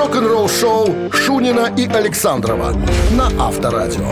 рок-н-ролл-шоу 0.00 1.12
Шунина 1.12 1.70
и 1.76 1.86
Александрова 1.86 2.72
на 3.10 3.26
Авторадио. 3.38 4.10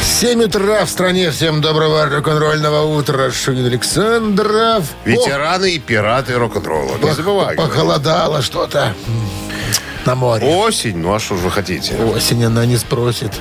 7 0.00 0.44
утра 0.44 0.84
в 0.84 0.90
стране. 0.90 1.32
Всем 1.32 1.60
доброго 1.60 2.06
рок-н-ролльного 2.06 2.82
утра. 2.96 3.32
Шунин 3.32 3.66
Александров. 3.66 4.84
Ветераны 5.04 5.72
и 5.72 5.80
пираты 5.80 6.38
рок-н-ролла. 6.38 6.98
Не 7.02 7.12
забывай. 7.14 7.56
Похолодало 7.56 8.42
что-то 8.42 8.94
на 10.06 10.14
море. 10.14 10.46
Осень, 10.46 10.98
ну 10.98 11.12
а 11.14 11.18
что 11.18 11.36
же 11.36 11.42
вы 11.42 11.50
хотите? 11.50 11.96
Осень 11.96 12.44
она 12.44 12.64
не 12.64 12.76
спросит. 12.76 13.32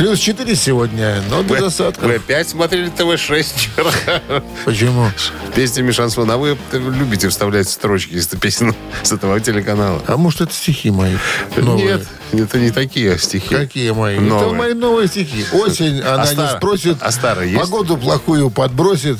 Плюс 0.00 0.18
4 0.18 0.56
сегодня, 0.56 1.22
но 1.28 1.42
без 1.42 1.60
Вы, 1.60 1.66
осадков. 1.66 2.04
вы 2.04 2.14
опять 2.14 2.48
смотрели 2.48 2.88
ТВ-6 2.88 3.42
вчера? 3.54 4.40
Почему? 4.64 5.10
Песнями 5.54 5.90
шансона. 5.90 6.34
А 6.34 6.36
вы 6.38 6.56
любите 6.72 7.28
вставлять 7.28 7.68
строчки 7.68 8.14
из 8.14 8.26
песен 8.28 8.74
с 9.02 9.12
этого 9.12 9.38
телеканала? 9.40 10.02
А 10.06 10.16
может, 10.16 10.40
это 10.40 10.54
стихи 10.54 10.90
мои? 10.90 11.16
новые? 11.54 12.00
Нет, 12.32 12.46
это 12.48 12.58
не 12.58 12.70
такие 12.70 13.18
стихи. 13.18 13.54
Какие 13.54 13.90
мои? 13.90 14.18
Новые. 14.18 14.46
Это 14.46 14.54
мои 14.54 14.72
новые 14.72 15.06
стихи. 15.08 15.44
Осень 15.52 16.00
она 16.00 16.24
не 16.24 16.32
стар- 16.32 16.56
спросит. 16.56 16.96
а 17.02 17.10
старые 17.10 17.50
есть? 17.52 17.62
Погоду 17.62 17.98
плохую 17.98 18.48
подбросит. 18.48 19.18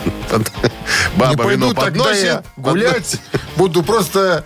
не 0.00 0.38
Баба 1.16 1.42
пойду 1.42 1.70
вино 1.70 1.74
тогда 1.74 2.12
я 2.12 2.36
подносит. 2.36 2.46
гулять. 2.56 3.16
Буду 3.56 3.82
просто 3.82 4.44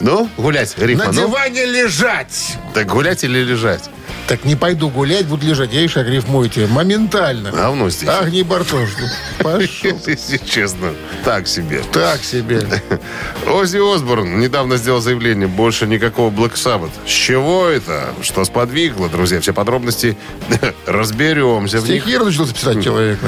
Ну, 0.00 0.28
гулять, 0.36 0.74
рифма. 0.76 1.04
на 1.04 1.12
ну. 1.12 1.28
диване 1.28 1.66
лежать. 1.66 2.56
Так 2.74 2.88
гулять 2.88 3.22
или 3.22 3.38
лежать? 3.44 3.88
Так 4.26 4.44
не 4.44 4.56
пойду 4.56 4.88
гулять, 4.88 5.26
буду 5.26 5.46
лежать. 5.46 5.72
Я 5.72 5.82
и 5.82 5.88
шаг 5.88 6.06
рифмуете. 6.06 6.66
Моментально. 6.66 7.50
Говно 7.50 7.90
стихи. 7.90 8.10
Агни 8.10 8.42
Бартош. 8.42 8.90
Пошел. 9.38 9.98
Если 10.06 10.38
честно, 10.38 10.94
так 11.24 11.48
себе. 11.48 11.82
Так 11.92 12.22
себе. 12.22 12.66
Оззи 13.46 13.94
Осборн 13.94 14.38
недавно 14.40 14.76
сделал 14.76 15.00
заявление, 15.00 15.48
больше 15.48 15.86
никакого 15.86 16.30
Black 16.30 16.54
Sabbath. 16.54 16.92
С 17.06 17.10
чего 17.10 17.66
это? 17.66 18.14
Что 18.22 18.44
сподвигло, 18.44 19.08
друзья? 19.08 19.40
Все 19.40 19.52
подробности 19.52 20.16
разберемся. 20.86 21.80
Стихи 21.80 22.16
начался 22.16 22.54
писать 22.54 22.82
человек, 22.82 23.18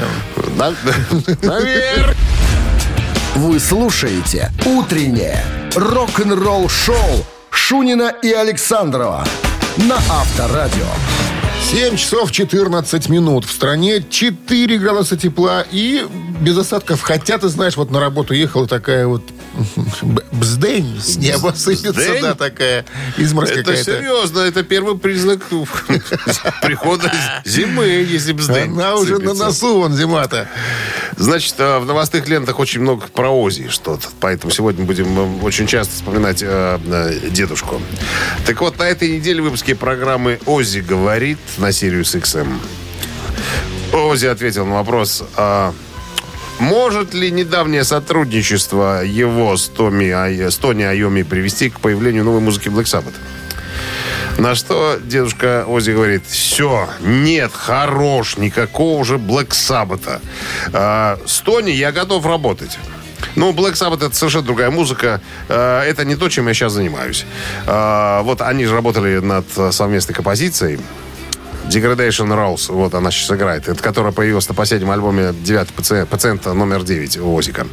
наверное. 0.54 2.14
Вы 3.34 3.58
слушаете 3.58 4.52
«Утреннее 4.64 5.44
рок-н-ролл-шоу» 5.74 7.26
Шунина 7.50 8.12
и 8.22 8.30
Александрова 8.32 9.24
на 9.76 9.96
Авторадио. 9.96 10.86
7 11.70 11.96
часов 11.96 12.30
14 12.30 13.08
минут. 13.08 13.46
В 13.46 13.50
стране 13.50 14.04
4 14.08 14.78
градуса 14.78 15.16
тепла 15.16 15.64
и 15.70 16.06
без 16.40 16.58
осадков. 16.58 17.00
Хотя, 17.00 17.38
ты 17.38 17.48
знаешь, 17.48 17.76
вот 17.76 17.90
на 17.90 18.00
работу 18.00 18.34
ехала 18.34 18.68
такая 18.68 19.06
вот 19.06 19.22
бздень 20.32 21.00
с 21.00 21.16
неба 21.16 21.52
сыпется, 21.56 21.92
Бздень? 21.92 22.22
да, 22.22 22.34
такая 22.34 22.84
изморозь 23.16 23.50
Это 23.50 23.62
какая-то. 23.62 23.84
серьезно, 23.84 24.40
это 24.40 24.62
первый 24.62 24.98
признак 24.98 25.42
прихода 26.62 27.10
зимы, 27.44 27.84
если 27.86 28.32
бы 28.32 28.42
сдень 28.42 28.72
Она 28.72 28.96
уже 28.96 29.18
на 29.18 29.32
носу, 29.34 29.78
вон 29.78 29.94
зима-то. 29.94 30.48
Значит, 31.16 31.54
э, 31.58 31.78
в 31.78 31.86
новостных 31.86 32.28
лентах 32.28 32.58
очень 32.58 32.80
много 32.80 33.06
про 33.06 33.30
Ози 33.30 33.68
что-то. 33.68 34.08
Поэтому 34.20 34.52
сегодня 34.52 34.84
будем 34.84 35.18
э, 35.18 35.44
очень 35.44 35.66
часто 35.66 35.94
вспоминать 35.94 36.42
э, 36.42 36.78
э, 36.84 37.30
дедушку. 37.30 37.80
Так 38.46 38.60
вот, 38.60 38.78
на 38.78 38.84
этой 38.84 39.16
неделе 39.16 39.40
в 39.40 39.44
выпуске 39.44 39.74
программы 39.74 40.38
«Ози 40.46 40.80
говорит» 40.80 41.38
на 41.58 41.66
Sirius 41.66 42.20
XM. 42.20 42.58
Ози 43.92 44.26
ответил 44.26 44.66
на 44.66 44.74
вопрос, 44.74 45.22
а 45.36 45.72
может 46.58 47.14
ли 47.14 47.30
недавнее 47.30 47.84
сотрудничество 47.84 49.04
его 49.04 49.56
с 49.56 49.68
Томи, 49.68 50.10
с 50.10 50.56
Тони 50.56 50.82
Айоми 50.82 51.22
привести 51.22 51.70
к 51.70 51.80
появлению 51.80 52.24
новой 52.24 52.40
музыки 52.40 52.68
Black 52.68 52.84
Sabbath? 52.84 53.14
На 54.38 54.54
что 54.56 54.98
дедушка 55.02 55.64
Ози 55.66 55.92
говорит, 55.92 56.24
все, 56.26 56.88
нет, 57.00 57.52
хорош, 57.54 58.36
никакого 58.36 58.98
уже 58.98 59.16
Black 59.16 59.50
Sabbath. 59.50 60.20
А, 60.72 61.18
с 61.24 61.40
Тони 61.40 61.70
я 61.70 61.92
готов 61.92 62.26
работать. 62.26 62.78
Ну, 63.36 63.52
Black 63.52 63.72
Sabbath 63.74 64.04
это 64.04 64.14
совершенно 64.14 64.44
другая 64.44 64.70
музыка. 64.70 65.20
А, 65.48 65.82
Это 65.84 66.04
не 66.04 66.16
то, 66.16 66.28
чем 66.28 66.48
я 66.48 66.54
сейчас 66.54 66.72
занимаюсь. 66.72 67.24
А, 67.66 68.22
Вот 68.22 68.40
они 68.42 68.64
же 68.66 68.74
работали 68.74 69.18
над 69.18 69.46
совместной 69.72 70.14
композицией. 70.14 70.80
Degradation 71.68 72.28
Rose, 72.28 72.72
вот 72.72 72.94
она 72.94 73.10
сейчас 73.10 73.36
играет. 73.36 73.68
Это 73.68 73.82
которая 73.82 74.12
появилась 74.12 74.48
на 74.48 74.54
последнем 74.54 74.90
альбоме 74.90 75.32
9 75.32 75.68
пациент, 75.68 76.08
пациента 76.08 76.52
номер 76.52 76.82
9 76.82 77.18
у 77.18 77.34
Озика. 77.34 77.66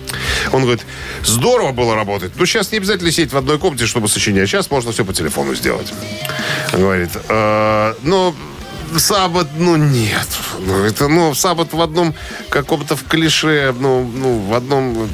Он 0.51 0.61
говорит, 0.63 0.85
здорово 1.23 1.71
было 1.71 1.95
работать. 1.95 2.31
Но 2.35 2.45
сейчас 2.45 2.71
не 2.71 2.77
обязательно 2.77 3.11
сидеть 3.11 3.33
в 3.33 3.37
одной 3.37 3.59
комнате, 3.59 3.85
чтобы 3.85 4.07
сочинять. 4.07 4.49
Сейчас 4.49 4.71
можно 4.71 4.91
все 4.91 5.05
по 5.05 5.13
телефону 5.13 5.55
сделать. 5.55 5.93
Он 6.73 6.81
говорит, 6.81 7.09
«Э, 7.29 7.93
ну, 8.03 8.35
Саббат, 8.97 9.47
ну 9.57 9.75
нет. 9.77 10.27
Ну, 10.59 10.83
это, 10.83 11.07
ну, 11.07 11.33
Саббат 11.33 11.73
в 11.73 11.81
одном 11.81 12.13
каком-то 12.49 12.95
в 12.95 13.03
клише, 13.05 13.73
ну, 13.79 14.03
ну, 14.13 14.39
в 14.39 14.53
одном 14.53 15.07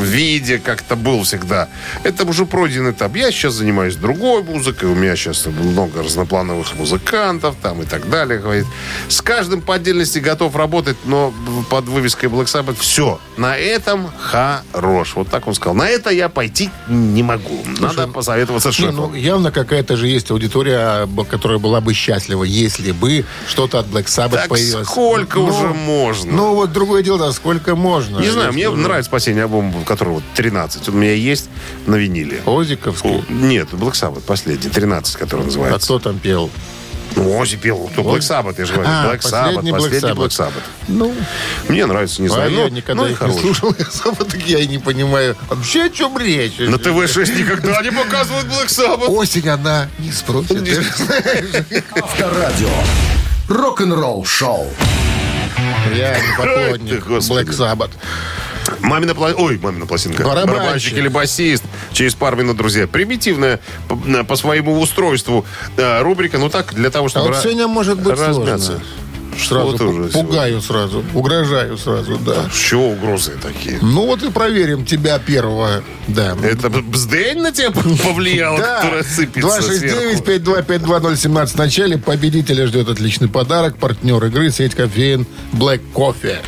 виде 0.00 0.58
как-то 0.58 0.96
был 0.96 1.22
всегда. 1.24 1.68
Это 2.04 2.24
уже 2.24 2.46
пройденный 2.46 2.92
этап. 2.92 3.16
Я 3.16 3.30
сейчас 3.30 3.54
занимаюсь 3.54 3.96
другой 3.96 4.42
музыкой, 4.42 4.88
у 4.90 4.94
меня 4.94 5.16
сейчас 5.16 5.46
много 5.46 6.02
разноплановых 6.02 6.74
музыкантов 6.74 7.56
там 7.60 7.82
и 7.82 7.84
так 7.84 8.08
далее. 8.08 8.38
Говорит, 8.38 8.66
с 9.08 9.20
каждым 9.20 9.60
по 9.62 9.74
отдельности 9.74 10.18
готов 10.18 10.54
работать, 10.56 10.96
но 11.04 11.32
под 11.70 11.86
вывеской 11.86 12.28
Black 12.28 12.46
Sabbath 12.46 12.76
все. 12.78 13.18
На 13.36 13.56
этом 13.56 14.10
хорош. 14.18 15.14
Вот 15.16 15.28
так 15.28 15.46
он 15.48 15.54
сказал. 15.54 15.74
На 15.74 15.88
это 15.88 16.10
я 16.10 16.28
пойти 16.28 16.70
не 16.88 17.22
могу. 17.22 17.62
Надо 17.80 18.06
посоветоваться 18.08 18.72
с 18.72 18.78
Не, 18.78 18.86
шефом. 18.86 19.10
ну, 19.10 19.14
явно 19.14 19.50
какая-то 19.50 19.96
же 19.96 20.06
есть 20.08 20.30
аудитория, 20.30 21.08
которая 21.28 21.58
была 21.58 21.80
бы 21.80 21.94
счастлива, 21.94 22.44
если 22.44 22.92
бы 22.92 23.23
что-то 23.48 23.78
от 23.80 23.86
Black 23.86 24.04
Sabbath 24.06 24.30
Так 24.32 24.48
появилось. 24.48 24.86
сколько 24.88 25.38
Ну, 25.38 25.44
уже 25.46 25.68
можно? 25.74 26.32
Ну, 26.32 26.54
вот 26.54 26.72
другое 26.72 27.02
дело, 27.02 27.18
да, 27.18 27.32
сколько 27.32 27.74
можно. 27.76 28.18
Не 28.18 28.30
знаю, 28.30 28.52
мне 28.52 28.68
уже 28.68 28.80
нравится 28.80 29.10
последний 29.10 29.42
альбом, 29.42 29.84
который 29.84 30.14
вот 30.14 30.24
13. 30.34 30.88
Он 30.88 30.94
у 30.94 30.98
меня 30.98 31.12
есть 31.14 31.48
на 31.86 31.96
виниле. 31.96 32.42
Озиковский. 32.46 33.10
О, 33.10 33.24
Нет, 33.28 33.68
Black 33.72 33.92
Sabbath 33.92 34.22
последний, 34.22 34.70
13, 34.70 35.16
который 35.16 35.42
А 35.42 35.44
называется. 35.44 35.86
кто 35.86 35.98
там 35.98 36.18
пел? 36.18 36.50
Ну, 37.16 37.38
Ози 37.38 37.56
пел. 37.56 37.90
Ну, 37.96 38.02
Black 38.02 38.20
Sabbath, 38.20 38.56
я 38.58 38.64
же 38.64 38.72
говорю. 38.72 38.90
А, 38.90 39.06
Black 39.06 39.20
Sabbath, 39.20 39.70
последний 39.70 39.70
Black 39.70 39.90
Sabbath. 40.00 40.14
Black 40.16 40.28
Sabbath. 40.30 40.62
Ну, 40.88 41.14
Мне 41.68 41.86
нравится, 41.86 42.20
не 42.22 42.26
а 42.28 42.30
знаю. 42.32 42.50
я 42.50 42.56
ну, 42.64 42.68
никогда 42.68 43.02
ну, 43.02 43.08
их 43.08 43.20
не 43.20 43.38
слушал. 43.40 43.74
Особо 43.78 44.24
так 44.24 44.40
я 44.46 44.58
и 44.58 44.66
не 44.66 44.78
понимаю. 44.78 45.36
Вообще 45.48 45.84
о 45.84 45.90
чем 45.90 46.18
речь? 46.18 46.58
На 46.58 46.76
ТВ-6 46.78 47.38
никогда 47.38 47.80
не 47.82 47.92
показывают 47.92 48.46
Black 48.46 48.66
Sabbath. 48.66 49.06
Осень 49.10 49.48
она 49.48 49.88
не 50.00 50.10
спросит. 50.10 50.58
Авторадио. 51.94 52.68
Рок-н-ролл 53.48 54.24
шоу. 54.24 54.66
Я 55.94 56.16
не 56.18 56.36
поклонник. 56.36 57.06
Black 57.06 57.48
Sabbath. 57.50 57.90
Мамина 58.80 59.14
пла... 59.14 59.32
Ой, 59.36 59.58
мамина 59.58 59.86
пластинка. 59.86 60.24
Барабанщик. 60.24 60.94
или 60.94 61.08
басист. 61.08 61.64
Через 61.92 62.14
пару 62.14 62.36
минут, 62.36 62.56
друзья. 62.56 62.86
Примитивная 62.86 63.60
по, 63.88 64.24
по 64.24 64.36
своему 64.36 64.80
устройству 64.80 65.44
э, 65.76 66.02
рубрика. 66.02 66.38
Ну 66.38 66.48
так, 66.48 66.74
для 66.74 66.90
того, 66.90 67.06
А 67.06 67.08
чтобы... 67.08 67.28
вот 67.28 67.36
ра- 67.36 67.42
сегодня 67.42 67.66
может 67.68 67.98
быть 68.00 68.18
размяться. 68.18 68.66
сложно. 68.66 68.84
Сразу 69.38 69.72
Вот 69.72 69.80
уже 69.80 70.08
пугаю 70.10 70.60
сразу, 70.60 71.04
угрожаю 71.14 71.76
сразу, 71.78 72.18
да. 72.18 72.48
С 72.52 72.56
чего 72.56 72.90
угрозы 72.90 73.32
такие? 73.42 73.78
Ну 73.82 74.06
вот 74.06 74.22
и 74.22 74.30
проверим 74.30 74.84
тебя 74.84 75.18
первого, 75.18 75.82
да. 76.08 76.36
Это 76.42 76.70
бздень 76.70 77.40
на 77.40 77.52
тебя 77.52 77.70
повлияло, 78.04 78.58
которая 78.58 79.02
сыпется 79.02 79.62
сверху? 79.62 80.24
269-5252017 80.24 81.46
в 81.46 81.56
начале. 81.56 81.98
Победителя 81.98 82.66
ждет 82.66 82.88
отличный 82.88 83.28
подарок. 83.28 83.76
Партнер 83.76 84.24
игры 84.24 84.50
сеть 84.50 84.74
кофеин 84.74 85.26
Black 85.52 85.80
Coffee. 85.94 86.38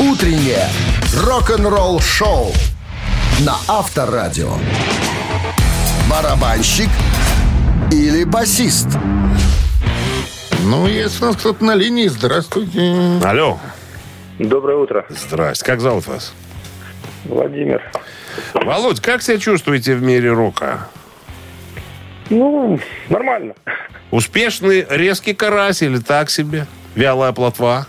Утреннее 0.00 0.68
рок-н-ролл 1.14 2.00
шоу 2.00 2.52
на 3.40 3.56
Авторадио. 3.66 4.52
Барабанщик 6.10 6.88
или 7.90 8.24
басист? 8.24 8.88
Ну, 10.68 10.88
есть 10.88 11.22
у 11.22 11.26
нас 11.26 11.36
кто-то 11.36 11.64
на 11.64 11.76
линии. 11.76 12.08
Здравствуйте. 12.08 13.20
Алло. 13.24 13.60
Доброе 14.40 14.78
утро, 14.78 15.06
Здрасте. 15.08 15.64
Как 15.64 15.80
зовут 15.80 16.08
вас? 16.08 16.34
Владимир. 17.24 17.80
Володь, 18.52 19.00
как 19.00 19.22
себя 19.22 19.38
чувствуете 19.38 19.94
в 19.94 20.02
мире 20.02 20.32
рока? 20.32 20.88
Ну, 22.30 22.80
нормально. 23.08 23.54
Успешный 24.10 24.84
резкий 24.90 25.34
карась 25.34 25.82
или 25.82 25.98
так 25.98 26.30
себе? 26.30 26.66
Вялая 26.96 27.30
плотва? 27.30 27.86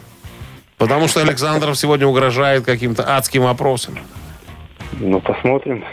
Потому 0.77 1.07
что 1.07 1.21
Александров 1.21 1.79
сегодня 1.79 2.05
угрожает 2.05 2.63
каким-то 2.63 3.03
адским 3.17 3.41
вопросом. 3.41 3.97
Ну, 4.99 5.19
посмотрим. 5.19 5.83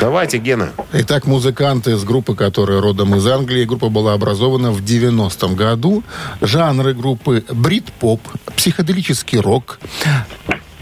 Давайте, 0.00 0.38
Гена. 0.38 0.72
Итак, 0.92 1.26
музыканты 1.26 1.96
с 1.96 2.04
группы, 2.04 2.34
которая 2.34 2.80
родом 2.80 3.14
из 3.16 3.26
Англии. 3.26 3.64
Группа 3.64 3.88
была 3.88 4.12
образована 4.12 4.70
в 4.70 4.82
90-м 4.82 5.54
году. 5.56 6.02
Жанры 6.40 6.94
группы 6.94 7.44
брит-поп, 7.50 8.20
психоделический 8.56 9.38
рок, 9.40 9.78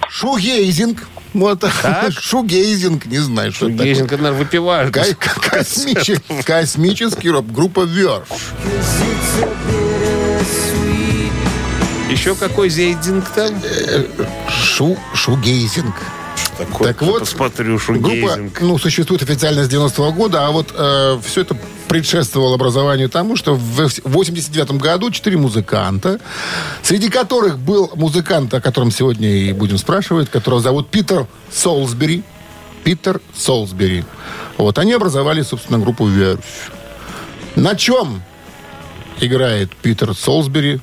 Шугейзинг. 0.08 1.06
Вот 1.34 1.64
Шугейзинг, 2.10 3.06
не 3.06 3.18
знаю, 3.18 3.52
что 3.52 3.66
это 3.66 3.78
такое. 3.78 3.94
Гейзинг, 3.94 4.10
наверное, 4.10 4.32
выпивают. 4.32 4.92
Ко- 4.92 5.04
космический, 5.40 6.42
космический 6.42 7.30
рок. 7.30 7.50
Группа 7.50 7.84
Верш. 7.84 8.26
Еще 12.10 12.34
какой 12.34 12.68
зейдинг 12.68 13.26
там? 13.30 13.54
Шу, 14.50 14.98
шугейзинг. 15.14 15.94
Такой, 16.66 16.86
Так 16.86 17.02
вот, 17.02 17.20
посмотрю, 17.20 17.78
Группа, 17.88 18.38
ну, 18.60 18.78
существует 18.78 19.22
официально 19.22 19.64
с 19.64 19.68
90 19.68 20.10
года, 20.12 20.46
а 20.46 20.50
вот 20.50 20.68
все 21.24 21.40
это 21.40 21.56
предшествовало 21.88 22.54
образованию 22.54 23.08
тому, 23.08 23.36
что 23.36 23.54
в 23.54 23.90
89 24.04 24.72
году 24.72 25.10
четыре 25.10 25.36
музыканта, 25.36 26.20
среди 26.82 27.10
которых 27.10 27.58
был 27.58 27.90
музыкант, 27.94 28.54
о 28.54 28.60
котором 28.60 28.90
сегодня 28.90 29.28
и 29.28 29.52
будем 29.52 29.76
спрашивать, 29.78 30.30
которого 30.30 30.60
зовут 30.60 30.88
Питер 30.88 31.26
Солсбери. 31.50 32.22
Питер 32.84 33.20
Солсбери. 33.34 34.04
Вот, 34.56 34.78
они 34.78 34.92
образовали, 34.92 35.42
собственно, 35.42 35.78
группу 35.78 36.06
Верфь. 36.06 36.70
На 37.54 37.76
чем 37.76 38.22
играет 39.20 39.76
Питер 39.76 40.14
Солсбери 40.14 40.80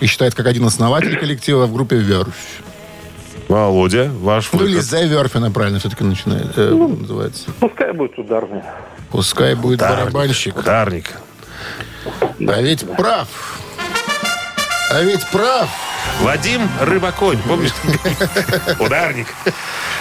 и 0.00 0.06
считает 0.06 0.34
как 0.34 0.46
один 0.46 0.66
основатель 0.66 1.16
коллектива 1.16 1.66
в 1.66 1.72
группе 1.72 1.96
Верфь? 1.96 2.62
Володя, 3.50 4.08
ваш 4.20 4.52
Ну, 4.52 4.64
или 4.64 4.76
выход. 4.76 4.90
The 4.90 5.06
Верфь 5.08 5.34
она 5.34 5.50
правильно 5.50 5.80
все-таки 5.80 6.04
начинает, 6.04 6.56
э, 6.56 6.70
называется. 6.70 7.50
Пускай 7.58 7.92
будет 7.92 8.16
ударный. 8.16 8.62
Пускай 9.10 9.56
будет 9.56 9.80
барабанщик. 9.80 10.56
Ударник. 10.56 11.14
А 12.38 12.62
ведь 12.62 12.86
прав. 12.96 13.28
А 14.90 15.02
ведь 15.02 15.24
прав. 15.30 15.68
Вадим 16.22 16.68
Рыбаконь, 16.80 17.38
помнишь? 17.46 17.70
Ударник. 18.78 19.28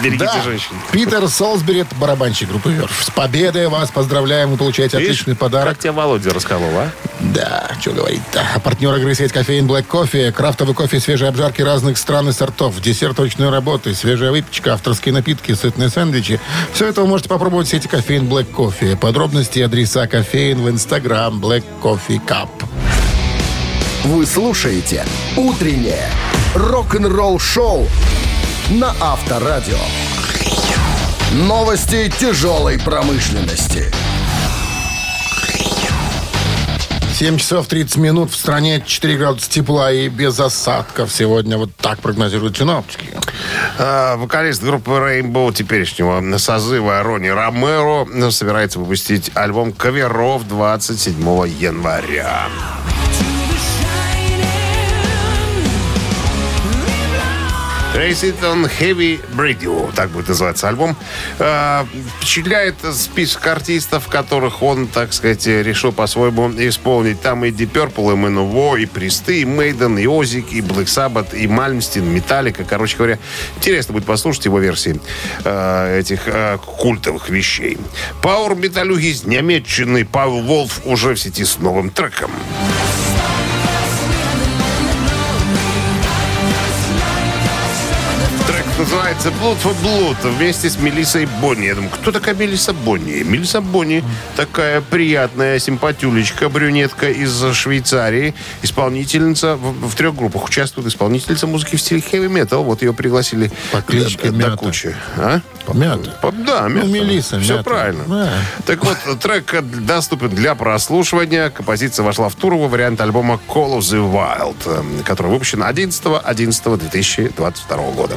Берегите 0.01 0.25
Да. 0.25 0.41
женщин. 0.41 0.71
Питер 0.91 1.27
Солсбери, 1.27 1.85
барабанщик 1.99 2.49
группы 2.49 2.71
Верф. 2.71 3.03
С 3.03 3.11
победой 3.11 3.67
вас 3.67 3.91
поздравляем. 3.91 4.49
Вы 4.49 4.57
получаете 4.57 4.97
Видишь, 4.97 5.15
отличный 5.15 5.35
подарок. 5.35 5.73
Как 5.73 5.79
тебя 5.79 5.91
Володя 5.91 6.33
расколол, 6.33 6.71
а? 6.75 6.89
Да, 7.19 7.69
что 7.81 7.91
говорить-то. 7.91 8.41
А 8.55 8.59
партнер 8.59 8.95
игры 8.95 9.13
сеть 9.13 9.31
кофеин 9.33 9.67
Black 9.67 9.85
Coffee. 9.87 10.31
Крафтовый 10.31 10.73
кофе, 10.73 10.99
свежие 10.99 11.29
обжарки 11.29 11.61
разных 11.61 11.97
стран 11.97 12.29
и 12.29 12.31
сортов. 12.31 12.79
Десерт 12.81 13.19
ручной 13.19 13.49
работы, 13.49 13.93
свежая 13.93 14.31
выпечка, 14.31 14.73
авторские 14.73 15.13
напитки, 15.13 15.53
сытные 15.53 15.89
сэндвичи. 15.89 16.39
Все 16.73 16.87
это 16.87 17.01
вы 17.01 17.07
можете 17.07 17.29
попробовать 17.29 17.67
в 17.67 17.71
сети 17.71 17.87
кофеин 17.87 18.23
Black 18.23 18.51
Coffee. 18.51 18.95
Подробности 18.95 19.59
и 19.59 19.61
адреса 19.63 20.07
кофеин 20.07 20.61
в 20.61 20.69
инстаграм 20.69 21.39
Black 21.39 21.63
Coffee 21.83 22.19
Cup. 22.25 22.49
Вы 24.05 24.25
слушаете 24.25 25.05
«Утреннее 25.35 26.09
рок-н-ролл-шоу» 26.55 27.85
на 28.69 28.95
Авторадио. 29.01 29.77
Новости 31.33 32.09
тяжелой 32.17 32.79
промышленности. 32.79 33.91
7 37.13 37.37
часов 37.37 37.67
30 37.67 37.97
минут. 37.97 38.31
В 38.31 38.37
стране 38.37 38.81
4 38.85 39.17
градуса 39.17 39.49
тепла 39.49 39.91
и 39.91 40.07
без 40.07 40.39
осадков. 40.39 41.11
Сегодня 41.11 41.57
вот 41.57 41.75
так 41.75 41.99
прогнозируют 41.99 42.57
синоптики. 42.57 43.09
А, 43.77 44.15
Вокалист 44.15 44.63
группы 44.63 44.91
Rainbow 44.91 45.53
теперешнего 45.53 46.37
созыва 46.37 47.03
Ронни 47.03 47.27
Ромеро 47.27 48.07
собирается 48.31 48.79
выпустить 48.79 49.31
альбом 49.35 49.73
каверов 49.73 50.47
27 50.47 51.19
января. 51.47 52.47
Race 57.99 58.23
It 58.23 58.41
on 58.43 58.71
Heavy 58.79 59.19
Radio, 59.35 59.93
так 59.93 60.09
будет 60.11 60.29
называться 60.29 60.69
альбом. 60.69 60.95
А, 61.37 61.85
впечатляет 62.21 62.75
список 62.93 63.45
артистов, 63.47 64.07
которых 64.07 64.63
он, 64.63 64.87
так 64.87 65.11
сказать, 65.11 65.45
решил 65.45 65.91
по-своему 65.91 66.49
исполнить. 66.49 67.19
Там 67.19 67.43
и 67.43 67.51
Deep 67.51 67.73
Purple, 67.73 68.13
и 68.13 68.15
Manowar, 68.15 68.81
и 68.81 68.85
Присты, 68.85 69.41
и 69.41 69.45
Мейден, 69.45 69.97
и 69.97 70.07
Озик, 70.07 70.53
и 70.53 70.61
Black 70.61 70.85
Sabbath, 70.85 71.35
и 71.35 71.45
Мальмстин, 71.45 72.05
Металлика. 72.05 72.63
Короче 72.63 72.95
говоря, 72.95 73.19
интересно 73.57 73.91
будет 73.91 74.05
послушать 74.05 74.45
его 74.45 74.59
версии 74.59 74.97
э, 75.43 75.99
этих 75.99 76.21
э, 76.27 76.57
культовых 76.57 77.29
вещей. 77.29 77.77
Пауэр 78.21 78.55
металюги 78.55 79.07
из 79.07 79.25
Немеччины 79.25 80.05
Павел 80.05 80.41
Волф 80.43 80.79
уже 80.85 81.15
в 81.15 81.19
сети 81.19 81.43
с 81.43 81.57
новым 81.57 81.89
треком. 81.89 82.31
Называется 88.93 89.29
Blood 89.29 89.57
for 89.63 89.75
Blood 89.83 90.17
вместе 90.37 90.67
с 90.67 90.79
Мелиссой 90.79 91.27
Бонни. 91.41 91.65
Я 91.67 91.75
думаю, 91.75 91.91
кто 91.91 92.11
такая 92.11 92.33
Мелисса 92.33 92.73
Бонни? 92.73 93.21
Мелисса 93.21 93.61
Бонни 93.61 94.03
такая 94.35 94.81
приятная 94.81 95.59
симпатюлечка, 95.59 96.49
брюнетка 96.49 97.11
из 97.11 97.39
Швейцарии, 97.53 98.33
исполнительница 98.63 99.57
в, 99.57 99.89
в 99.89 99.93
трех 99.95 100.15
группах 100.15 100.45
участвует, 100.45 100.87
исполнительница 100.87 101.45
музыки 101.45 101.75
в 101.75 101.81
стиле 101.81 102.01
хэви 102.01 102.27
метал. 102.29 102.63
Вот 102.63 102.81
ее 102.81 102.91
пригласили 102.93 103.51
По 103.71 103.81
кличке 103.83 104.31
до, 104.31 104.33
до 104.33 104.37
Мята. 104.37 104.57
кучи. 104.57 104.95
А? 105.17 105.41
Помято. 105.67 106.09
По- 106.21 106.31
Да, 106.31 106.67
Мята. 106.67 106.87
Мелисса, 106.87 107.39
Все 107.39 107.57
Мята. 107.57 107.63
правильно. 107.69 108.03
Да. 108.07 108.33
Так 108.65 108.83
вот, 108.85 108.97
трек 109.19 109.53
доступен 109.85 110.29
для 110.29 110.55
прослушивания. 110.55 111.51
Композиция 111.51 112.03
вошла 112.03 112.27
в 112.29 112.35
туровый 112.35 112.69
вариант 112.69 112.99
альбома 113.01 113.39
Call 113.47 113.77
of 113.77 113.81
the 113.81 114.11
Wild, 114.11 114.55
э, 114.65 115.03
который 115.03 115.27
выпущен 115.31 115.61
11.11.2022 115.61 117.93
года. 117.93 118.15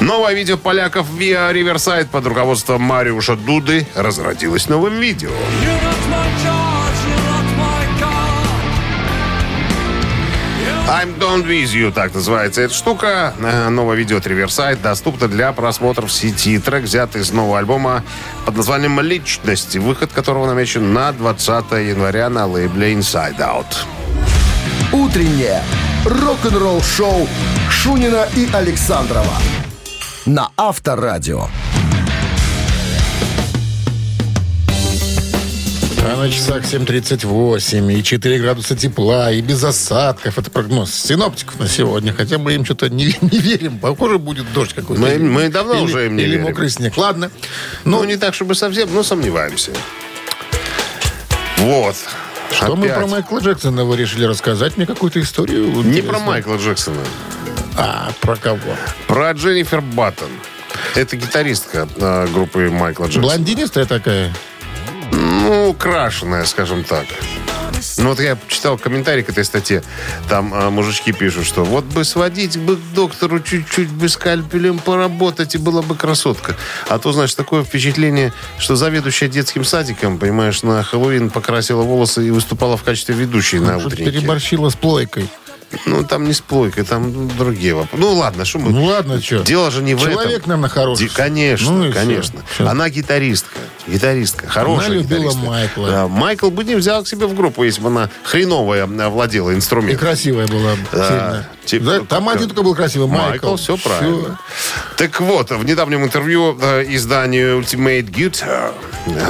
Новое 0.00 0.34
видео 0.34 0.58
поляков 0.58 1.06
Via 1.18 1.52
Riverside 1.52 2.06
под 2.06 2.26
руководством 2.26 2.82
Мариуша 2.82 3.34
Дуды 3.34 3.86
разродилось 3.94 4.68
новым 4.68 5.00
видео. 5.00 5.30
I'm 10.88 11.18
Done 11.18 11.44
With 11.44 11.72
You, 11.74 11.92
так 11.92 12.14
называется 12.14 12.62
эта 12.62 12.72
штука. 12.72 13.34
Э, 13.40 13.68
Новое 13.70 13.96
видео 13.96 14.18
от 14.18 14.26
Riverside 14.26 14.80
доступно 14.80 15.26
для 15.26 15.52
просмотра 15.52 16.06
в 16.06 16.12
сети. 16.12 16.58
Трек 16.58 16.84
взят 16.84 17.16
из 17.16 17.32
нового 17.32 17.58
альбома 17.58 18.04
под 18.44 18.56
названием 18.56 19.00
«Личности», 19.00 19.78
выход 19.78 20.12
которого 20.12 20.46
намечен 20.46 20.92
на 20.92 21.10
20 21.10 21.72
января 21.72 22.28
на 22.28 22.46
лейбле 22.46 22.92
Inside 22.92 23.38
Out. 23.38 23.66
Утреннее 24.92 25.60
рок-н-ролл-шоу 26.04 27.26
Шунина 27.68 28.28
и 28.36 28.48
Александрова 28.52 29.34
на 30.26 30.50
Авторадио. 30.56 31.48
А 36.08 36.16
на 36.16 36.30
часах 36.30 36.62
7.38 36.62 37.92
и 37.98 38.02
4 38.02 38.38
градуса 38.38 38.76
тепла, 38.76 39.32
и 39.32 39.40
без 39.40 39.62
осадков. 39.64 40.38
Это 40.38 40.50
прогноз 40.50 40.92
синоптиков 40.94 41.58
на 41.58 41.68
сегодня. 41.68 42.12
Хотя 42.12 42.38
мы 42.38 42.54
им 42.54 42.64
что-то 42.64 42.88
не, 42.88 43.06
не 43.20 43.38
верим. 43.38 43.78
Похоже, 43.78 44.18
будет 44.18 44.52
дождь 44.52 44.72
какой-то. 44.74 45.02
Мы- 45.02 45.08
Или- 45.14 45.22
мы 45.22 45.48
давно 45.48 45.74
или- 45.74 45.82
уже 45.82 46.06
им 46.06 46.16
не 46.16 46.22
Или 46.22 46.32
верим. 46.32 46.44
мокрый 46.44 46.70
снег. 46.70 46.96
Ладно. 46.96 47.30
Ну, 47.84 47.98
Ну, 47.98 48.04
не 48.04 48.16
так, 48.16 48.34
чтобы 48.34 48.54
совсем, 48.54 48.88
но 48.94 49.02
сомневаемся. 49.02 49.72
Вот. 51.58 51.96
что 52.52 52.76
мы 52.76 52.86
Опять. 52.86 52.98
про 52.98 53.06
Майкла 53.08 53.38
Джексона 53.40 53.84
вы 53.84 53.96
решили 53.96 54.24
рассказать 54.24 54.76
мне 54.76 54.86
какую-то 54.86 55.20
историю? 55.20 55.64
Не 55.66 55.80
интересную? 55.80 56.08
про 56.08 56.18
Майкла 56.20 56.56
Джексона. 56.56 57.00
А, 57.76 58.10
про 58.20 58.36
кого? 58.36 58.76
Про 59.06 59.32
Дженнифер 59.32 59.80
Баттон. 59.80 60.30
Это 60.94 61.16
гитаристка 61.16 61.88
э, 61.96 62.26
группы 62.32 62.70
Майкла 62.70 63.04
Джексона. 63.04 63.22
Блондинистая 63.22 63.84
такая? 63.86 64.32
Ну, 65.12 65.74
крашеная, 65.74 66.44
скажем 66.44 66.84
так. 66.84 67.06
Ну, 67.98 68.08
вот 68.10 68.20
я 68.20 68.38
читал 68.48 68.78
комментарий 68.78 69.22
к 69.22 69.28
этой 69.28 69.44
статье. 69.44 69.82
Там 70.28 70.52
а, 70.54 70.70
мужички 70.70 71.12
пишут, 71.12 71.46
что 71.46 71.64
вот 71.64 71.84
бы 71.84 72.04
сводить 72.04 72.58
бы 72.58 72.76
к 72.76 72.80
доктору 72.94 73.40
чуть-чуть 73.40 73.90
бы 73.90 74.08
скальпелем 74.08 74.78
поработать, 74.78 75.54
и 75.54 75.58
была 75.58 75.82
бы 75.82 75.94
красотка. 75.94 76.56
А 76.88 76.98
то, 76.98 77.12
знаешь, 77.12 77.34
такое 77.34 77.62
впечатление, 77.64 78.32
что 78.58 78.76
заведующая 78.76 79.28
детским 79.28 79.64
садиком, 79.64 80.18
понимаешь, 80.18 80.62
на 80.62 80.82
Хэллоуин 80.82 81.30
покрасила 81.30 81.82
волосы 81.82 82.26
и 82.26 82.30
выступала 82.30 82.76
в 82.76 82.82
качестве 82.82 83.14
ведущей 83.14 83.58
на 83.58 83.78
Что-то 83.78 83.94
утреннике. 83.94 84.18
переборщила 84.18 84.70
с 84.70 84.74
плойкой. 84.74 85.28
Ну, 85.84 86.04
там 86.04 86.24
не 86.24 86.32
с 86.32 86.40
плойкой, 86.40 86.84
там 86.84 87.28
другие 87.36 87.74
вопросы. 87.74 88.00
Ну, 88.00 88.14
ладно, 88.14 88.44
что 88.44 88.58
мы... 88.60 88.70
Ну, 88.70 88.84
ладно, 88.84 89.20
что. 89.20 89.40
Дело 89.40 89.70
же 89.70 89.82
не 89.82 89.94
в 89.94 89.98
этом. 90.00 90.12
Человек, 90.12 90.46
наверное, 90.46 90.70
хороший. 90.70 91.08
Ди- 91.08 91.14
Конечно, 91.14 91.70
Ну, 91.72 91.88
и 91.88 91.92
конечно. 91.92 92.40
Всё. 92.54 92.68
Она 92.68 92.88
гитаристка. 92.88 93.58
Гитаристка. 93.86 94.46
Хорошая 94.48 94.86
Она 94.86 94.94
любила 94.96 95.18
гитаристка. 95.20 95.44
Майкла. 95.46 95.88
Да, 95.90 96.08
Майкл 96.08 96.50
бы 96.50 96.64
не 96.64 96.76
взял 96.76 97.02
к 97.02 97.08
себе 97.08 97.26
в 97.26 97.34
группу, 97.34 97.64
если 97.64 97.80
бы 97.82 97.88
она 97.88 98.10
хреновая 98.22 98.86
владела 98.86 99.50
И 99.50 99.54
инструментом. 99.54 99.98
красивая 99.98 100.46
была 100.46 100.72
Да, 100.92 101.08
сильно. 101.08 101.48
типа, 101.64 101.84
Да, 101.84 102.00
там 102.00 102.28
один 102.28 102.48
только 102.48 102.62
был 102.62 102.74
красивый. 102.74 103.08
Майкл. 103.08 103.28
Майкл, 103.48 103.56
все 103.56 103.76
Всё. 103.76 103.88
правильно. 103.88 104.38
Так 104.96 105.20
вот, 105.20 105.50
в 105.50 105.64
недавнем 105.64 106.04
интервью 106.04 106.56
э, 106.60 106.84
изданию 106.94 107.60
Ultimate 107.60 108.08
Guitar 108.10 108.72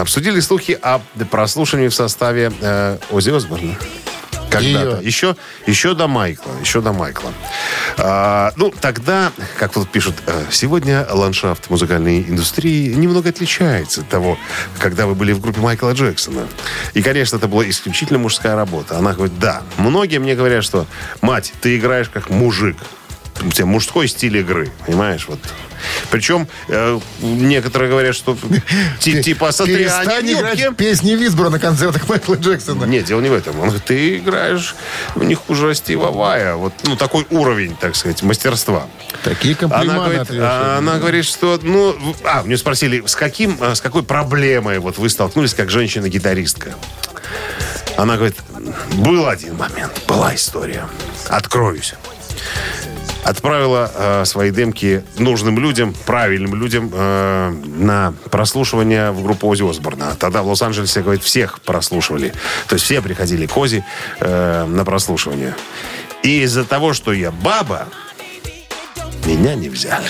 обсудили 0.00 0.40
слухи 0.40 0.78
о 0.80 1.00
прослушивании 1.30 1.88
в 1.88 1.94
составе 1.94 2.52
э, 2.60 2.98
Оззи 3.10 3.30
Осборна. 3.30 3.74
Когда-то. 4.58 5.00
Еще, 5.02 5.36
еще 5.66 5.94
до 5.94 6.06
Майкла. 6.06 6.52
Еще 6.60 6.80
до 6.80 6.92
Майкла. 6.92 7.32
А, 7.98 8.52
ну, 8.56 8.72
тогда, 8.80 9.32
как 9.58 9.72
тут 9.72 9.90
пишут, 9.90 10.14
э, 10.26 10.44
сегодня 10.50 11.06
ландшафт 11.10 11.70
музыкальной 11.70 12.22
индустрии 12.22 12.92
немного 12.92 13.30
отличается 13.30 14.02
от 14.02 14.08
того, 14.08 14.38
когда 14.78 15.06
вы 15.06 15.14
были 15.14 15.32
в 15.32 15.40
группе 15.40 15.60
Майкла 15.60 15.92
Джексона. 15.92 16.46
И, 16.94 17.02
конечно, 17.02 17.36
это 17.36 17.48
была 17.48 17.68
исключительно 17.68 18.18
мужская 18.18 18.56
работа. 18.56 18.98
Она 18.98 19.12
говорит, 19.12 19.38
да. 19.38 19.62
Многие 19.78 20.18
мне 20.18 20.34
говорят, 20.34 20.64
что, 20.64 20.86
мать, 21.20 21.52
ты 21.60 21.76
играешь 21.76 22.08
как 22.08 22.30
мужик. 22.30 22.76
У 23.42 23.50
тебя 23.50 23.66
мужской 23.66 24.08
стиль 24.08 24.36
игры, 24.38 24.70
понимаешь? 24.86 25.26
Вот. 25.28 25.38
Причем 26.10 26.48
э, 26.68 26.98
некоторые 27.20 27.90
говорят, 27.90 28.14
что 28.14 28.36
ти- 28.98 29.22
типа 29.22 29.52
смотри, 29.52 29.74
они 29.74 29.84
Перестань 29.84 30.24
в 30.26 30.30
юбке». 30.30 30.40
играть 30.40 30.76
песни 30.76 31.12
Висбора 31.12 31.50
на 31.50 31.58
концертах 31.60 32.08
Майкла 32.08 32.34
Джексона. 32.34 32.84
Нет, 32.84 33.04
дело 33.04 33.20
не 33.20 33.28
в 33.28 33.34
этом. 33.34 33.54
Он 33.60 33.66
говорит, 33.68 33.84
ты 33.84 34.16
играешь 34.16 34.74
не 35.16 35.34
хуже 35.34 35.74
Стива 35.74 36.10
Вая. 36.10 36.54
Вот, 36.54 36.72
ну, 36.84 36.96
такой 36.96 37.26
уровень, 37.30 37.76
так 37.76 37.94
сказать, 37.94 38.22
мастерства. 38.22 38.86
Такие 39.22 39.54
Она 39.60 39.68
комплименты 39.68 39.98
говорит, 40.00 40.20
отвешивают. 40.22 40.50
а, 40.52 40.78
она 40.78 40.98
говорит, 40.98 41.24
что, 41.26 41.60
ну, 41.62 41.94
а, 42.24 42.42
мне 42.42 42.56
спросили, 42.56 43.02
с 43.06 43.14
каким, 43.14 43.58
а, 43.60 43.74
с 43.74 43.80
какой 43.80 44.02
проблемой 44.02 44.78
вот 44.78 44.96
вы 44.98 45.08
столкнулись 45.10 45.52
как 45.54 45.70
женщина-гитаристка? 45.70 46.74
Она 47.96 48.16
говорит, 48.16 48.36
был 48.94 49.26
один 49.28 49.56
момент, 49.56 49.92
была 50.08 50.34
история. 50.34 50.86
Откроюсь. 51.28 51.94
Отправила 53.26 53.90
э, 53.92 54.24
свои 54.24 54.52
демки 54.52 55.02
нужным 55.18 55.58
людям, 55.58 55.92
правильным 56.06 56.54
людям 56.54 56.92
э, 56.92 57.50
на 57.50 58.14
прослушивание 58.30 59.10
в 59.10 59.20
группу 59.24 59.48
Ози 59.48 59.68
Осборна. 59.68 60.14
Тогда 60.16 60.42
в 60.42 60.46
Лос-Анджелесе, 60.46 61.02
говорит, 61.02 61.24
всех 61.24 61.60
прослушивали. 61.60 62.32
То 62.68 62.74
есть 62.74 62.84
все 62.84 63.02
приходили 63.02 63.46
к 63.46 63.56
Ози 63.56 63.84
э, 64.20 64.64
на 64.66 64.84
прослушивание. 64.84 65.56
И 66.22 66.42
из-за 66.42 66.64
того, 66.64 66.92
что 66.92 67.12
я 67.12 67.32
баба, 67.32 67.88
меня 69.24 69.56
не 69.56 69.70
взяли. 69.70 70.06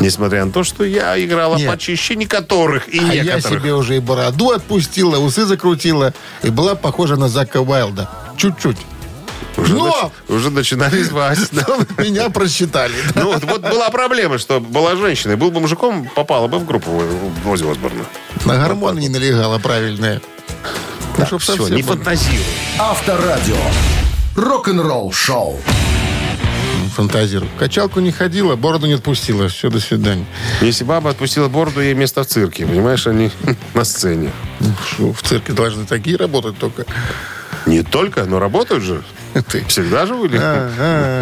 Несмотря 0.00 0.44
на 0.44 0.52
то, 0.52 0.62
что 0.62 0.84
я 0.84 1.18
играла 1.18 1.56
Нет. 1.56 1.70
почище 1.70 2.16
некоторых 2.16 2.86
и 2.88 2.98
А 2.98 3.14
я 3.14 3.22
некоторых. 3.22 3.62
себе 3.62 3.72
уже 3.72 3.96
и 3.96 4.00
бороду 4.00 4.50
отпустила, 4.50 5.18
усы 5.18 5.46
закрутила, 5.46 6.12
и 6.42 6.50
была 6.50 6.74
похожа 6.74 7.16
на 7.16 7.28
Зака 7.28 7.62
Уайлда. 7.62 8.10
Чуть-чуть. 8.36 8.76
Уже, 9.56 9.74
Но! 9.74 9.88
нач- 10.28 10.34
уже 10.34 10.50
начинали 10.50 11.02
звать. 11.02 11.38
да. 11.52 11.66
Меня 11.98 12.28
просчитали. 12.30 12.94
Ну, 13.14 13.32
вот, 13.32 13.44
вот 13.44 13.62
была 13.62 13.88
проблема, 13.90 14.38
что 14.38 14.60
была 14.60 14.96
женщина, 14.96 15.36
был 15.36 15.50
бы 15.50 15.60
мужиком, 15.60 16.08
попала 16.14 16.46
бы 16.46 16.58
в 16.58 16.66
группу 16.66 17.02
Ози 17.46 17.64
Осборна. 17.70 18.04
На 18.44 18.56
гормоны 18.56 19.00
не 19.00 19.08
налегала 19.08 19.58
правильная. 19.58 20.20
Ну, 21.18 21.26
чтоб 21.26 21.40
Все, 21.40 21.68
не 21.68 21.82
фантазируй. 21.82 22.44
Авторадио. 22.78 23.56
Рок-н-ролл 24.36 25.12
шоу. 25.12 25.58
Фантазирую. 26.94 27.50
В 27.56 27.58
Качалку 27.58 28.00
не 28.00 28.10
ходила, 28.12 28.56
бороду 28.56 28.86
не 28.86 28.94
отпустила. 28.94 29.48
Все, 29.48 29.68
до 29.70 29.80
свидания. 29.80 30.24
Если 30.62 30.84
баба 30.84 31.10
отпустила 31.10 31.48
бороду, 31.48 31.80
ей 31.82 31.94
место 31.94 32.22
в 32.22 32.26
цирке, 32.26 32.66
понимаешь, 32.66 33.06
они 33.06 33.30
на 33.74 33.84
сцене. 33.84 34.30
Ну, 34.60 34.68
шо, 34.86 35.12
в 35.12 35.22
цирке 35.22 35.52
должны 35.52 35.84
такие 35.86 36.16
работать 36.16 36.58
только. 36.58 36.84
Не 37.66 37.82
только, 37.82 38.24
но 38.24 38.38
работают 38.38 38.82
же. 38.84 39.02
Ты. 39.42 39.64
Всегда 39.68 40.06
же 40.06 40.14
были. 40.14 40.38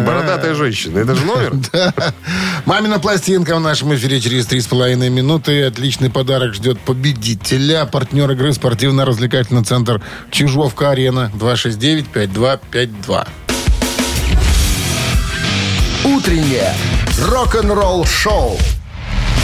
Бородатая 0.05 0.55
женщина. 0.55 0.99
Это 0.99 1.15
же 1.15 1.25
номер. 1.25 1.53
Мамина 2.65 2.99
пластинка 2.99 3.55
в 3.55 3.59
нашем 3.59 3.93
эфире 3.95 4.21
через 4.21 4.45
три 4.45 4.61
с 4.61 4.67
половиной 4.67 5.09
минуты. 5.09 5.63
Отличный 5.63 6.09
подарок 6.09 6.53
ждет 6.53 6.79
победителя. 6.79 7.85
Партнер 7.85 8.31
игры 8.31 8.53
спортивно-развлекательный 8.53 9.63
центр 9.63 10.01
Чижовка-Арена. 10.31 11.31
269-5252. 11.35 13.27
Утреннее 16.05 16.73
рок-н-ролл 17.19 18.05
шоу 18.05 18.57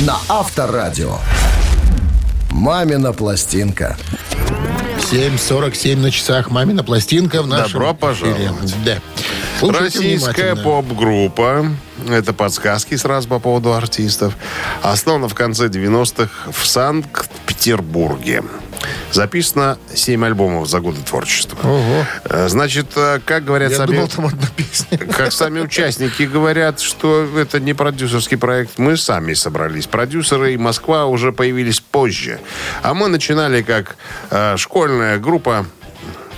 на 0.01 0.17
Авторадио. 0.29 1.17
Мамина 2.51 3.13
пластинка. 3.13 3.97
7.47 5.01 5.97
на 5.97 6.11
часах. 6.11 6.49
Мамина 6.49 6.83
пластинка 6.83 7.41
в 7.41 7.47
нашем 7.47 7.73
Добро 7.73 7.93
пожаловать. 7.93 8.75
Да. 8.85 8.99
Слушайте 9.59 9.99
Российская 9.99 10.55
поп-группа. 10.55 11.67
Это 12.09 12.33
подсказки 12.33 12.95
сразу 12.95 13.27
по 13.27 13.39
поводу 13.39 13.73
артистов. 13.73 14.35
Основана 14.81 15.27
в 15.27 15.35
конце 15.35 15.67
90-х 15.67 16.51
в 16.51 16.65
Санкт-Петербурге. 16.65 18.43
Записано 19.11 19.77
7 19.93 20.25
альбомов 20.25 20.67
за 20.69 20.79
годы 20.79 21.01
творчества. 21.01 21.57
Ого. 21.63 22.05
Э, 22.25 22.47
Значит, 22.47 22.87
э, 22.95 23.19
как 23.25 23.43
говорят 23.45 23.71
Я 23.71 23.77
сами... 23.77 23.87
думал, 23.95 24.07
там 24.07 24.25
одна 24.27 24.47
песня. 24.55 24.97
Как 24.97 25.31
сами 25.31 25.59
участники 25.59 26.23
говорят, 26.23 26.79
что 26.79 27.27
это 27.37 27.59
не 27.59 27.73
продюсерский 27.73 28.37
проект, 28.37 28.77
мы 28.77 28.97
сами 28.97 29.33
собрались. 29.33 29.87
Продюсеры 29.87 30.53
и 30.53 30.57
Москва 30.57 31.05
уже 31.05 31.31
появились 31.31 31.79
позже. 31.79 32.39
А 32.81 32.93
мы 32.93 33.07
начинали 33.07 33.61
как 33.61 33.97
э, 34.29 34.55
школьная 34.57 35.17
группа. 35.17 35.65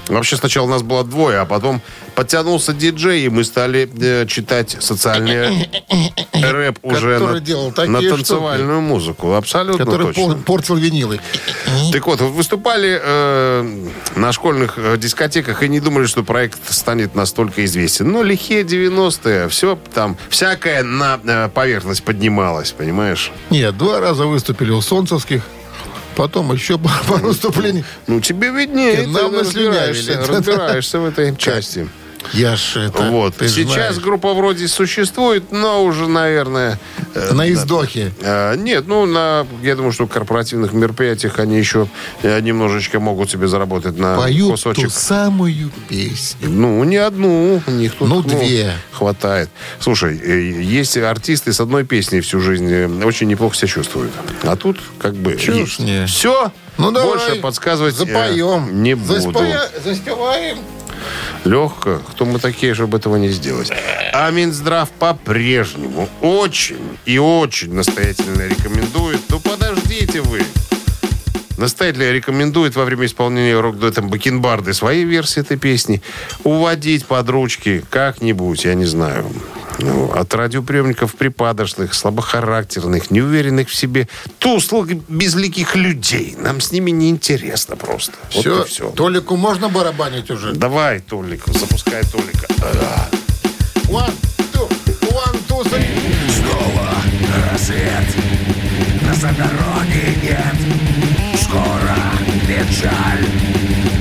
Вообще 0.07 0.35
сначала 0.35 0.67
нас 0.67 0.81
было 0.81 1.03
двое, 1.03 1.39
а 1.39 1.45
потом 1.45 1.81
подтянулся 2.15 2.73
диджей, 2.73 3.25
и 3.25 3.29
мы 3.29 3.43
стали 3.43 3.89
э, 3.99 4.25
читать 4.27 4.77
социальный 4.79 5.69
рэп 6.33 6.79
уже 6.81 7.19
на, 7.19 7.39
делал 7.39 7.73
на 7.75 8.01
танцевальную 8.01 8.81
музыку. 8.81 9.33
Абсолютно 9.33 9.85
Который 9.85 10.13
точно. 10.13 10.35
портил 10.45 10.75
винилы. 10.75 11.19
Так 11.91 12.07
вот, 12.07 12.21
выступали 12.21 12.99
э, 13.01 13.89
на 14.15 14.31
школьных 14.31 14.77
э, 14.77 14.97
дискотеках 14.97 15.63
и 15.63 15.69
не 15.69 15.79
думали, 15.79 16.05
что 16.05 16.23
проект 16.23 16.71
станет 16.71 17.15
настолько 17.15 17.63
известен. 17.65 18.11
Но 18.11 18.23
лихие 18.23 18.63
90-е, 18.63 19.47
все 19.49 19.77
там, 19.93 20.17
всякое 20.29 20.83
на 20.83 21.19
э, 21.23 21.49
поверхность 21.49 22.03
поднималось, 22.03 22.71
понимаешь? 22.71 23.31
Нет, 23.49 23.77
два 23.77 23.99
раза 23.99 24.25
выступили 24.25 24.71
у 24.71 24.81
Солнцевских. 24.81 25.43
Потом 26.15 26.53
еще 26.53 26.77
пару 26.77 27.17
выступлений. 27.27 27.83
Ну, 28.07 28.19
тебе 28.21 28.49
виднее, 28.51 29.07
Нам 29.07 29.31
ты 29.31 29.37
наслюнявили. 29.37 29.79
разбираешься, 29.89 30.25
разбираешься 30.31 30.99
в 30.99 31.05
этой 31.05 31.35
части. 31.37 31.87
Я 32.33 32.55
ж 32.55 32.77
это... 32.87 33.03
Вот. 33.09 33.35
Сейчас 33.39 33.73
знаешь. 33.73 33.95
группа 33.97 34.33
вроде 34.33 34.67
существует, 34.67 35.51
но 35.51 35.83
уже, 35.83 36.07
наверное... 36.07 36.79
э, 37.13 37.33
На 37.33 37.51
издохе. 37.51 38.11
э, 38.21 38.55
Нет, 38.57 38.85
ну, 38.87 39.05
на, 39.05 39.45
я 39.61 39.75
думаю, 39.75 39.91
что 39.91 40.05
в 40.05 40.09
корпоративных 40.09 40.73
мероприятиях 40.73 41.39
они 41.39 41.57
еще 41.57 41.87
э, 42.21 42.39
немножечко 42.39 42.99
могут 42.99 43.29
себе 43.29 43.47
заработать 43.47 43.97
на 43.97 44.15
Поют 44.17 44.51
кусочек 44.51 44.85
ту 44.85 44.89
самую 44.89 45.71
песню. 45.89 46.49
Ну, 46.49 46.83
не 46.83 46.97
одну. 46.97 47.61
У 47.67 47.71
них 47.71 47.93
тут, 47.95 48.07
Ну, 48.07 48.21
две. 48.21 48.73
Хватает. 48.91 49.49
Слушай, 49.79 50.17
есть 50.63 50.97
артисты 50.97 51.51
с 51.53 51.59
одной 51.59 51.83
песней 51.83 52.21
всю 52.21 52.39
жизнь 52.39 53.03
очень 53.03 53.27
неплохо 53.27 53.55
себя 53.55 53.67
чувствуют. 53.67 54.11
А 54.43 54.55
тут 54.55 54.79
как 54.99 55.13
бы... 55.15 55.35
Чушь. 55.35 55.77
Все. 56.07 56.51
Ну, 56.77 56.91
давай. 56.91 57.09
Больше 57.09 57.35
подсказывать 57.35 57.95
Запоем. 57.95 58.81
не 58.81 58.95
буду. 58.95 59.13
Заспоя- 59.13 59.69
Заспеваем. 59.83 60.57
Легко. 61.45 61.99
Кто 62.09 62.25
мы 62.25 62.39
такие, 62.39 62.73
чтобы 62.73 62.97
этого 62.97 63.17
не 63.17 63.29
сделать? 63.29 63.71
А 64.13 64.29
Минздрав 64.31 64.89
по-прежнему 64.91 66.09
очень 66.21 66.97
и 67.05 67.17
очень 67.17 67.73
настоятельно 67.73 68.47
рекомендует. 68.47 69.19
Ну, 69.29 69.39
подождите 69.39 70.21
вы. 70.21 70.41
Настоятельно 71.57 72.11
рекомендует 72.11 72.75
во 72.75 72.83
время 72.83 73.05
исполнения 73.05 73.59
рок-дуэтом 73.59 74.09
Бакенбарды 74.09 74.73
своей 74.73 75.05
версии 75.05 75.39
этой 75.41 75.57
песни 75.57 76.01
уводить 76.43 77.05
под 77.05 77.29
ручки 77.29 77.83
как-нибудь, 77.89 78.65
я 78.65 78.73
не 78.73 78.85
знаю, 78.85 79.25
ну, 79.79 80.11
от 80.11 80.33
радиоприемников 80.33 81.15
припадочных, 81.15 81.93
слабохарактерных, 81.93 83.11
неуверенных 83.11 83.69
в 83.69 83.75
себе, 83.75 84.07
туслых, 84.39 84.95
безликих 85.09 85.75
людей. 85.75 86.35
Нам 86.37 86.61
с 86.61 86.71
ними 86.71 86.91
неинтересно 86.91 87.75
просто. 87.75 88.13
Вот 88.33 88.41
Все, 88.41 88.63
и 88.63 88.67
все. 88.67 88.89
Толику 88.91 89.35
можно 89.35 89.69
барабанить 89.69 90.29
уже? 90.31 90.53
Давай, 90.53 90.99
Толик, 90.99 91.43
запускай 91.47 92.03
Толика. 92.03 92.47
One, 93.89 94.13
two, 94.53 94.67
one, 95.11 95.37
two, 95.47 95.63
three. 95.63 96.13
Снова 96.29 96.89
рассвет 97.51 98.07
Нас 99.05 99.21
на 99.21 99.31
дороге 99.33 100.15
нет 100.23 101.39
Скоро 101.41 101.95
печаль 102.47 103.27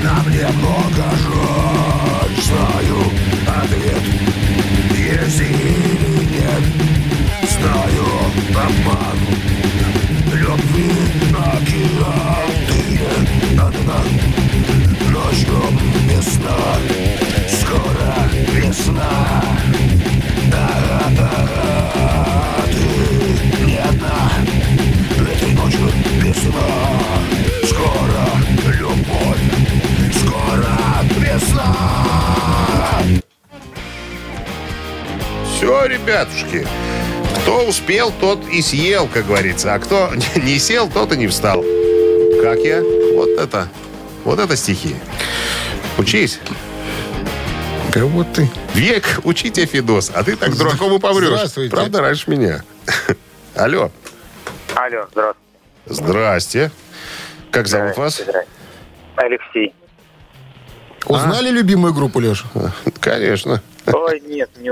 Нам 0.03 0.31
немного 0.31 1.05
жаль 1.23 2.43
Знаю 2.43 3.13
ответ 3.47 4.32
Есть 5.13 5.41
или 5.41 6.25
нет 6.25 6.65
Знаю 7.51 8.07
обман. 8.49 9.19
Любви 10.33 10.91
океан 11.37 12.51
Ты 12.67 13.61
одна 13.61 14.01
Ночью 15.11 15.61
весна 16.09 16.57
Скоро 17.47 18.31
весна 18.55 19.43
ребятушки, 35.63 36.67
кто 37.43 37.65
успел, 37.67 38.13
тот 38.21 38.41
и 38.49 38.61
съел, 38.61 39.07
как 39.07 39.27
говорится. 39.27 39.75
А 39.75 39.79
кто 39.79 40.11
не 40.37 40.59
сел, 40.59 40.89
тот 40.91 41.13
и 41.13 41.17
не 41.17 41.29
встал. 41.29 41.63
Как 42.43 42.59
я? 42.61 42.83
Вот 43.15 43.29
это. 43.29 43.69
Вот 44.25 44.39
это 44.41 44.57
стихи. 44.57 44.97
Учись. 45.99 46.41
Кого 47.93 48.25
ты? 48.25 48.51
Век 48.75 49.21
учите, 49.25 49.67
Федос, 49.67 50.11
а 50.15 50.25
ты 50.25 50.35
так 50.37 50.57
дураком 50.57 50.95
и 50.95 50.99
помрешь. 50.99 51.29
Здравствуйте. 51.29 51.71
Правда, 51.71 52.01
раньше 52.01 52.31
меня. 52.31 52.65
Алло. 53.55 53.91
Алло, 54.75 55.07
здравствуйте. 55.13 55.37
Здрасте. 55.87 56.73
Как 57.51 57.69
зовут 57.69 57.97
вас? 57.99 58.15
Здравствуйте. 58.15 58.49
Алексей. 59.17 59.75
Узнали 61.07 61.51
любимую 61.51 61.93
группу, 61.93 62.19
Леша? 62.21 62.47
Конечно. 63.01 63.63
Ой, 63.87 64.21
нет, 64.21 64.51
не... 64.59 64.71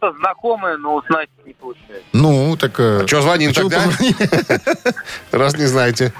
что-то 0.00 0.16
знакомое, 0.18 0.76
но 0.78 0.96
узнать 0.96 1.28
не 1.44 1.52
получается. 1.52 2.04
Ну, 2.12 2.56
так... 2.56 2.72
э, 2.78 3.04
Че 3.06 3.20
звоним 3.22 3.50
а 3.50 3.54
тогда? 3.54 3.84
Раз 5.30 5.56
не 5.56 5.66
знаете. 5.66 6.12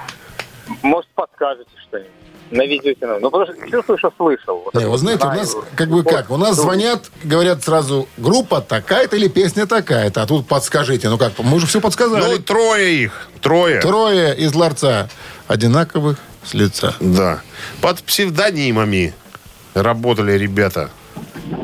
Может, 0.82 1.10
подскажете 1.14 1.70
что-нибудь? 1.88 2.10
Наведете 2.50 3.06
нам. 3.06 3.20
Ну, 3.20 3.30
потому 3.30 3.52
что 3.56 3.70
чувствую, 3.70 3.98
что 3.98 4.12
слышал. 4.16 4.70
Не, 4.74 4.86
вы 4.86 4.98
знаете, 4.98 5.22
у 5.24 5.26
знаю. 5.26 5.40
нас 5.40 5.56
как 5.76 5.88
бы 5.88 6.02
как? 6.02 6.30
У 6.30 6.36
нас 6.36 6.56
Ну, 6.56 6.62
звонят, 6.64 7.10
говорят 7.22 7.62
сразу, 7.62 8.08
группа 8.16 8.60
такая-то 8.60 9.16
или 9.16 9.28
песня 9.28 9.66
такая-то. 9.66 10.22
А 10.22 10.26
тут 10.26 10.48
подскажите. 10.48 11.08
Ну 11.08 11.16
как, 11.16 11.38
мы 11.38 11.56
уже 11.56 11.66
все 11.66 11.78
Ну, 11.78 11.82
подсказали. 11.82 12.38
трое 12.38 13.04
их. 13.04 13.28
Трое. 13.40 13.80
Трое 13.80 14.36
из 14.36 14.52
ларца 14.54 15.08
одинаковых 15.46 16.18
с 16.44 16.54
лица. 16.54 16.94
Да. 16.98 17.40
Под 17.80 18.02
псевдонимами 18.02 19.14
работали 19.74 20.32
ребята. 20.32 20.90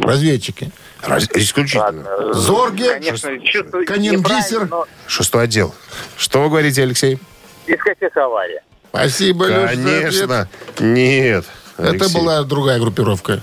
Разведчики. 0.02 0.70
Раз- 1.06 1.28
Исключительно. 1.34 1.84
Ладно. 1.84 2.34
Зорге, 2.34 2.90
Конечно, 2.94 3.38
чувствую 3.40 3.86
Гисер. 3.86 4.68
но 4.68 4.86
Шестой 5.06 5.44
отдел. 5.44 5.74
Что 6.16 6.42
вы 6.42 6.48
говорите, 6.48 6.82
Алексей? 6.82 7.18
дискотека 7.66 8.24
авария. 8.24 8.62
Спасибо, 8.90 9.46
Леша. 9.46 9.68
Конечно. 9.68 10.48
Нет. 10.80 11.44
Это 11.76 11.88
Алексей. 11.90 12.14
была 12.14 12.42
другая 12.44 12.78
группировка, 12.78 13.42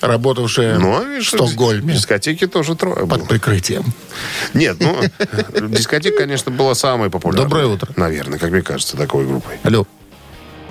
работавшая 0.00 0.78
Ну, 0.78 0.96
а 0.96 1.20
в 1.20 1.24
Стокгольме 1.24 1.92
в 1.92 1.96
дискотеке 1.96 2.46
тоже 2.46 2.74
трое 2.74 3.04
было. 3.04 3.18
под 3.18 3.28
прикрытием. 3.28 3.84
Нет, 4.54 4.78
ну, 4.80 4.96
дискотека, 5.68 6.18
конечно, 6.18 6.50
была 6.50 6.74
самой 6.74 7.10
популярной. 7.10 7.44
Доброе 7.44 7.66
утро. 7.66 7.92
Наверное, 7.96 8.38
как 8.38 8.50
мне 8.50 8.62
кажется, 8.62 8.96
такой 8.96 9.26
группой. 9.26 9.58
Алло, 9.64 9.86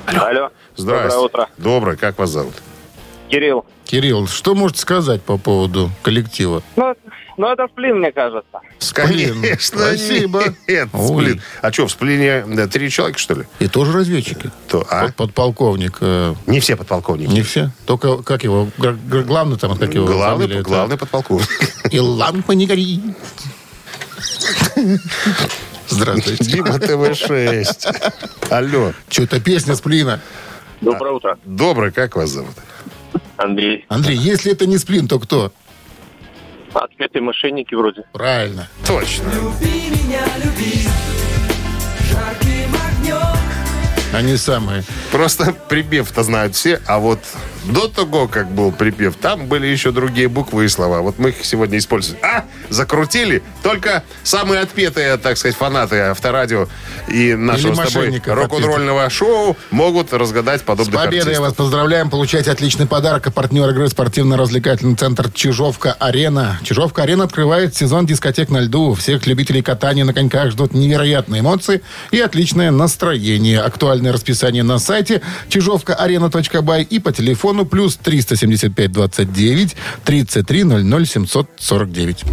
Алло. 0.07 0.49
Здравствуйте. 0.75 1.15
Доброе 1.15 1.17
утро. 1.17 1.47
Доброе, 1.57 1.97
как 1.97 2.17
вас 2.17 2.29
зовут? 2.31 2.55
Кирилл. 3.29 3.65
Кирилл, 3.85 4.27
что 4.27 4.55
можете 4.55 4.81
сказать 4.81 5.21
по 5.21 5.37
поводу 5.37 5.91
коллектива? 6.01 6.63
Ну, 6.75 6.95
ну, 7.37 7.47
это 7.47 7.67
сплин, 7.71 7.99
мне 7.99 8.11
кажется. 8.11 8.59
Сплин. 8.79 9.41
Конечно, 9.41 9.79
Спасибо. 9.79 10.43
нет. 10.67 10.89
Ой. 10.93 11.23
Сплин. 11.23 11.41
А 11.61 11.71
что, 11.71 11.87
в 11.87 11.91
сплине 11.91 12.43
да, 12.47 12.67
три 12.67 12.89
человека, 12.89 13.19
что 13.19 13.35
ли? 13.35 13.43
И 13.59 13.67
тоже 13.67 13.93
разведчики. 13.93 14.51
То, 14.67 14.85
а? 14.89 15.05
Под- 15.05 15.15
подполковник. 15.15 15.97
э, 16.01 16.33
Не 16.47 16.59
все 16.59 16.75
подполковники. 16.75 17.31
Не 17.31 17.41
все. 17.43 17.71
Только, 17.85 18.17
как 18.23 18.43
его, 18.43 18.67
главный 18.77 19.57
там, 19.57 19.77
как 19.77 19.93
его 19.93 20.05
Главный, 20.07 20.45
фамилия, 20.45 20.61
это- 20.61 20.69
главный 20.69 20.97
подполковник. 20.97 21.47
И 21.91 21.99
лампа 21.99 22.51
не 22.53 22.65
горит. 22.67 23.01
Здравствуйте. 25.87 26.43
Дима 26.45 26.79
ТВ-6. 26.79 28.13
Алло. 28.49 28.93
Что 29.09 29.23
это 29.23 29.39
песня 29.39 29.75
сплина? 29.75 30.19
Доброе 30.81 31.13
утро. 31.13 31.37
Доброе, 31.45 31.91
как 31.91 32.15
вас 32.15 32.29
зовут? 32.29 32.55
Андрей. 33.37 33.85
Андрей, 33.87 34.17
если 34.17 34.51
это 34.51 34.65
не 34.65 34.77
сплин, 34.77 35.07
то 35.07 35.19
кто? 35.19 35.51
Отпетые 36.73 37.21
мошенники 37.21 37.73
вроде. 37.73 38.03
Правильно. 38.13 38.67
Точно. 38.85 39.25
Они 44.13 44.37
самые. 44.37 44.83
Просто 45.11 45.53
припев-то 45.53 46.23
знают 46.23 46.55
все, 46.55 46.81
а 46.87 46.99
вот 46.99 47.19
до 47.65 47.87
того, 47.87 48.27
как 48.27 48.49
был 48.51 48.71
припев, 48.71 49.15
там 49.15 49.47
были 49.47 49.67
еще 49.67 49.91
другие 49.91 50.27
буквы 50.27 50.65
и 50.65 50.67
слова. 50.69 51.01
Вот 51.01 51.19
мы 51.19 51.29
их 51.29 51.43
сегодня 51.43 51.77
используем. 51.77 52.19
А, 52.23 52.45
закрутили. 52.69 53.43
Только 53.63 54.03
самые 54.23 54.61
отпетые, 54.61 55.17
так 55.17 55.37
сказать, 55.37 55.55
фанаты 55.57 55.97
авторадио 55.97 56.67
и 57.09 57.35
нашего 57.35 57.73
с 57.73 57.91
тобой 57.91 58.21
рок-н-ролльного 58.25 59.09
шоу 59.09 59.57
могут 59.71 60.13
разгадать 60.13 60.61
С 60.61 60.63
подобных 60.63 60.95
победой 60.95 61.19
артистов. 61.19 61.45
вас 61.45 61.53
поздравляем. 61.53 62.09
Получайте 62.09 62.51
отличный 62.51 62.85
подарок. 62.87 63.27
А 63.27 63.31
партнер 63.31 63.69
игры 63.69 63.89
спортивно-развлекательный 63.89 64.95
центр 64.95 65.29
Чижовка-Арена. 65.31 66.59
Чижовка-Арена 66.63 67.25
открывает 67.25 67.75
сезон 67.75 68.05
дискотек 68.05 68.49
на 68.49 68.61
льду. 68.61 68.93
Всех 68.93 69.27
любителей 69.27 69.61
катания 69.61 70.05
на 70.05 70.13
коньках 70.13 70.51
ждут 70.51 70.73
невероятные 70.73 71.41
эмоции 71.41 71.81
и 72.11 72.19
отличное 72.19 72.71
настроение. 72.71 73.59
Актуальное 73.59 74.13
расписание 74.13 74.63
на 74.63 74.79
сайте 74.79 75.21
чижовкаарена.бай 75.49 76.83
и 76.83 76.99
по 76.99 77.11
телефону 77.11 77.48
плюс 77.65 77.97
375 77.97 78.91
29 78.91 79.75
33 80.03 80.63
00 80.63 81.05
749. 81.05 82.23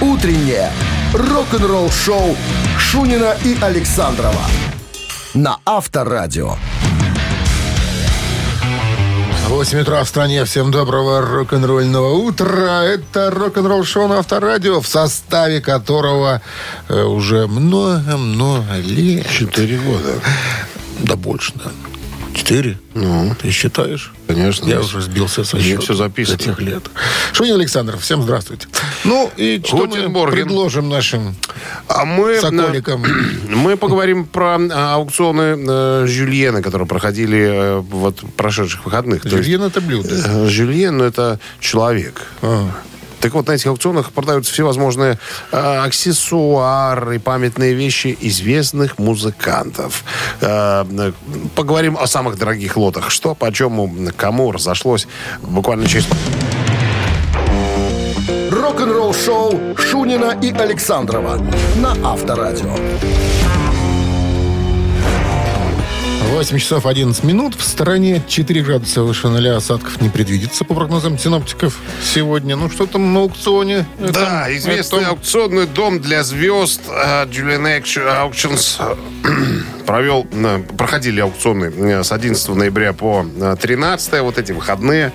Утреннее 0.00 0.70
рок-н-ролл-шоу 1.12 2.36
Шунина 2.78 3.36
и 3.44 3.56
Александрова 3.60 4.44
на 5.34 5.58
Авторадио. 5.64 6.56
8 9.50 9.80
утра 9.80 10.04
в 10.04 10.08
стране. 10.08 10.44
Всем 10.44 10.70
доброго 10.70 11.20
рок-н-ролльного 11.20 12.12
утра. 12.14 12.84
Это 12.84 13.32
рок-н-ролл 13.32 13.84
шоу 13.84 14.06
на 14.06 14.20
Авторадио, 14.20 14.80
в 14.80 14.86
составе 14.86 15.60
которого 15.60 16.40
э, 16.88 17.02
уже 17.02 17.48
много-много 17.48 18.78
лет. 18.78 19.28
Четыре 19.28 19.78
года. 19.78 20.20
Да 21.00 21.16
больше, 21.16 21.52
да. 21.56 21.72
Четыре? 22.34 22.78
Ну. 22.94 23.34
Ты 23.40 23.50
считаешь? 23.50 24.12
Конечно. 24.26 24.68
Я 24.68 24.80
уже 24.80 25.00
сбился 25.02 25.44
со 25.44 25.58
счета 25.60 25.80
всё 25.82 25.94
записано. 25.94 26.36
этих 26.36 26.60
лет. 26.60 26.82
Шунин 27.32 27.54
Александров, 27.56 28.00
всем 28.02 28.22
здравствуйте. 28.22 28.68
Ну, 29.04 29.30
и 29.36 29.60
что 29.64 29.78
мы 29.78 29.86
Гутенборген. 29.88 30.46
предложим 30.46 30.88
нашим 30.88 31.34
А 31.88 32.04
мы, 32.04 32.40
соколикам? 32.40 33.04
мы 33.48 33.76
поговорим 33.76 34.26
про 34.26 34.56
а, 34.70 34.94
аукционы 34.94 35.56
э, 35.68 36.06
Жюльена, 36.06 36.62
которые 36.62 36.86
проходили 36.86 37.38
э, 37.38 37.78
вот 37.78 38.20
прошедших 38.36 38.84
выходных. 38.84 39.24
Есть, 39.24 39.36
Жюльен 39.36 39.62
это 39.62 39.80
блюдо. 39.80 40.14
э, 40.14 40.46
Жюльен, 40.48 40.98
ну, 40.98 41.04
это 41.04 41.38
человек. 41.60 42.22
А. 42.42 42.70
Так 43.20 43.34
вот, 43.34 43.46
на 43.48 43.52
этих 43.52 43.66
аукционах 43.66 44.12
продаются 44.12 44.52
всевозможные 44.52 45.18
э, 45.52 45.56
аксессуары, 45.56 47.18
памятные 47.18 47.74
вещи 47.74 48.16
известных 48.20 48.98
музыкантов. 48.98 50.04
Э, 50.40 50.84
поговорим 51.54 51.98
о 51.98 52.06
самых 52.06 52.38
дорогих 52.38 52.76
лотах. 52.76 53.10
Что, 53.10 53.34
почему, 53.34 53.92
кому 54.16 54.52
разошлось 54.52 55.06
буквально 55.42 55.86
через... 55.86 56.06
Рок-н-ролл-шоу 58.50 59.76
Шунина 59.76 60.38
и 60.40 60.52
Александрова 60.52 61.38
на 61.76 61.96
Авторадио. 62.02 62.74
8 66.30 66.58
часов 66.58 66.86
11 66.86 67.24
минут. 67.24 67.54
В 67.56 67.62
стороне 67.64 68.22
4 68.26 68.62
градуса 68.62 69.02
выше 69.02 69.28
нуля 69.28 69.56
осадков 69.56 70.00
не 70.00 70.08
предвидится, 70.08 70.64
по 70.64 70.74
прогнозам 70.74 71.18
синоптиков 71.18 71.76
сегодня. 72.04 72.54
Ну, 72.54 72.70
что 72.70 72.86
там 72.86 73.12
на 73.12 73.20
аукционе? 73.20 73.84
Да, 73.98 74.46
Это- 74.48 74.56
известный 74.56 75.00
это- 75.00 75.10
аукционный 75.10 75.66
дом 75.66 76.00
для 76.00 76.22
звезд 76.22 76.82
э, 76.88 77.26
Julian 77.26 77.82
Auctions 77.82 78.76
э, 78.78 79.82
провел, 79.86 80.24
э, 80.30 80.62
проходили 80.78 81.20
аукционы 81.20 81.64
э, 81.64 82.04
с 82.04 82.12
11 82.12 82.48
ноября 82.50 82.92
по 82.92 83.26
э, 83.36 83.56
13 83.60 84.20
вот 84.20 84.38
эти 84.38 84.52
выходные. 84.52 85.12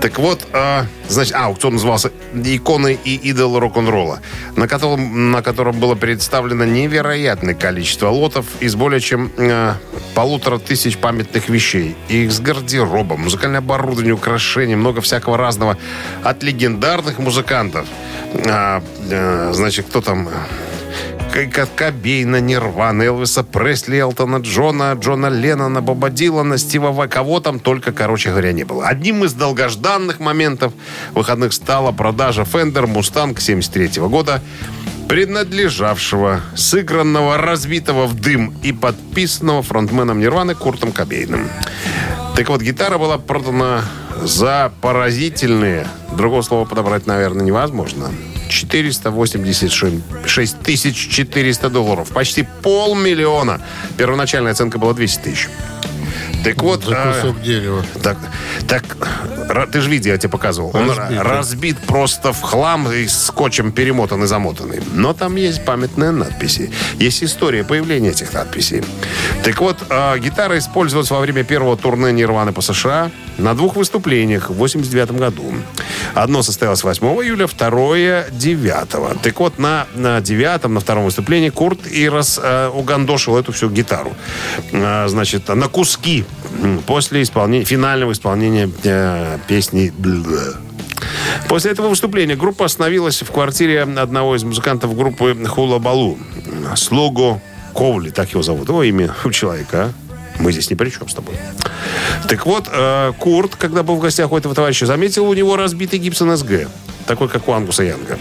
Так 0.00 0.18
вот, 0.20 0.46
э, 0.52 0.84
значит, 1.08 1.34
а, 1.34 1.46
аукцион 1.46 1.74
назывался 1.74 2.12
«Иконы 2.34 2.96
и 3.04 3.16
идол 3.16 3.58
рок-н-ролла», 3.58 4.20
на 4.54 4.68
котором, 4.68 5.32
на 5.32 5.42
котором 5.42 5.80
было 5.80 5.96
представлено 5.96 6.64
невероятное 6.64 7.54
количество 7.54 8.10
лотов 8.10 8.46
из 8.60 8.76
более 8.76 9.00
чем 9.00 9.32
э, 9.36 9.74
полутора 10.36 10.58
тысяч 10.58 10.98
памятных 10.98 11.48
вещей. 11.48 11.96
Их 12.10 12.30
с 12.30 12.40
гардеробом, 12.40 13.20
музыкальное 13.20 13.60
оборудование, 13.60 14.12
украшения, 14.12 14.76
много 14.76 15.00
всякого 15.00 15.38
разного. 15.38 15.78
От 16.22 16.42
легендарных 16.42 17.18
музыкантов. 17.18 17.86
А, 18.46 18.82
э, 19.10 19.52
значит, 19.54 19.86
кто 19.86 20.00
там... 20.00 20.28
Кобейна, 21.76 22.40
Нирвана, 22.40 23.02
Элвиса 23.02 23.42
Пресли, 23.42 23.98
Элтона 23.98 24.38
Джона, 24.38 24.94
Джона 24.94 25.26
Леннона, 25.26 25.82
Боба 25.82 26.08
Дилана, 26.08 26.58
Стива 26.58 26.92
Вай. 26.92 27.08
Кого 27.08 27.40
там 27.40 27.58
только, 27.58 27.92
короче 27.92 28.30
говоря, 28.30 28.52
не 28.52 28.64
было. 28.64 28.86
Одним 28.86 29.24
из 29.24 29.34
долгожданных 29.34 30.20
моментов 30.20 30.72
выходных 31.14 31.52
стала 31.52 31.92
продажа 31.92 32.42
Fender 32.42 32.86
Mustang 32.86 33.38
73 33.38 34.02
года, 34.08 34.40
принадлежавшего, 35.08 36.40
сыгранного, 36.56 37.38
разбитого 37.38 38.06
в 38.06 38.14
дым 38.14 38.54
и 38.62 38.72
подписанного 38.72 39.62
фронтменом 39.62 40.18
Нирваны 40.18 40.54
Куртом 40.54 40.92
Кобейном. 40.92 41.48
Так 42.34 42.48
вот, 42.48 42.60
гитара 42.60 42.98
была 42.98 43.18
продана 43.18 43.84
за 44.22 44.72
поразительные, 44.80 45.86
другого 46.16 46.42
слова 46.42 46.64
подобрать, 46.64 47.06
наверное, 47.06 47.44
невозможно, 47.44 48.10
486 48.48 50.58
тысяч 50.60 51.08
400 51.08 51.70
долларов. 51.70 52.10
Почти 52.10 52.46
полмиллиона. 52.62 53.60
Первоначальная 53.96 54.52
оценка 54.52 54.78
была 54.78 54.92
200 54.92 55.22
тысяч. 55.22 55.48
Так 56.46 56.62
вот, 56.62 56.84
За 56.84 56.94
а, 56.96 57.12
кусок 57.12 57.42
дерева. 57.42 57.84
так, 58.02 58.16
так, 58.68 58.84
ты 59.72 59.80
же 59.80 59.90
видел, 59.90 60.12
я 60.12 60.18
тебе 60.18 60.28
показывал. 60.30 60.70
Он 60.74 60.88
Разбит, 60.88 61.18
ра- 61.18 61.24
да. 61.24 61.24
разбит 61.24 61.78
просто 61.78 62.32
в 62.32 62.40
хлам 62.40 62.90
и 62.90 63.06
скотчем 63.08 63.72
перемотан 63.72 64.22
и 64.22 64.26
замотанный. 64.26 64.80
Но 64.92 65.12
там 65.12 65.36
есть 65.36 65.64
памятные 65.64 66.10
надписи. 66.12 66.70
Есть 66.98 67.24
история 67.24 67.64
появления 67.64 68.10
этих 68.10 68.32
надписей. 68.32 68.84
Так 69.44 69.60
вот, 69.60 69.76
а, 69.90 70.16
гитара 70.18 70.56
использовалась 70.58 71.10
во 71.10 71.20
время 71.20 71.42
первого 71.44 71.76
турне 71.76 72.12
Нирваны 72.12 72.52
по 72.52 72.60
США 72.62 73.10
на 73.38 73.54
двух 73.54 73.76
выступлениях 73.76 74.50
в 74.50 74.54
89 74.54 75.12
году. 75.12 75.54
Одно 76.14 76.42
состоялось 76.42 76.82
8 76.82 77.06
июля, 77.06 77.46
второе 77.46 78.26
9. 78.30 79.20
Так 79.22 79.40
вот, 79.40 79.58
на, 79.58 79.86
на 79.94 80.20
9 80.20 80.68
на 80.68 80.80
втором 80.80 81.04
выступлении 81.04 81.50
Курт 81.50 81.80
Ирос 81.86 82.40
э, 82.42 82.68
угандошил 82.68 83.36
эту 83.36 83.52
всю 83.52 83.68
гитару. 83.70 84.14
Э, 84.72 85.08
значит, 85.08 85.48
на 85.48 85.68
куски 85.68 86.24
после 86.86 87.22
исполнения, 87.22 87.64
финального 87.64 88.12
исполнения 88.12 88.70
э, 88.84 89.38
песни. 89.46 89.92
После 91.48 91.72
этого 91.72 91.88
выступления 91.88 92.36
группа 92.36 92.64
остановилась 92.64 93.22
в 93.22 93.30
квартире 93.30 93.82
одного 93.82 94.36
из 94.36 94.44
музыкантов 94.44 94.96
группы 94.96 95.36
Хула 95.46 95.78
Балу. 95.78 96.18
Слуго 96.74 97.40
Ковли, 97.74 98.10
так 98.10 98.30
его 98.30 98.42
зовут. 98.42 98.70
О, 98.70 98.82
имя 98.82 99.14
у 99.24 99.30
человека, 99.30 99.92
а? 99.92 100.05
Мы 100.38 100.52
здесь 100.52 100.70
ни 100.70 100.74
при 100.74 100.90
чем 100.90 101.08
с 101.08 101.14
тобой. 101.14 101.34
Так 102.28 102.46
вот, 102.46 102.68
э, 102.70 103.12
Курт, 103.18 103.56
когда 103.56 103.82
был 103.82 103.96
в 103.96 104.00
гостях 104.00 104.32
у 104.32 104.36
этого 104.36 104.54
товарища, 104.54 104.86
заметил 104.86 105.26
у 105.26 105.34
него 105.34 105.56
разбитый 105.56 105.98
Гибсон 105.98 106.36
СГ, 106.36 106.68
такой, 107.06 107.28
как 107.28 107.48
у 107.48 107.52
Ангуса 107.52 107.82
Янга, 107.82 108.18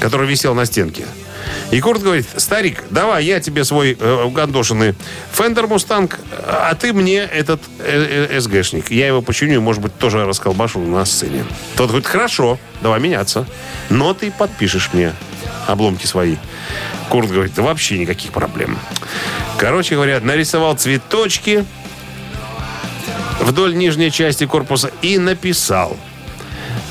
который 0.00 0.26
висел 0.26 0.54
на 0.54 0.64
стенке. 0.64 1.04
И 1.70 1.80
Курт 1.80 2.02
говорит, 2.02 2.26
старик, 2.36 2.84
давай 2.90 3.24
я 3.24 3.40
тебе 3.40 3.64
свой 3.64 3.96
э, 3.98 4.22
угандошенный 4.24 4.94
Fender 5.32 5.66
Mustang, 5.66 6.20
а 6.46 6.74
ты 6.74 6.92
мне 6.92 7.18
этот 7.18 7.60
э, 7.78 8.28
э, 8.30 8.40
SG 8.40 8.53
шник. 8.53 8.90
Я 8.90 9.06
его 9.06 9.22
починю 9.22 9.60
может 9.60 9.82
быть, 9.82 9.96
тоже 9.98 10.24
расколбашу 10.24 10.80
на 10.80 11.04
сцене. 11.04 11.44
Тот 11.76 11.88
говорит, 11.88 12.06
хорошо, 12.06 12.58
давай 12.82 13.00
меняться. 13.00 13.46
Но 13.88 14.12
ты 14.14 14.30
подпишешь 14.30 14.90
мне 14.92 15.12
обломки 15.66 16.06
свои. 16.06 16.36
Курт 17.12 17.30
говорит, 17.30 17.52
да 17.54 17.62
вообще 17.62 17.98
никаких 17.98 18.32
проблем. 18.32 18.78
Короче 19.58 19.96
говоря, 19.96 20.18
нарисовал 20.20 20.78
цветочки 20.78 21.66
вдоль 23.38 23.76
нижней 23.76 24.10
части 24.10 24.46
корпуса 24.46 24.90
и 25.02 25.18
написал. 25.18 25.98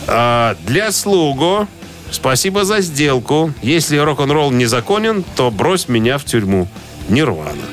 «А, 0.05 0.55
Для 0.67 0.91
слугу 0.91 1.67
спасибо 2.11 2.65
за 2.65 2.81
сделку. 2.81 3.51
Если 3.63 3.97
рок-н-ролл 3.97 4.51
незаконен, 4.51 5.25
то 5.35 5.49
брось 5.49 5.87
меня 5.87 6.19
в 6.19 6.23
тюрьму. 6.23 6.67
Нирвана. 7.09 7.65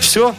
Все. 0.00 0.34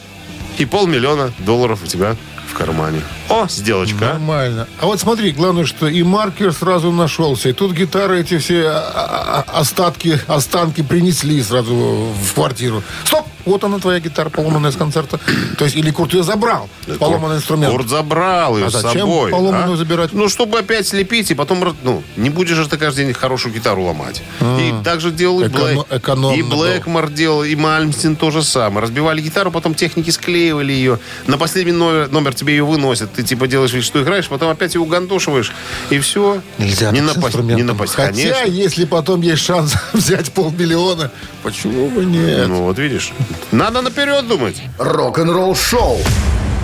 И 0.57 0.65
полмиллиона 0.65 1.31
долларов 1.37 1.79
у 1.85 1.87
тебя 1.87 2.17
в 2.49 2.53
кармане. 2.53 2.99
О, 3.29 3.47
сделочка. 3.47 4.11
а? 4.11 4.13
Нормально. 4.13 4.67
А 4.79 4.85
вот 4.87 4.99
смотри, 4.99 5.31
главное, 5.31 5.65
что 5.65 5.87
и 5.87 6.01
маркер 6.03 6.51
сразу 6.51 6.91
нашелся. 6.91 7.49
И 7.49 7.53
тут 7.53 7.73
гитары 7.73 8.21
эти 8.21 8.37
все 8.39 8.67
а, 8.67 9.45
а, 9.47 9.59
остатки, 9.59 10.19
останки 10.27 10.81
принесли 10.81 11.41
сразу 11.43 11.73
в 11.75 12.33
квартиру. 12.33 12.83
Стоп! 13.03 13.27
Вот 13.45 13.63
она 13.63 13.79
твоя 13.79 13.99
гитара, 13.99 14.29
поломанная 14.29 14.69
с 14.71 14.75
концерта. 14.75 15.19
То 15.57 15.63
есть, 15.63 15.75
или 15.75 15.89
Курт 15.91 16.13
ее 16.13 16.23
забрал, 16.23 16.69
поломанный 16.99 17.37
инструмент. 17.37 17.71
Курт 17.71 17.87
забрал 17.87 18.57
ее 18.57 18.65
А 18.65 18.69
с 18.69 18.73
зачем 18.73 19.01
собой. 19.01 19.31
поломанную 19.31 19.73
а? 19.73 19.77
забирать? 19.77 20.13
Ну, 20.13 20.27
чтобы 20.29 20.59
опять 20.59 20.87
слепить, 20.87 21.31
и 21.31 21.35
потом, 21.35 21.75
ну, 21.81 22.03
не 22.15 22.29
будешь 22.29 22.57
же 22.57 22.67
ты 22.67 22.77
каждый 22.77 23.05
день 23.05 23.13
хорошую 23.13 23.53
гитару 23.53 23.83
ломать. 23.83 24.21
И 24.41 24.73
так 24.83 24.99
же 25.01 25.11
делал 25.11 25.41
и 25.41 25.45
А. 25.45 25.49
Блэк. 25.49 26.35
И 26.35 26.43
Блэкмор 26.43 27.09
делал, 27.09 27.43
и 27.43 27.55
Мальмстин 27.55 28.17
то 28.17 28.29
же 28.29 28.43
самое. 28.43 28.83
Разбивали 28.83 29.21
гитару, 29.21 29.51
потом 29.51 29.73
техники 29.73 30.09
склеивали 30.11 30.73
ее. 30.73 30.99
На 31.25 31.37
последний 31.37 31.71
номер, 31.71 32.09
номер 32.11 32.35
тебе 32.35 32.55
ее 32.55 32.65
выносят. 32.65 33.09
Ты 33.19 33.25
типа 33.25 33.47
делаешь 33.47 33.73
вид, 33.73 33.83
что 33.83 34.01
играешь, 34.01 34.29
потом 34.29 34.49
опять 34.49 34.75
ее 34.75 34.79
угандошиваешь. 34.81 35.51
И 35.89 35.99
все. 35.99 36.41
Нельзя 36.57 36.89
не 36.91 37.01
напасть. 37.01 37.35
Не 37.37 37.63
напасть. 37.63 37.95
Хотя, 37.95 38.11
Конечно. 38.11 38.45
если 38.49 38.85
потом 38.85 39.19
есть 39.21 39.41
шанс 39.43 39.73
взять 39.93 40.31
полмиллиона, 40.31 41.11
почему 41.43 41.89
бы 41.89 42.05
нет? 42.05 42.47
Ну, 42.47 42.63
вот 42.63 42.79
видишь. 42.79 43.11
Надо 43.51 43.81
наперед 43.81 44.25
думать. 44.25 44.61
Рок-н-ролл 44.77 45.53
шоу 45.53 45.97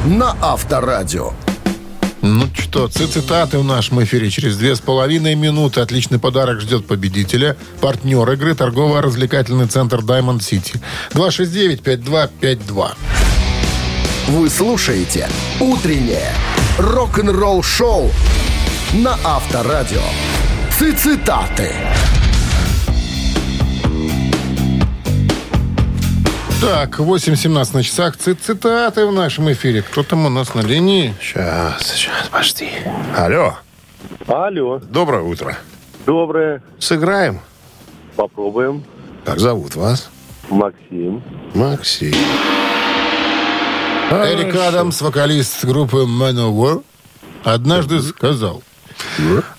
на 0.05 0.33
Авторадио. 0.41 1.33
Ну 2.21 2.47
что, 2.57 2.87
ци- 2.87 3.05
цитаты 3.07 3.59
в 3.59 3.65
нашем 3.65 4.01
эфире 4.05 4.29
через 4.29 4.55
две 4.55 4.77
с 4.77 4.79
половиной 4.79 5.35
минуты. 5.35 5.81
Отличный 5.81 6.19
подарок 6.19 6.61
ждет 6.61 6.87
победителя. 6.87 7.57
Партнер 7.81 8.31
игры 8.31 8.55
торгово-развлекательный 8.55 9.67
центр 9.67 9.97
Diamond 9.99 10.39
City. 10.39 10.79
269-5252. 11.11 12.93
Вы 14.27 14.49
слушаете 14.49 15.27
«Утреннее 15.59 16.31
рок-н-ролл 16.79 17.61
шоу» 17.61 18.09
на 18.93 19.13
Авторадио. 19.23 20.01
Цитаты. 20.71 21.71
Так, 26.61 26.99
8.17 26.99 27.73
на 27.75 27.83
часах. 27.83 28.17
Ци- 28.17 28.33
цитаты 28.33 29.05
в 29.05 29.11
нашем 29.13 29.51
эфире. 29.51 29.83
Кто 29.83 30.03
там 30.03 30.25
у 30.25 30.29
нас 30.29 30.55
на 30.55 30.61
линии? 30.61 31.13
Сейчас, 31.21 31.83
сейчас, 31.83 32.27
подожди. 32.31 32.69
Алло. 33.15 33.55
Алло, 34.27 34.79
Доброе 34.79 35.21
утро. 35.21 35.57
доброе. 36.05 36.63
Сыграем. 36.79 37.39
Попробуем. 38.15 38.83
Как 39.23 39.39
зовут 39.39 39.75
вас? 39.75 40.09
Максим. 40.49 41.21
Максим. 41.53 42.13
Эрик 44.11 44.55
Адамс, 44.55 45.01
вокалист 45.01 45.65
группы 45.65 46.05
Manowar, 46.05 46.83
однажды 47.43 48.01
сказал, 48.01 48.61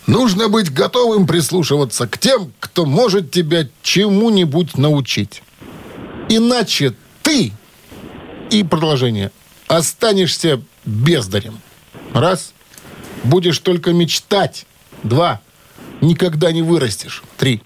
нужно 0.07 0.49
быть 0.49 0.73
готовым 0.73 1.27
прислушиваться 1.27 2.07
к 2.07 2.19
тем, 2.19 2.53
кто 2.61 2.87
может 2.87 3.31
тебя 3.33 3.69
чему-нибудь 3.83 4.79
научить. 4.79 5.43
Иначе 6.29 6.95
ты, 7.23 7.53
и 8.51 8.63
продолжение, 8.63 9.33
останешься 9.67 10.63
бездарем. 10.85 11.59
Раз, 12.15 12.53
будешь 13.25 13.59
только 13.59 13.93
мечтать. 13.93 14.67
Два, 15.03 15.41
никогда 16.01 16.53
не 16.53 16.63
вырастешь. 16.63 17.23
Три, 17.37 17.63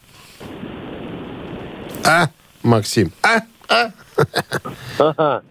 А, 2.04 2.30
Максим? 2.62 3.12
А? 3.22 3.42
А? 3.68 3.90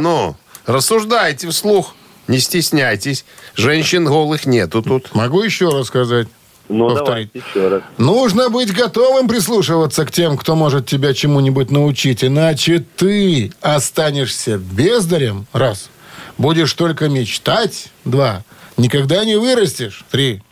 Ну, 0.00 0.36
рассуждайте 0.66 1.48
вслух. 1.48 1.94
Не 2.26 2.38
стесняйтесь. 2.38 3.24
Женщин 3.54 4.04
голых 4.04 4.46
нету 4.46 4.82
тут. 4.82 5.14
могу 5.14 5.42
еще 5.42 5.68
раз 5.68 5.88
сказать. 5.88 6.28
Ну, 6.70 6.88
Повторить. 6.88 7.30
давайте 7.34 7.38
еще 7.50 7.68
раз. 7.68 7.82
Нужно 7.98 8.48
быть 8.48 8.72
готовым 8.72 9.28
прислушиваться 9.28 10.06
к 10.06 10.10
тем, 10.10 10.38
кто 10.38 10.56
может 10.56 10.86
тебя 10.86 11.12
чему-нибудь 11.12 11.70
научить, 11.70 12.24
иначе 12.24 12.82
ты 12.96 13.52
останешься 13.60 14.56
бездарем, 14.56 15.46
раз. 15.52 15.90
Будешь 16.38 16.72
только 16.72 17.10
мечтать, 17.10 17.88
два. 18.06 18.42
Никогда 18.78 19.24
не 19.26 19.36
вырастешь, 19.36 20.04
три. 20.10 20.42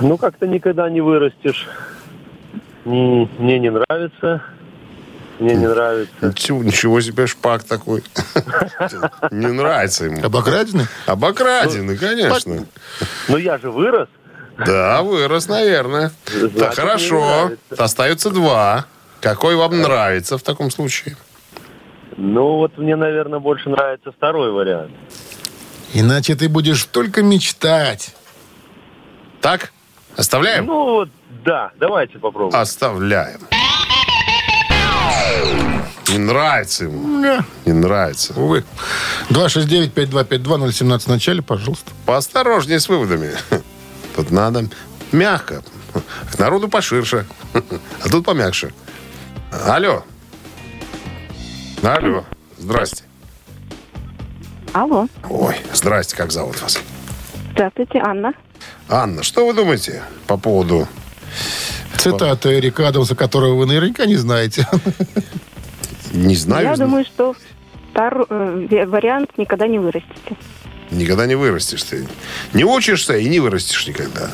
Ну, 0.00 0.16
как-то 0.18 0.48
никогда 0.48 0.90
не 0.90 1.00
вырастешь. 1.00 1.68
Мне 2.84 3.58
не 3.60 3.70
нравится. 3.70 4.42
Мне 5.40 5.54
не 5.54 5.66
нравится. 5.66 6.12
Ничего, 6.20 6.62
ничего 6.62 7.00
себе 7.00 7.26
шпак 7.26 7.64
такой. 7.64 8.04
Не 9.30 9.46
нравится 9.46 10.04
ему. 10.04 10.22
Обокрадены? 10.22 10.86
Обокрадены, 11.06 11.96
конечно. 11.96 12.66
Но 13.28 13.38
я 13.38 13.56
же 13.56 13.70
вырос. 13.70 14.08
Да, 14.66 15.02
вырос, 15.02 15.48
наверное. 15.48 16.12
Да, 16.54 16.70
хорошо. 16.72 17.52
Остается 17.76 18.30
два. 18.30 18.84
Какой 19.22 19.56
вам 19.56 19.80
нравится 19.80 20.36
в 20.36 20.42
таком 20.42 20.70
случае? 20.70 21.16
Ну, 22.18 22.56
вот 22.56 22.76
мне, 22.76 22.96
наверное, 22.96 23.38
больше 23.38 23.70
нравится 23.70 24.12
второй 24.12 24.52
вариант. 24.52 24.92
Иначе 25.94 26.34
ты 26.34 26.50
будешь 26.50 26.84
только 26.84 27.22
мечтать. 27.22 28.14
Так? 29.40 29.72
Оставляем? 30.16 30.66
Ну, 30.66 30.84
вот, 30.84 31.08
да, 31.44 31.70
давайте 31.78 32.18
попробуем. 32.18 32.60
Оставляем. 32.60 33.40
Не 36.08 36.18
нравится 36.18 36.84
ему. 36.84 37.42
Не 37.64 37.72
нравится. 37.72 38.32
Увы. 38.34 38.64
269-5252-017 39.30 40.98
в 40.98 41.06
начале, 41.06 41.42
пожалуйста. 41.42 41.92
Поосторожнее 42.06 42.80
с 42.80 42.88
выводами. 42.88 43.30
Тут 44.16 44.30
надо 44.30 44.66
мягко. 45.12 45.62
К 46.32 46.38
народу 46.38 46.68
поширше. 46.68 47.26
А 47.54 48.08
тут 48.10 48.24
помягче. 48.24 48.72
Алло. 49.66 50.04
Алло. 51.82 52.24
Здрасте. 52.58 53.04
Алло. 54.72 55.06
Ой, 55.28 55.56
здрасте, 55.72 56.16
как 56.16 56.30
зовут 56.30 56.60
вас? 56.62 56.78
Здравствуйте, 57.52 57.98
Анна. 57.98 58.32
Анна, 58.88 59.22
что 59.22 59.46
вы 59.46 59.54
думаете 59.54 60.02
по 60.26 60.36
поводу 60.36 60.86
Цитата 62.02 62.58
Эрика 62.58 62.88
Адамса, 62.88 63.14
которого 63.14 63.54
вы 63.54 63.66
наверняка 63.66 64.06
не 64.06 64.16
знаете. 64.16 64.66
Не 66.12 66.34
знаю. 66.34 66.66
Я 66.66 66.76
думаю, 66.76 67.04
что 67.04 67.36
э, 67.94 68.66
ве- 68.68 68.86
вариант 68.86 69.30
никогда 69.36 69.68
не 69.68 69.78
вырастите. 69.78 70.36
Никогда 70.90 71.26
не 71.26 71.36
вырастешь 71.36 71.84
ты. 71.84 72.08
Не 72.52 72.64
учишься 72.64 73.16
и 73.16 73.28
не 73.28 73.38
вырастешь 73.38 73.86
никогда. 73.86 74.30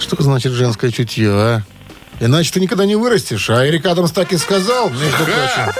Что 0.00 0.20
значит 0.20 0.52
женское 0.52 0.90
чутье, 0.90 1.30
а? 1.30 1.62
Иначе 2.20 2.50
ты 2.52 2.60
никогда 2.60 2.86
не 2.86 2.96
вырастешь. 2.96 3.50
А 3.50 3.66
Эрик 3.66 3.86
Адамс 3.86 4.10
так 4.12 4.32
и 4.32 4.38
сказал, 4.38 4.90
между 4.90 5.24
прочим. 5.24 5.72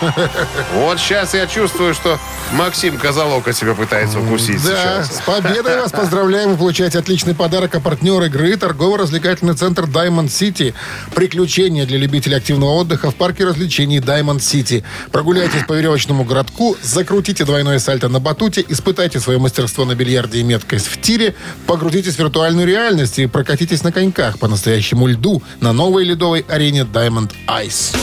Вот 0.74 0.98
сейчас 0.98 1.34
я 1.34 1.46
чувствую, 1.46 1.92
что 1.92 2.18
Максим 2.52 2.96
Козолока 2.96 3.52
тебя 3.52 3.74
пытается 3.74 4.18
укусить 4.18 4.62
Да, 4.64 5.04
сейчас. 5.04 5.18
с 5.18 5.20
победой 5.20 5.78
вас 5.78 5.92
поздравляем. 5.92 6.52
Вы 6.52 6.56
получаете 6.56 6.98
отличный 6.98 7.34
подарок. 7.34 7.74
А 7.74 7.80
партнер 7.80 8.22
игры– 8.22 8.56
торгово-развлекательный 8.56 9.54
центр 9.54 9.84
Diamond 9.84 10.28
City. 10.28 10.72
Приключения 11.14 11.84
для 11.84 11.98
любителей 11.98 12.36
активного 12.36 12.70
отдыха 12.70 13.10
в 13.10 13.14
парке 13.14 13.44
развлечений 13.44 13.98
Diamond 13.98 14.38
City. 14.38 14.82
Прогуляйтесь 15.12 15.64
по 15.66 15.74
веревочному 15.74 16.24
городку, 16.24 16.76
закрутите 16.82 17.44
двойное 17.44 17.78
сальто 17.78 18.08
на 18.08 18.20
батуте, 18.20 18.64
испытайте 18.68 19.20
свое 19.20 19.38
мастерство 19.38 19.84
на 19.84 19.94
бильярде 19.94 20.40
и 20.40 20.42
меткость 20.42 20.86
в 20.86 21.00
тире, 21.00 21.34
погрузитесь 21.66 22.14
в 22.14 22.18
виртуальную 22.18 22.66
реальность 22.66 23.18
и 23.18 23.26
прокатитесь 23.26 23.82
на 23.82 23.92
коньках 23.92 24.38
по 24.38 24.48
настоящему 24.48 25.06
льду 25.06 25.42
на 25.60 25.72
новой 25.80 26.04
ледовой 26.04 26.44
арене 26.46 26.80
Diamond 26.82 27.32
Ice. 27.48 27.96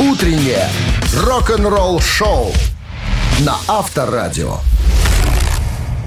Утреннее 0.00 0.68
рок-н-ролл-шоу 1.14 2.52
на 3.38 3.56
Авторадио. 3.68 4.56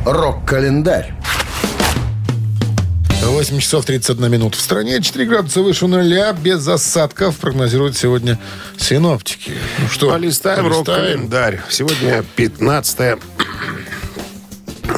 Рок-календарь. 0.06 1.14
8 3.22 3.60
часов 3.60 3.86
31 3.86 4.30
минут. 4.30 4.56
В 4.56 4.60
стране 4.60 5.02
4 5.02 5.26
градуса 5.26 5.62
выше 5.62 5.88
нуля, 5.88 6.34
без 6.34 6.68
осадков, 6.68 7.38
прогнозируют 7.38 7.96
сегодня 7.96 8.38
синоптики. 8.78 9.54
Ну 9.80 9.88
что, 9.88 10.10
Полистаем 10.10 10.68
рок-календарь. 10.68 11.62
Сегодня 11.70 12.26
15 12.36 13.20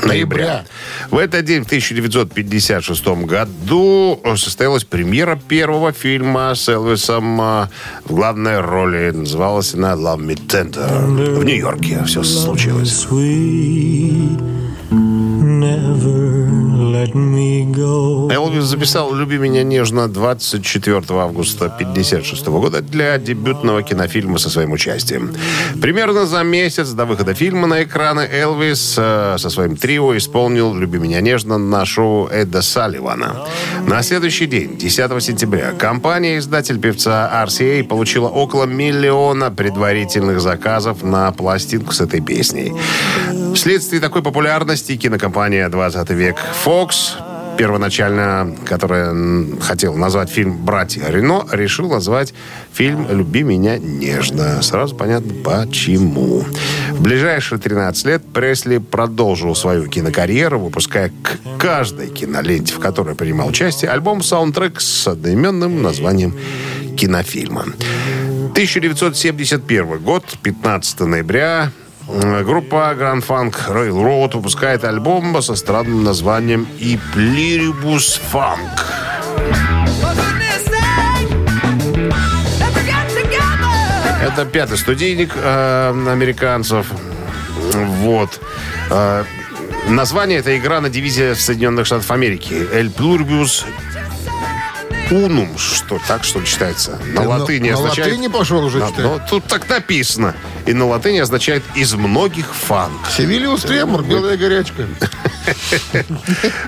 ноября. 0.03 0.65
В 1.12 1.18
этот 1.18 1.46
день, 1.46 1.63
в 1.63 1.65
1956 1.65 3.08
году, 3.26 4.20
состоялась 4.36 4.84
премьера 4.84 5.39
первого 5.48 5.91
фильма 5.91 6.54
с 6.56 6.68
Элвисом 6.70 7.39
а, 7.41 7.70
в 8.06 8.13
главной 8.13 8.60
роли. 8.60 9.12
Называлась 9.12 9.74
она 9.74 9.94
«Love 9.94 10.20
Me 10.20 10.36
Tender». 10.36 11.36
В 11.36 11.44
Нью-Йорке 11.44 12.04
все 12.06 12.24
случилось. 12.24 13.06
Never. 14.91 16.35
Элвис 18.31 18.63
записал 18.63 19.13
«Люби 19.13 19.38
меня 19.38 19.63
нежно» 19.63 20.08
24 20.08 20.97
августа 21.10 21.65
1956 21.65 22.47
года 22.47 22.81
для 22.81 23.17
дебютного 23.17 23.84
кинофильма 23.84 24.38
со 24.38 24.49
своим 24.49 24.71
участием. 24.71 25.34
Примерно 25.81 26.25
за 26.25 26.43
месяц 26.43 26.91
до 26.91 27.05
выхода 27.05 27.34
фильма 27.34 27.67
на 27.67 27.84
экраны 27.84 28.21
Элвис 28.21 28.95
э, 28.97 29.36
со 29.38 29.49
своим 29.49 29.75
трио 29.75 30.15
исполнил 30.15 30.73
«Люби 30.73 30.99
меня 30.99 31.19
нежно» 31.21 31.58
на 31.58 31.86
шоу 31.86 32.27
Эда 32.27 32.62
Салливана. 32.62 33.45
На 33.88 34.01
следующий 34.01 34.45
день, 34.45 34.77
10 34.77 35.23
сентября, 35.23 35.71
компания-издатель 35.71 36.79
певца 36.79 37.29
RCA 37.45 37.84
получила 37.84 38.29
около 38.29 38.63
миллиона 38.65 39.51
предварительных 39.51 40.39
заказов 40.39 41.03
на 41.03 41.31
пластинку 41.31 41.91
с 41.91 41.99
этой 41.99 42.21
песней. 42.21 42.73
Вследствие 43.55 44.01
такой 44.01 44.21
популярности 44.21 44.97
кинокомпания 44.97 45.69
«20 45.69 46.13
век 46.13 46.36
Fox», 46.65 46.85
первоначально, 47.58 48.56
которая 48.65 49.15
хотела 49.62 49.95
назвать 49.95 50.30
фильм 50.30 50.58
«Братья 50.65 51.08
Рено», 51.10 51.45
решил 51.52 51.89
назвать 51.89 52.34
фильм 52.74 53.08
«Люби 53.10 53.43
меня 53.43 53.78
нежно». 53.78 54.62
Сразу 54.62 54.95
понятно, 54.95 55.34
почему. 55.43 56.43
В 56.91 57.02
ближайшие 57.02 57.60
13 57.60 58.06
лет 58.06 58.24
Пресли 58.34 58.78
продолжил 58.78 59.56
свою 59.56 59.88
кинокарьеру, 59.88 60.60
выпуская 60.60 61.12
к 61.24 61.60
каждой 61.60 62.08
киноленте, 62.08 62.74
в 62.74 62.80
которой 62.80 63.15
принимал 63.15 63.48
участие, 63.48 63.91
альбом-саундтрек 63.91 64.82
с 64.82 65.08
одноименным 65.08 65.82
названием 65.82 66.36
кинофильма. 66.98 67.65
1971 68.52 70.00
год, 70.00 70.24
15 70.41 71.02
ноября, 71.02 71.71
группа 72.08 72.96
Grand 72.98 73.26
Funk 73.26 73.56
Railroad 73.68 74.36
выпускает 74.36 74.84
альбом 74.84 75.41
со 75.41 75.56
странным 75.56 76.04
названием 76.04 76.68
«И 76.80 77.00
Pluribus 77.13 78.20
Funk». 78.32 78.60
Это 84.22 84.46
пятый 84.46 84.78
студийник 84.78 85.32
э, 85.36 85.89
американцев. 85.89 86.88
Вот. 87.74 88.41
Э, 88.89 89.24
название 89.88 90.39
этой 90.39 90.58
игра 90.58 90.82
на 90.82 90.89
дивизии 90.89 91.34
Соединенных 91.34 91.86
Штатах 91.86 92.10
Америки. 92.12 92.54
«El 92.74 92.94
Pluribus 92.94 93.65
Unum». 95.12 95.58
Что, 95.58 96.00
так 96.08 96.24
что 96.24 96.39
ли 96.39 96.46
читается? 96.46 97.00
На 97.13 97.22
На- 97.24 97.28
латыни 97.30 97.70
на 97.70 97.76
означает... 97.76 98.12
латыни 98.13 98.28
пошел 98.28 98.63
уже 98.65 98.80
Да, 98.80 98.88
читать. 98.89 99.04
ну, 99.06 99.22
тут 99.30 99.46
так 99.46 99.70
написано. 99.70 100.36
И 100.65 100.74
на 100.74 100.88
латыни 100.88 101.20
означает 101.20 101.63
«из 101.76 101.94
многих 101.94 102.54
фанк». 102.54 103.08
Севилиус 103.15 103.62
Тремор, 103.63 104.04
белая 104.04 104.38
горячка. 104.38 104.88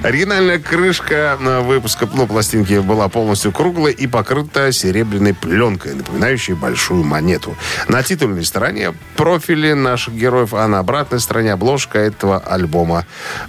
Оригинальная 0.03 0.59
крышка 0.59 1.37
на 1.39 1.61
выпуска 1.61 2.07
ну, 2.13 2.27
пластинки 2.27 2.79
была 2.79 3.07
полностью 3.09 3.51
круглой 3.51 3.93
и 3.93 4.07
покрыта 4.07 4.71
серебряной 4.71 5.33
пленкой, 5.33 5.95
напоминающей 5.95 6.53
большую 6.53 7.03
монету. 7.03 7.55
На 7.87 8.03
титульной 8.03 8.45
стороне 8.45 8.93
профили 9.15 9.73
наших 9.73 10.13
героев, 10.13 10.53
а 10.53 10.67
на 10.67 10.79
обратной 10.79 11.19
стороне 11.19 11.53
обложка 11.53 11.99
этого 11.99 12.39
альбома. 12.39 13.05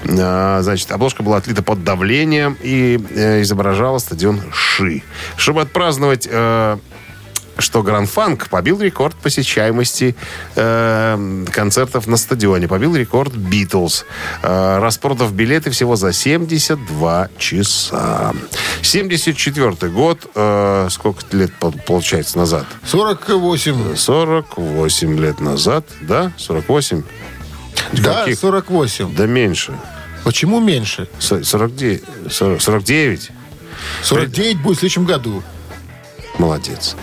А, 0.07 0.61
Значит, 0.63 0.91
обложка 0.93 1.23
была 1.23 1.39
отлита 1.39 1.63
под 1.63 1.85
давлением 1.85 2.57
и 2.61 3.01
э, 3.11 3.43
изображала 3.43 3.99
стадион 3.99 4.41
Ши. 4.53 5.03
Чтобы 5.37 5.63
отпраздновать 5.63 6.29
э, 6.31 6.79
что 7.59 7.83
Гранд 7.83 8.09
Фанк 8.09 8.49
побил 8.49 8.81
рекорд 8.81 9.17
посещаемости 9.17 10.15
э, 10.55 11.45
концертов 11.53 12.07
на 12.07 12.17
стадионе. 12.17 12.69
Побил 12.69 12.95
рекорд 12.97 13.35
Битлз. 13.35 14.05
Э, 14.43 14.79
распродав 14.81 15.33
билеты 15.33 15.71
всего 15.71 15.97
за 15.97 16.13
72 16.13 17.29
часа. 17.39 18.33
74 18.83 19.91
год. 19.93 20.27
э, 20.35 20.89
сколько 20.91 21.21
лет 21.37 21.53
по- 21.55 21.71
получается 21.73 22.39
назад? 22.39 22.65
48. 22.85 23.97
48 23.97 25.19
лет 25.21 25.41
назад, 25.41 25.85
да? 26.01 26.33
48? 26.37 27.03
Да, 27.93 28.21
Каких? 28.21 28.39
48. 28.39 29.15
Да 29.15 29.27
меньше. 29.27 29.73
Почему 30.25 30.61
меньше? 30.61 31.09
Со- 31.19 31.43
49. 31.43 32.03
40 32.31 32.61
49. 32.61 33.31
49 34.03 34.61
будет 34.63 34.77
в 34.77 34.81
следующем 34.81 35.05
году. 35.05 35.43
Молодец. 36.39 36.97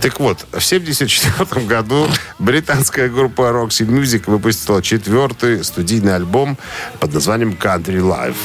Так 0.00 0.18
вот, 0.18 0.40
в 0.40 0.56
1974 0.56 1.66
году 1.66 2.08
британская 2.38 3.08
группа 3.08 3.42
Roxy 3.42 3.86
Music 3.86 4.24
выпустила 4.26 4.82
четвертый 4.82 5.62
студийный 5.62 6.16
альбом 6.16 6.58
под 6.98 7.14
названием 7.14 7.52
Country 7.52 8.00
Life. 8.00 8.36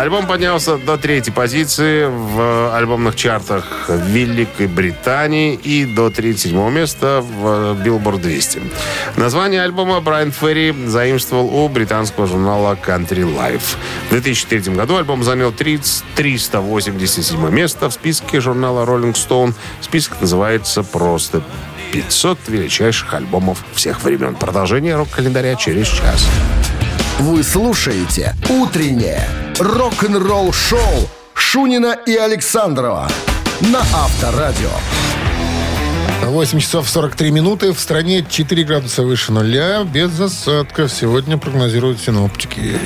Альбом 0.00 0.26
поднялся 0.26 0.78
до 0.78 0.96
третьей 0.96 1.30
позиции 1.30 2.06
в 2.06 2.74
альбомных 2.74 3.16
чартах 3.16 3.90
Великой 3.90 4.66
Британии 4.66 5.54
и 5.62 5.84
до 5.84 6.08
37 6.08 6.70
места 6.70 7.20
в 7.20 7.76
Billboard 7.82 8.22
200. 8.22 8.62
Название 9.16 9.62
альбома 9.62 10.00
Брайан 10.00 10.32
Ферри 10.32 10.74
заимствовал 10.86 11.54
у 11.54 11.68
британского 11.68 12.26
журнала 12.26 12.78
Country 12.82 13.24
Life. 13.24 13.76
В 14.06 14.12
2003 14.12 14.72
году 14.74 14.96
альбом 14.96 15.22
занял 15.22 15.52
30 15.52 16.02
387 16.14 17.50
место 17.50 17.90
в 17.90 17.92
списке 17.92 18.40
журнала 18.40 18.86
Rolling 18.86 19.12
Stone. 19.12 19.52
Список 19.82 20.18
называется 20.22 20.82
просто 20.82 21.42
500 21.92 22.38
величайших 22.48 23.12
альбомов 23.12 23.62
всех 23.74 24.02
времен. 24.02 24.34
Продолжение 24.34 24.96
рок-календаря 24.96 25.56
через 25.56 25.88
час. 25.88 26.26
Вы 27.20 27.42
слушаете 27.42 28.34
«Утреннее 28.48 29.28
рок-н-ролл-шоу» 29.58 30.80
Шунина 31.34 31.94
и 32.06 32.16
Александрова 32.16 33.10
на 33.60 33.80
Авторадио. 33.80 34.70
8 36.22 36.58
часов 36.60 36.88
43 36.88 37.30
минуты. 37.30 37.74
В 37.74 37.78
стране 37.78 38.24
4 38.26 38.64
градуса 38.64 39.02
выше 39.02 39.32
нуля. 39.32 39.84
Без 39.84 40.18
осадков. 40.18 40.90
Сегодня 40.90 41.36
прогнозируют 41.36 42.00
синоптики. 42.00 42.78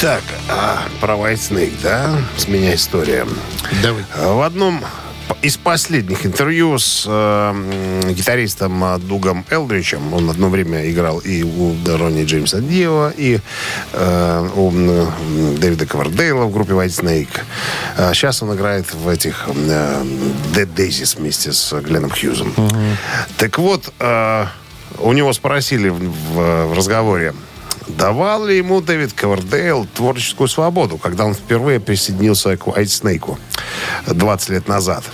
Так, 0.00 0.24
а, 0.48 0.82
про 1.00 1.14
White 1.14 1.34
Snake, 1.34 1.78
да? 1.80 2.18
С 2.36 2.48
меня 2.48 2.74
история. 2.74 3.24
Давай. 3.84 4.02
В 4.16 4.44
одном 4.44 4.84
из 5.42 5.56
последних 5.56 6.24
интервью 6.26 6.78
с 6.78 7.04
э, 7.08 8.10
гитаристом 8.12 8.84
Дугом 9.00 9.44
Элдричем, 9.50 10.12
он 10.14 10.30
одно 10.30 10.48
время 10.48 10.88
играл 10.90 11.18
и 11.18 11.42
у 11.42 11.74
Ронни 11.86 12.24
Джеймса 12.24 12.60
Дио, 12.60 13.10
и 13.16 13.40
э, 13.92 14.48
у 14.54 14.70
Дэвида 15.58 15.86
Ковардейла 15.86 16.44
в 16.44 16.52
группе 16.52 16.72
White 16.72 16.86
Snake. 17.02 17.40
А 17.96 18.14
сейчас 18.14 18.42
он 18.42 18.54
играет 18.54 18.92
в 18.94 19.08
этих 19.08 19.48
э, 19.48 20.04
Dead 20.54 20.68
Daisies 20.74 21.18
вместе 21.18 21.52
с 21.52 21.72
Гленном 21.80 22.10
Хьюзом. 22.10 22.52
Так 23.36 23.58
вот, 23.58 23.92
э, 23.98 24.46
у 24.98 25.12
него 25.12 25.32
спросили 25.32 25.88
в, 25.88 25.98
в- 25.98 26.66
в 26.66 26.72
разговоре, 26.76 27.34
давал 27.88 28.46
ли 28.46 28.56
ему 28.56 28.80
Дэвид 28.80 29.12
Ковердейл 29.12 29.86
творческую 29.94 30.48
свободу, 30.48 30.98
когда 30.98 31.24
он 31.24 31.34
впервые 31.34 31.80
присоединился 31.80 32.56
к 32.56 32.66
White 32.66 32.84
Snake 32.84 33.38
20 34.06 34.48
лет 34.50 34.68
назад. 34.68 35.04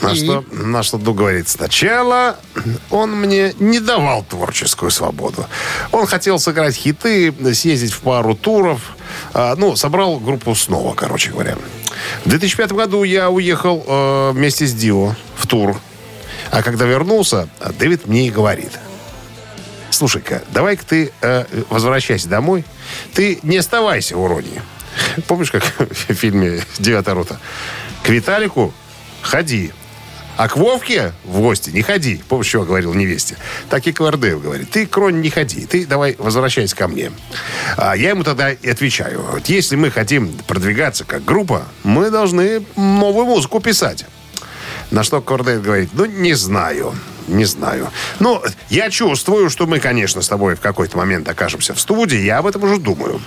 На 0.00 0.12
И? 0.12 0.16
что, 0.16 0.44
на 0.50 0.82
что 0.82 0.98
Ду 0.98 1.14
говорит, 1.14 1.48
сначала 1.48 2.36
он 2.90 3.14
мне 3.14 3.54
не 3.58 3.78
давал 3.78 4.24
творческую 4.24 4.90
свободу. 4.90 5.46
Он 5.92 6.06
хотел 6.06 6.38
сыграть 6.38 6.74
хиты, 6.74 7.32
съездить 7.54 7.92
в 7.92 8.00
пару 8.00 8.34
туров. 8.34 8.96
А, 9.32 9.54
ну, 9.56 9.76
собрал 9.76 10.18
группу 10.18 10.54
снова, 10.54 10.94
короче 10.94 11.30
говоря. 11.30 11.56
В 12.24 12.28
2005 12.28 12.72
году 12.72 13.04
я 13.04 13.30
уехал 13.30 13.84
э, 13.86 14.30
вместе 14.32 14.66
с 14.66 14.72
Дио 14.72 15.14
в 15.36 15.46
тур. 15.46 15.76
А 16.50 16.62
когда 16.62 16.84
вернулся, 16.86 17.48
Дэвид 17.78 18.06
мне 18.06 18.26
и 18.26 18.30
говорит. 18.30 18.72
Слушай-ка, 20.02 20.42
давай-ка 20.50 20.84
ты 20.84 21.12
э, 21.20 21.44
возвращайся 21.70 22.28
домой. 22.28 22.64
Ты 23.14 23.38
не 23.44 23.58
оставайся 23.58 24.16
в 24.16 24.20
Уроне. 24.20 24.60
Помнишь, 25.28 25.52
как 25.52 25.62
в 25.78 25.94
фильме 25.94 26.60
«Девятая 26.80 27.14
рота»? 27.14 27.38
К 28.02 28.08
Виталику 28.08 28.74
ходи. 29.20 29.70
А 30.36 30.48
к 30.48 30.56
Вовке 30.56 31.12
в 31.22 31.38
гости 31.38 31.70
не 31.70 31.82
ходи. 31.82 32.20
Помнишь, 32.28 32.48
что 32.48 32.64
говорил 32.64 32.92
невесте? 32.94 33.36
Так 33.70 33.86
и 33.86 33.92
Квардейл 33.92 34.40
говорит. 34.40 34.72
Ты 34.72 34.86
к 34.86 34.96
Роне 34.96 35.20
не 35.20 35.30
ходи. 35.30 35.66
Ты 35.66 35.86
давай 35.86 36.16
возвращайся 36.18 36.74
ко 36.74 36.88
мне. 36.88 37.12
А 37.76 37.96
я 37.96 38.08
ему 38.08 38.24
тогда 38.24 38.50
и 38.50 38.68
отвечаю. 38.68 39.22
Вот 39.22 39.46
если 39.46 39.76
мы 39.76 39.92
хотим 39.92 40.36
продвигаться 40.48 41.04
как 41.04 41.24
группа, 41.24 41.68
мы 41.84 42.10
должны 42.10 42.66
новую 42.74 43.26
музыку 43.26 43.60
писать. 43.60 44.04
На 44.92 45.02
что 45.02 45.22
Кордейт 45.22 45.62
говорит, 45.62 45.88
ну, 45.94 46.04
не 46.04 46.34
знаю, 46.34 46.94
не 47.26 47.46
знаю. 47.46 47.88
Ну, 48.20 48.42
я 48.68 48.90
чувствую, 48.90 49.48
что 49.48 49.66
мы, 49.66 49.80
конечно, 49.80 50.20
с 50.20 50.28
тобой 50.28 50.54
в 50.54 50.60
какой-то 50.60 50.98
момент 50.98 51.26
окажемся 51.28 51.72
в 51.72 51.80
студии, 51.80 52.18
я 52.18 52.38
об 52.38 52.46
этом 52.46 52.62
уже 52.64 52.78
думаю. 52.78 53.18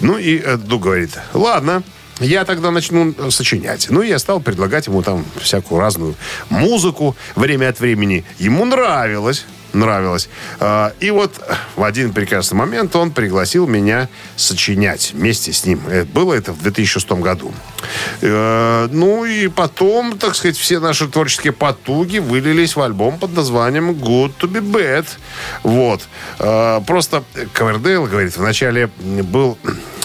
Ну, 0.00 0.16
и 0.16 0.38
Ду 0.56 0.78
говорит, 0.78 1.18
ладно, 1.34 1.82
я 2.22 2.44
тогда 2.44 2.70
начну 2.70 3.14
э, 3.16 3.30
сочинять. 3.30 3.86
Ну, 3.90 4.02
я 4.02 4.18
стал 4.18 4.40
предлагать 4.40 4.86
ему 4.86 5.02
там 5.02 5.24
всякую 5.40 5.80
разную 5.80 6.14
музыку 6.50 7.16
время 7.36 7.68
от 7.68 7.80
времени. 7.80 8.24
Ему 8.38 8.64
нравилось. 8.64 9.44
Нравилось. 9.72 10.28
А, 10.60 10.92
И 11.00 11.10
вот 11.10 11.32
в 11.76 11.82
один 11.82 12.12
прекрасный 12.12 12.56
момент 12.56 12.94
он 12.94 13.10
пригласил 13.10 13.66
меня 13.66 14.10
сочинять 14.36 15.12
вместе 15.14 15.52
с 15.54 15.64
ним. 15.64 15.80
Э, 15.88 16.04
Было 16.04 16.34
это 16.34 16.52
в 16.52 16.62
2006 16.62 17.12
году. 17.12 17.52
Э, 18.20 18.88
Ну 18.90 19.24
и 19.24 19.48
потом, 19.48 20.18
так 20.18 20.34
сказать, 20.36 20.58
все 20.58 20.78
наши 20.78 21.08
творческие 21.08 21.54
потуги 21.54 22.18
вылились 22.18 22.76
в 22.76 22.82
альбом 22.82 23.18
под 23.18 23.34
названием 23.34 23.92
Good 23.92 24.32
to 24.40 24.46
be 24.50 24.60
Bad. 24.60 25.06
Вот. 25.62 26.02
Просто 26.86 27.24
Ковердейл, 27.54 28.04
говорит, 28.06 28.36
вначале 28.36 28.88
был 28.98 29.56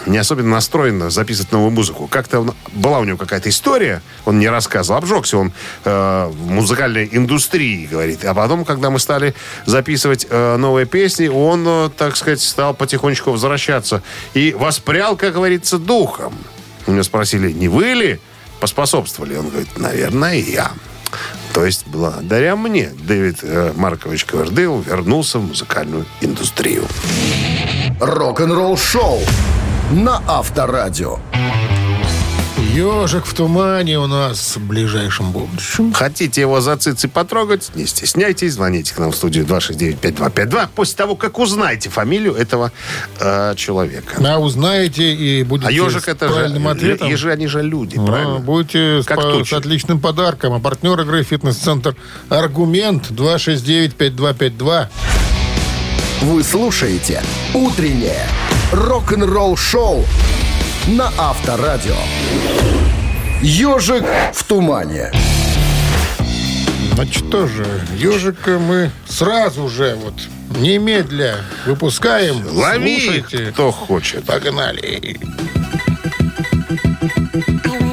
не 0.07 0.17
особенно 0.17 0.49
настроен 0.49 1.11
записывать 1.11 1.51
новую 1.51 1.71
музыку. 1.71 2.07
Как-то 2.07 2.39
он- 2.39 2.53
была 2.73 2.99
у 2.99 3.03
него 3.03 3.17
какая-то 3.17 3.49
история, 3.49 4.01
он 4.25 4.39
не 4.39 4.47
рассказывал, 4.49 4.97
обжегся 4.99 5.37
он 5.37 5.51
э, 5.83 6.27
в 6.31 6.49
музыкальной 6.49 7.09
индустрии, 7.11 7.85
говорит. 7.85 8.23
А 8.25 8.33
потом, 8.33 8.65
когда 8.65 8.89
мы 8.89 8.99
стали 8.99 9.35
записывать 9.65 10.25
э, 10.29 10.57
новые 10.57 10.85
песни, 10.85 11.27
он, 11.27 11.65
э, 11.67 11.89
так 11.97 12.15
сказать, 12.15 12.41
стал 12.41 12.73
потихонечку 12.73 13.31
возвращаться 13.31 14.01
и 14.33 14.53
воспрял, 14.57 15.15
как 15.15 15.33
говорится, 15.33 15.77
духом. 15.77 16.33
У 16.87 16.91
него 16.91 17.03
спросили, 17.03 17.51
не 17.51 17.67
вы 17.67 17.85
ли 17.93 18.19
поспособствовали? 18.59 19.35
Он 19.35 19.49
говорит, 19.49 19.77
наверное, 19.77 20.35
я. 20.35 20.71
То 21.53 21.65
есть, 21.65 21.87
благодаря 21.87 22.55
мне 22.55 22.91
Дэвид 22.99 23.39
э, 23.41 23.73
Маркович 23.75 24.25
Ковердейл 24.25 24.79
вернулся 24.81 25.39
в 25.39 25.47
музыкальную 25.47 26.05
индустрию. 26.21 26.85
Рок-н-ролл 27.99 28.77
шоу 28.77 29.21
на 29.91 30.21
Авторадио. 30.27 31.19
Ежик 32.73 33.25
в 33.25 33.33
тумане 33.33 33.97
у 33.97 34.05
нас 34.07 34.55
в 34.55 34.67
ближайшем 34.67 35.31
будущем. 35.31 35.93
Хотите 35.93 36.41
его 36.41 36.61
за 36.61 36.75
цицы 36.77 37.07
потрогать? 37.07 37.71
Не 37.75 37.87
стесняйтесь, 37.87 38.53
звоните 38.53 38.93
к 38.93 38.99
нам 38.99 39.11
в 39.11 39.15
студию 39.15 39.45
269-5252 39.45 40.67
после 40.75 40.95
того, 40.95 41.15
как 41.15 41.39
узнаете 41.39 41.89
фамилию 41.89 42.35
этого 42.35 42.71
э, 43.19 43.55
человека. 43.55 44.21
А 44.23 44.37
узнаете 44.39 45.11
и 45.13 45.43
будете 45.43 45.69
А 45.69 45.71
ежик 45.71 46.03
с 46.03 46.07
это 46.07 46.27
же... 46.27 46.33
правильным 46.35 46.67
ответом. 46.67 47.09
Ежи, 47.09 47.31
они 47.31 47.47
же 47.47 47.63
люди, 47.63 47.97
А, 47.97 48.05
правильно? 48.05 48.39
Будете 48.39 49.01
с, 49.01 49.05
Как 49.05 49.17
по- 49.17 49.31
тучи. 49.31 49.49
с 49.49 49.53
отличным 49.53 49.99
подарком. 49.99 50.53
А 50.53 50.59
партнер 50.59 50.99
игры 51.01 51.23
«Фитнес-центр 51.23 51.95
Аргумент» 52.29 53.09
269-5252. 53.09 54.87
Вы 56.21 56.43
слушаете 56.43 57.23
«Утреннее 57.55 58.27
рок-н-ролл-шоу» 58.71 60.05
на 60.87 61.11
Авторадио. 61.17 61.95
«Ежик 63.41 64.03
в 64.33 64.43
тумане». 64.43 65.11
Значит, 66.93 67.29
тоже 67.29 67.63
ежика 67.95 68.57
мы 68.57 68.89
сразу 69.07 69.69
же, 69.69 69.95
вот, 70.03 70.15
немедля 70.57 71.35
выпускаем. 71.67 72.43
Лови, 72.51 72.99
Слушайте. 72.99 73.51
кто 73.51 73.71
хочет. 73.71 74.25
Погнали. 74.25 75.19
Ну 77.65 77.86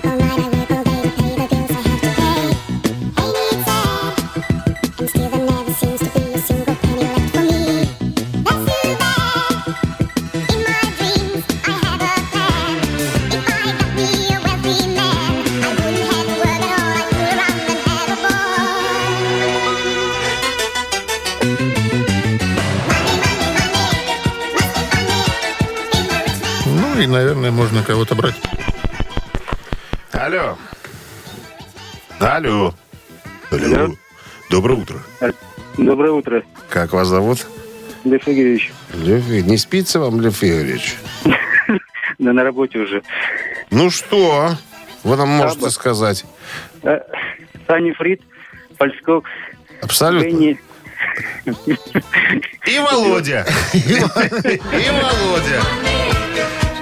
наверное, 27.44 27.50
можно 27.50 27.82
кого-то 27.82 28.14
брать. 28.14 28.34
Алло. 30.12 30.56
Алло. 32.18 32.74
Алло. 33.50 33.94
Доброе 34.50 34.78
утро. 34.78 34.98
Доброе 35.76 36.12
утро, 36.12 36.42
Как 36.70 36.92
вас 36.92 37.08
зовут? 37.08 37.46
Лев 38.04 38.22
Игоревич. 38.28 38.72
Лев. 38.94 39.26
Не 39.28 39.58
спится 39.58 39.98
вам, 40.00 40.20
Лев 40.20 40.42
Игоревич? 40.42 40.96
Да 42.16 42.32
на 42.32 42.44
работе 42.44 42.78
уже. 42.78 43.02
Ну 43.70 43.90
что? 43.90 44.52
Вы 45.02 45.16
нам 45.16 45.28
можете 45.30 45.68
сказать. 45.70 46.24
Э, 46.84 47.00
Санни 47.66 47.90
Фрид, 47.90 48.22
Фальскок, 48.78 49.24
Абсолютно. 49.82 50.28
И 50.28 50.56
Володя. 52.78 53.44
И 53.74 54.00
Володя. 55.02 55.60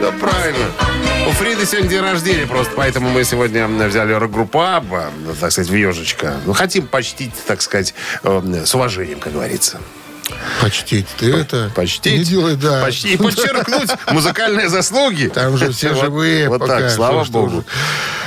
Все 0.03 0.11
правильно. 0.19 0.67
У 1.29 1.31
Фриды 1.31 1.65
сегодня 1.65 1.89
день 1.89 2.01
рождения 2.01 2.45
просто, 2.45 2.73
поэтому 2.75 3.09
мы 3.11 3.23
сегодня 3.23 3.69
взяли 3.69 4.13
рок-группу 4.13 4.61
Абба, 4.61 5.13
так 5.39 5.53
сказать, 5.53 5.71
в 5.71 5.75
ежечка. 5.77 6.41
Ну, 6.45 6.55
хотим 6.55 6.89
почтить, 6.89 7.33
так 7.47 7.63
сказать, 7.63 7.95
э, 8.25 8.63
с 8.67 8.75
уважением, 8.75 9.21
как 9.21 9.33
говорится. 9.33 9.79
Почтить. 10.61 11.07
Ты 11.19 11.33
это... 11.33 11.71
Почтить. 11.75 12.19
Не 12.19 12.25
делай, 12.25 12.57
да. 12.57 12.83
Почти. 12.83 13.13
И 13.15 13.17
подчеркнуть 13.17 13.91
музыкальные 14.11 14.69
заслуги. 14.69 15.27
Там 15.27 15.57
же 15.57 15.73
все 15.73 15.95
живые 15.95 16.49
Вот 16.49 16.65
так, 16.67 16.91
слава 16.91 17.25
богу. 17.25 17.65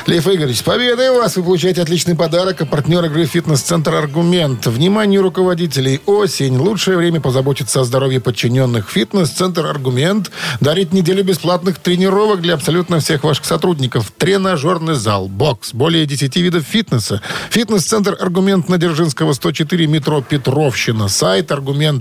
Лев 0.06 0.28
Игоревич, 0.28 0.60
с 0.60 0.62
победой 0.62 1.10
вас! 1.10 1.36
Вы 1.36 1.42
получаете 1.42 1.82
отличный 1.82 2.14
подарок. 2.14 2.62
А 2.62 2.66
партнер 2.68 3.04
игры 3.06 3.26
«Фитнес-центр 3.26 3.96
Аргумент». 3.96 4.68
Внимание 4.68 5.20
руководителей! 5.20 6.00
Осень. 6.06 6.60
Лучшее 6.60 6.98
время 6.98 7.20
позаботиться 7.20 7.82
о 7.82 7.84
здоровье 7.86 8.20
подчиненных. 8.20 8.88
«Фитнес-центр 8.88 9.66
Аргумент» 9.66 10.30
дарит 10.60 10.94
неделю 10.94 11.24
бесплатных 11.24 11.80
тренировок 11.80 12.42
для 12.42 12.54
абсолютно 12.54 13.00
всех 13.00 13.24
ваших 13.24 13.46
сотрудников. 13.46 14.12
Тренажерный 14.16 14.94
зал, 14.94 15.28
бокс, 15.28 15.74
более 15.74 16.06
10 16.06 16.36
видов 16.36 16.66
фитнеса. 16.66 17.24
«Фитнес-центр 17.50 18.16
Аргумент» 18.20 18.70
на 18.70 18.78
Дзержинского, 18.78 19.34
104, 19.34 19.88
метро 19.88 20.22
Петровщина. 20.22 21.08
Сайт 21.08 21.52
аргумент.бай. 21.52 21.95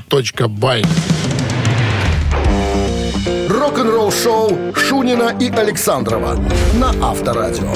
Рок-н-ролл 3.49 4.13
шоу 4.13 4.57
Шунина 4.75 5.37
и 5.41 5.49
Александрова 5.51 6.39
на 6.75 6.91
Авторадио. 7.03 7.73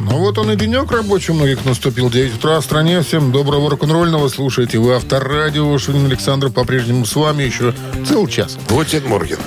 Ну 0.00 0.18
вот 0.18 0.38
он 0.38 0.50
и 0.50 0.56
денек 0.56 0.90
рабочий 0.92 1.32
у 1.32 1.34
многих 1.34 1.64
наступил. 1.64 2.08
9 2.08 2.36
утра 2.36 2.60
в 2.60 2.64
стране. 2.64 3.02
Всем 3.02 3.32
доброго 3.32 3.70
рок-н-ролльного. 3.70 4.28
Слушайте 4.28 4.78
вы 4.78 4.94
Авторадио. 4.94 5.76
Шунин 5.78 6.06
Александр 6.06 6.50
по-прежнему 6.50 7.04
с 7.04 7.14
вами 7.14 7.42
еще 7.42 7.74
целый 8.06 8.30
час. 8.30 8.56
Гутин 8.68 9.06
Морген. 9.08 9.38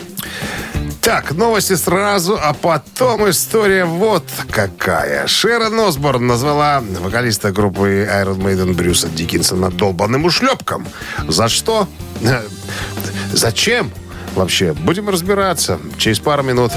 Так, 1.09 1.31
новости 1.31 1.75
сразу, 1.75 2.37
а 2.39 2.53
потом 2.53 3.27
история 3.31 3.83
вот 3.83 4.23
какая. 4.51 5.25
Шерон 5.25 5.79
Осборн 5.79 6.27
назвала 6.27 6.83
вокалиста 6.99 7.51
группы 7.51 8.07
Iron 8.07 8.37
Maiden 8.37 8.75
Брюса 8.75 9.07
Диккинсона 9.07 9.71
долбанным 9.71 10.25
ушлепком. 10.25 10.85
За 11.27 11.49
что? 11.49 11.87
Зачем? 13.33 13.89
Вообще, 14.35 14.73
будем 14.73 15.09
разбираться 15.09 15.79
через 15.97 16.19
пару 16.19 16.43
минут. 16.43 16.71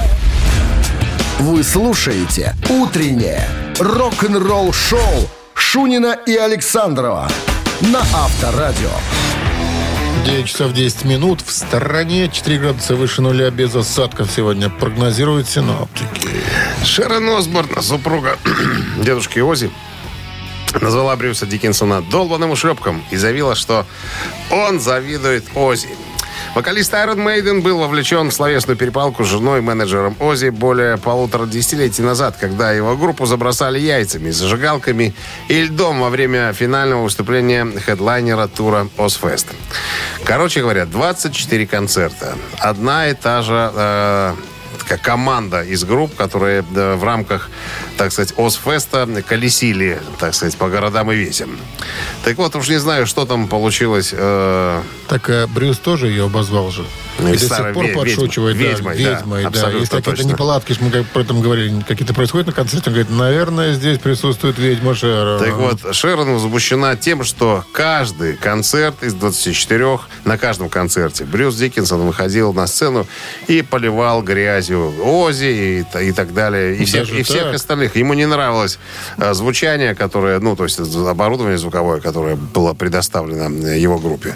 Вы 1.37 1.63
слушаете 1.63 2.55
«Утреннее 2.71 3.47
рок-н-ролл-шоу» 3.77 5.29
Шунина 5.53 6.17
и 6.25 6.35
Александрова 6.35 7.29
на 7.81 7.99
Авторадио. 7.99 8.89
9 10.25 10.45
часов 10.47 10.73
10 10.73 11.05
минут. 11.05 11.41
В 11.41 11.51
стороне 11.51 12.29
4 12.29 12.59
градуса 12.59 12.95
выше 12.95 13.21
нуля 13.21 13.49
без 13.51 13.75
осадков 13.75 14.29
сегодня 14.35 14.69
прогнозируют 14.69 15.47
синоптики. 15.49 16.29
Шерон 16.83 17.29
Осборн, 17.29 17.81
супруга 17.81 18.37
дедушки 18.97 19.39
Ози, 19.39 19.71
назвала 20.81 21.15
Брюса 21.15 21.45
Диккинсона 21.45 22.01
долбанным 22.01 22.51
ушлепком 22.51 23.03
и 23.11 23.17
заявила, 23.17 23.55
что 23.55 23.85
он 24.49 24.79
завидует 24.79 25.45
Ози. 25.55 25.89
Вокалист 26.55 26.93
Iron 26.93 27.17
Maiden 27.17 27.61
был 27.61 27.79
вовлечен 27.79 28.29
в 28.29 28.33
словесную 28.33 28.77
перепалку 28.77 29.23
с 29.23 29.27
женой 29.27 29.61
менеджером 29.61 30.15
Ози 30.19 30.49
более 30.49 30.97
полутора 30.97 31.45
десятилетий 31.45 32.03
назад, 32.03 32.37
когда 32.39 32.71
его 32.71 32.95
группу 32.95 33.25
забросали 33.25 33.79
яйцами, 33.79 34.29
зажигалками 34.29 35.13
и 35.47 35.63
льдом 35.63 36.01
во 36.01 36.09
время 36.09 36.53
финального 36.53 37.03
выступления 37.03 37.65
хедлайнера 37.65 38.47
тура 38.47 38.87
Озфест. 38.97 39.47
Короче 40.25 40.61
говоря, 40.61 40.85
24 40.85 41.67
концерта. 41.67 42.35
Одна 42.59 43.07
и 43.07 43.13
та 43.13 43.41
же 43.41 43.71
э, 43.75 44.33
команда 45.01 45.63
из 45.63 45.83
групп, 45.83 46.15
которые 46.15 46.63
э, 46.75 46.95
в 46.95 47.03
рамках, 47.03 47.49
так 47.97 48.11
сказать, 48.11 48.33
Озфеста 48.37 49.07
колесили, 49.27 49.99
так 50.19 50.33
сказать, 50.33 50.55
по 50.57 50.69
городам 50.69 51.11
и 51.11 51.15
весям. 51.15 51.57
Так 52.23 52.37
вот, 52.37 52.55
уж 52.55 52.69
не 52.69 52.79
знаю, 52.79 53.05
что 53.07 53.25
там 53.25 53.47
получилось. 53.47 54.09
э, 54.15 54.81
Так 55.07 55.29
а 55.29 55.47
Брюс 55.47 55.77
тоже 55.77 56.07
ее 56.07 56.25
обозвал 56.25 56.71
же. 56.71 56.85
И 57.19 57.23
И 57.23 57.31
до 57.33 57.37
сих 57.37 57.73
пор 57.73 57.85
ве- 57.85 57.93
подшучивает. 57.93 58.57
ведьма- 58.57 58.63
да, 58.63 58.71
ведьмой, 58.73 59.03
да, 59.03 59.17
ведьмой, 59.19 59.41
да. 59.43 59.47
абсолютно 59.49 59.79
Есть 59.79 59.91
какие-то 59.91 60.23
неполадки, 60.23 60.73
что 60.73 60.83
мы 60.83 60.89
как 60.91 61.05
про 61.07 61.21
этом 61.21 61.41
говорили, 61.41 61.83
какие-то 61.87 62.13
происходят 62.13 62.47
на 62.47 62.53
концерте. 62.53 62.89
Он 62.89 62.93
говорит, 62.95 63.11
наверное, 63.11 63.73
здесь 63.73 63.99
присутствует 63.99 64.57
ведьма 64.57 64.95
Шерон. 64.95 65.39
Так 65.39 65.53
вот, 65.55 65.95
Шерон 65.95 66.33
возмущена 66.33 66.95
тем, 66.95 67.23
что 67.23 67.63
каждый 67.71 68.33
концерт 68.33 69.03
из 69.03 69.13
24, 69.13 69.99
на 70.25 70.37
каждом 70.39 70.69
концерте 70.69 71.25
Брюс 71.25 71.55
Диккинсон 71.55 72.01
выходил 72.01 72.51
на 72.53 72.65
сцену 72.65 73.05
и 73.47 73.61
поливал 73.61 74.23
грязью 74.23 74.93
Ози 75.05 75.85
и, 75.93 76.07
и 76.07 76.11
так 76.13 76.33
далее. 76.33 76.75
И 76.77 76.85
всех, 76.85 77.11
и 77.11 77.21
всех 77.21 77.43
так? 77.43 77.55
Остальных. 77.83 77.95
Ему 77.95 78.13
не 78.13 78.25
нравилось 78.25 78.79
э, 79.17 79.33
звучание, 79.33 79.95
которое, 79.95 80.39
ну, 80.39 80.55
то 80.55 80.63
есть 80.63 80.79
оборудование 80.79 81.57
звуковое, 81.57 81.99
которое 81.99 82.35
было 82.35 82.73
предоставлено 82.73 83.49
э, 83.67 83.79
его 83.79 83.97
группе. 83.97 84.35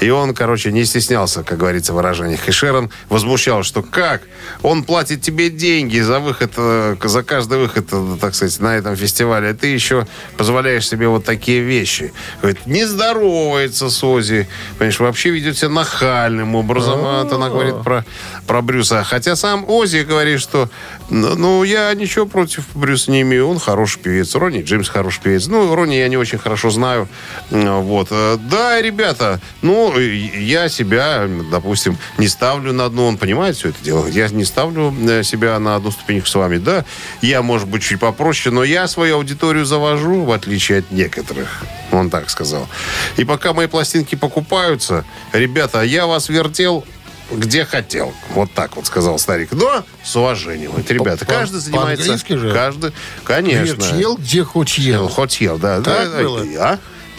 И 0.00 0.10
он, 0.10 0.34
короче, 0.34 0.72
не 0.72 0.84
стеснялся, 0.84 1.42
как 1.42 1.58
говорится, 1.58 1.92
в 1.92 1.96
выражениях. 1.96 2.48
И 2.48 2.52
Шерон 2.52 2.90
возмущал, 3.08 3.62
что 3.62 3.82
как? 3.82 4.22
Он 4.62 4.82
платит 4.82 5.22
тебе 5.22 5.50
деньги 5.50 6.00
за 6.00 6.20
выход, 6.20 6.52
э, 6.56 6.96
за 7.02 7.22
каждый 7.22 7.58
выход, 7.58 7.86
так 8.20 8.34
сказать, 8.34 8.60
на 8.60 8.76
этом 8.76 8.96
фестивале. 8.96 9.50
А 9.50 9.54
ты 9.54 9.68
еще 9.68 10.06
позволяешь 10.36 10.88
себе 10.88 11.08
вот 11.08 11.24
такие 11.24 11.60
вещи. 11.60 12.12
Говорит, 12.42 12.66
не 12.66 12.86
здоровается 12.86 13.88
с 13.90 14.04
Ози. 14.04 14.48
Понимаешь, 14.78 15.00
вообще 15.00 15.30
ведет 15.30 15.56
себя 15.56 15.70
нахальным 15.70 16.54
образом. 16.54 17.00
А 17.02 17.24
Вот 17.24 17.32
она 17.32 17.48
говорит 17.48 17.82
про, 17.82 18.04
про 18.46 18.62
Брюса. 18.62 19.04
Хотя 19.04 19.36
сам 19.36 19.64
Ози 19.68 20.04
говорит, 20.08 20.40
что 20.40 20.68
ну, 21.10 21.34
ну, 21.36 21.62
я 21.64 21.92
ничего 21.94 22.26
против 22.26 22.64
Брюса 22.74 23.10
не 23.10 23.22
имею. 23.22 23.48
Он 23.48 23.58
хороший 23.58 23.98
певец. 24.00 24.34
Ронни 24.34 24.62
Джеймс 24.62 24.88
хороший 24.88 25.22
певец. 25.22 25.46
Ну, 25.46 25.74
Ронни 25.74 25.94
я 25.94 26.08
не 26.08 26.16
очень 26.16 26.38
хорошо 26.38 26.70
знаю. 26.70 27.08
М, 27.50 27.82
Вот. 27.82 28.08
Э, 28.10 28.36
Да, 28.50 28.80
ребята, 28.82 29.40
ну, 29.62 29.98
и- 29.98 30.44
я 30.44 30.68
себя, 30.68 31.26
допустим, 31.50 31.96
не 32.18 32.28
ставлю 32.28 32.72
на 32.72 32.84
одну. 32.86 33.06
Он 33.06 33.16
понимает 33.16 33.56
все 33.56 33.70
это 33.70 33.82
дело. 33.82 34.06
Я 34.06 34.28
не 34.28 34.44
ставлю 34.44 34.94
э, 35.08 35.22
себя 35.22 35.58
на 35.58 35.76
одну 35.76 35.90
ступеньку 35.90 36.26
с 36.26 36.34
вами. 36.34 36.58
Да, 36.58 36.84
я, 37.22 37.42
может 37.42 37.68
быть, 37.68 37.82
чуть 37.82 38.00
попроще, 38.00 38.54
но 38.54 38.62
я 38.64 38.86
свою 38.88 39.16
аудиторию 39.16 39.64
завожу, 39.64 40.24
в 40.24 40.30
отличие 40.32 40.78
от 40.80 40.90
некоторых. 40.90 41.62
Он 41.90 42.10
так 42.10 42.28
сказал. 42.30 42.68
И 43.16 43.24
пока 43.24 43.52
мои 43.54 43.66
пластинки 43.66 44.14
покупаются, 44.14 45.04
ребята, 45.32 45.82
я 45.82 46.06
вас 46.06 46.28
вертел 46.28 46.84
где 47.30 47.64
хотел. 47.64 48.12
Вот 48.30 48.52
так 48.52 48.76
вот 48.76 48.86
сказал 48.86 49.18
старик. 49.18 49.50
Но 49.52 49.84
с 50.04 50.16
уважением. 50.16 50.72
Вот, 50.72 50.90
ребята, 50.90 51.24
По- 51.24 51.32
каждый 51.32 51.60
занимается... 51.60 52.04
по-английски 52.04 52.32
же? 52.36 52.52
Каждый, 52.52 52.92
конечно. 53.24 53.74
Где 53.74 54.00
ел, 54.00 54.16
где 54.16 54.44
хоть 54.44 54.78
ел. 54.78 55.08
Хоть 55.08 55.40
ел, 55.40 55.58
да. 55.58 55.80
Так 55.80 56.10
да, 56.10 56.22
было? 56.22 56.44
А? 56.58 56.78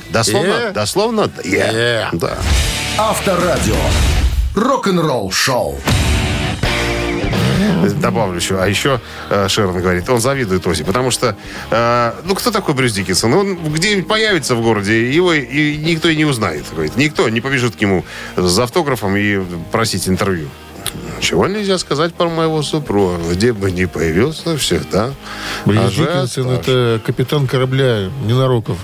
Дословно? 0.09 0.47
Е. 0.47 0.71
Дословно? 0.71 1.27
да. 1.27 1.41
Е. 1.43 1.57
Е. 1.57 2.07
Да. 2.13 2.37
Авторадио. 2.97 3.75
Рок-н-ролл 4.55 5.31
шоу. 5.31 5.79
Добавлю 8.01 8.35
еще. 8.37 8.61
А 8.61 8.67
еще 8.67 8.99
э, 9.29 9.47
Шерон 9.47 9.79
говорит, 9.79 10.09
он 10.09 10.19
завидует 10.19 10.65
Ози, 10.65 10.83
потому 10.83 11.11
что, 11.11 11.35
э, 11.71 12.13
ну, 12.23 12.35
кто 12.35 12.51
такой 12.51 12.73
Брюс 12.73 12.93
Диккинсон? 12.93 13.33
Он 13.33 13.55
где-нибудь 13.55 14.07
появится 14.07 14.55
в 14.55 14.61
городе, 14.61 15.11
его 15.11 15.33
и 15.33 15.77
никто 15.77 16.09
и 16.09 16.15
не 16.15 16.25
узнает. 16.25 16.65
Говорит, 16.71 16.95
никто 16.97 17.27
не 17.29 17.41
побежит 17.41 17.75
к 17.75 17.81
нему 17.81 18.05
за 18.35 18.63
автографом 18.63 19.15
и 19.15 19.39
просить 19.71 20.07
интервью. 20.07 20.47
Чего 21.19 21.47
нельзя 21.47 21.77
сказать 21.77 22.13
про 22.13 22.29
моего 22.29 22.61
супруга? 22.63 23.17
Где 23.31 23.53
бы 23.53 23.71
ни 23.71 23.85
появился, 23.85 24.57
всегда. 24.57 25.11
Брюс 25.65 25.85
ажиотаж. 25.85 26.29
Диккинсон 26.29 26.51
это 26.51 27.01
капитан 27.05 27.47
корабля 27.47 28.09
Ненароков. 28.25 28.77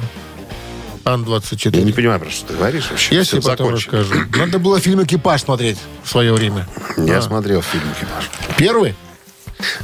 Ан-24. 1.06 1.78
Я 1.78 1.84
не 1.84 1.92
понимаю, 1.92 2.20
про 2.20 2.30
что 2.32 2.48
ты 2.48 2.54
говоришь 2.56 2.90
вообще. 2.90 3.16
Я 3.16 3.24
тебе 3.24 3.42
потом 3.42 3.70
расскажу. 3.74 4.16
Надо 4.36 4.58
было 4.60 4.80
фильм 4.80 5.04
«Экипаж» 5.04 5.42
смотреть 5.42 5.78
в 6.04 6.10
свое 6.10 6.34
время. 6.34 6.68
Я 6.98 7.20
А. 7.20 7.22
смотрел 7.22 7.62
фильм 7.62 7.84
«Экипаж». 7.96 8.30
Первый? 8.58 8.96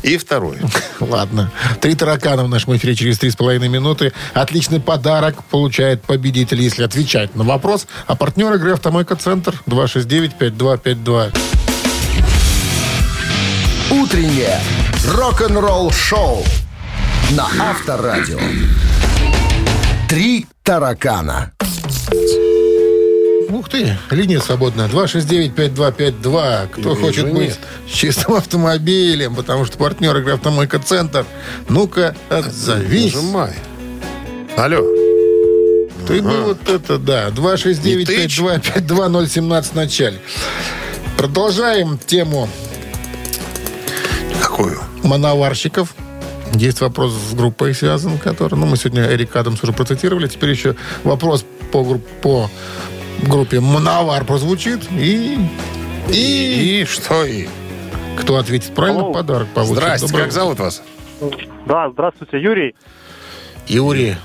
И 0.02 0.18
второй. 0.18 0.58
Ладно. 1.00 1.52
Три 1.80 1.94
таракана 1.96 2.44
в 2.44 2.50
нашем 2.50 2.76
эфире 2.76 2.96
через 2.96 3.20
три 3.20 3.30
с 3.30 3.36
половиной 3.36 3.70
минуты. 3.70 4.14
Отличный 4.34 4.80
подарок 4.82 5.44
получает 5.46 6.02
победитель, 6.02 6.60
если 6.60 6.84
отвечать 6.84 7.36
на 7.36 7.44
вопрос. 7.44 7.86
А 8.08 8.16
партнер 8.16 8.52
игры 8.56 8.74
«Автомойка 8.74 9.16
Центр» 9.16 9.54
269-5252. 9.68 11.38
Утреннее 13.92 14.60
рок-н-ролл 15.08 15.92
шоу 15.92 16.44
на 17.32 17.46
Авторадио. 17.60 18.40
Три 20.12 20.46
таракана. 20.64 21.52
Ух 23.50 23.70
ты, 23.70 23.98
линия 24.10 24.42
свободная. 24.42 24.90
269-5252. 24.90 26.68
Кто 26.68 26.90
Вижу, 26.90 26.96
хочет 27.02 27.32
быть 27.32 27.48
нет. 27.48 27.58
с 27.90 27.94
чистым 27.94 28.34
автомобилем, 28.34 29.36
потому 29.36 29.64
что 29.64 29.78
партнер 29.78 30.18
игры 30.18 30.34
«Автомойка 30.34 30.80
Центр». 30.80 31.26
Ну-ка, 31.70 32.14
отзовись. 32.28 33.16
Нажимай. 33.16 33.54
Алло. 34.58 34.82
Ты 36.06 36.22
бы 36.22 36.42
вот 36.42 36.68
это, 36.68 36.98
да. 36.98 37.30
269-5252-017 37.30 39.64
в 39.64 39.76
начале. 39.76 40.20
Продолжаем 41.16 41.98
тему 41.98 42.50
Какую? 44.42 44.78
мановарщиков. 45.04 45.96
Есть 46.54 46.82
вопрос 46.82 47.14
с 47.14 47.34
группой 47.34 47.74
связан, 47.74 48.18
который... 48.18 48.56
Ну, 48.56 48.66
мы 48.66 48.78
сегодня 48.78 49.04
Эрик 49.12 49.36
Адамс 49.36 49.64
уже 49.64 49.72
процитировали. 49.74 50.28
Теперь 50.28 50.50
еще 50.52 50.76
вопрос 51.04 51.46
по, 51.72 51.84
групп- 51.84 52.08
по 52.22 52.50
группе 53.24 53.60
Мановар 53.60 54.26
прозвучит. 54.26 54.82
И... 54.92 55.38
И... 56.10 56.82
И 56.82 56.86
что 56.86 57.24
и? 57.24 57.48
Кто 58.20 58.38
ответит 58.38 58.74
правильно, 58.76 59.04
Алло. 59.04 59.14
подарок 59.14 59.48
получит. 59.50 59.76
Здрасте, 59.78 60.08
Доброе 60.08 60.24
как 60.24 60.32
зовут 60.34 60.60
вас? 60.60 60.84
Да, 61.66 61.90
здравствуйте, 61.92 62.40
Юрий. 62.42 62.76
Юрий, 63.68 64.16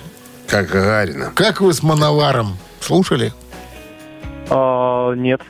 Как 0.48 0.68
Гагарина. 0.68 1.30
как 1.34 1.60
вы 1.60 1.72
с 1.72 1.82
Мановаром? 1.82 2.56
Слушали? 2.80 3.32
А, 4.50 5.12
нет. 5.12 5.40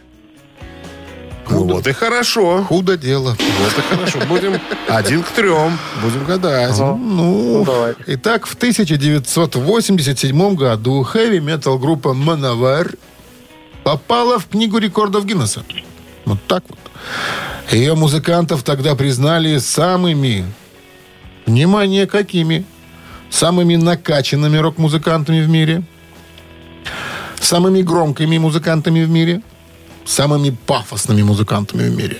Ну 1.48 1.64
вот 1.64 1.86
и 1.86 1.92
хорошо. 1.92 2.64
Худо 2.64 2.96
дело. 2.96 3.36
Вот 3.60 3.78
и 3.78 3.96
хорошо. 3.96 4.18
Будем 4.28 4.60
один 4.88 5.22
к 5.22 5.28
трем. 5.28 5.78
Будем 6.02 6.24
гадать. 6.24 6.78
Ну, 6.78 7.64
давайте. 7.64 8.00
итак, 8.06 8.46
в 8.46 8.54
1987 8.54 10.54
году 10.54 11.02
хэви-метал 11.02 11.78
группа 11.78 12.14
Мановар 12.14 12.92
попала 13.84 14.38
в 14.38 14.46
книгу 14.46 14.78
рекордов 14.78 15.24
Гиннесса. 15.24 15.62
Вот 16.24 16.38
так 16.46 16.64
вот. 16.68 16.78
Ее 17.70 17.94
музыкантов 17.94 18.62
тогда 18.62 18.94
признали 18.94 19.58
самыми, 19.58 20.44
внимание, 21.46 22.06
какими? 22.06 22.64
самыми 23.30 23.76
накачанными 23.76 24.56
рок-музыкантами 24.56 25.42
в 25.42 25.48
мире, 25.48 25.82
самыми 27.40 27.82
громкими 27.82 28.38
музыкантами 28.38 29.04
в 29.04 29.10
мире, 29.10 29.42
самыми 30.06 30.50
пафосными 30.66 31.22
музыкантами 31.22 31.88
в 31.88 31.96
мире. 31.96 32.16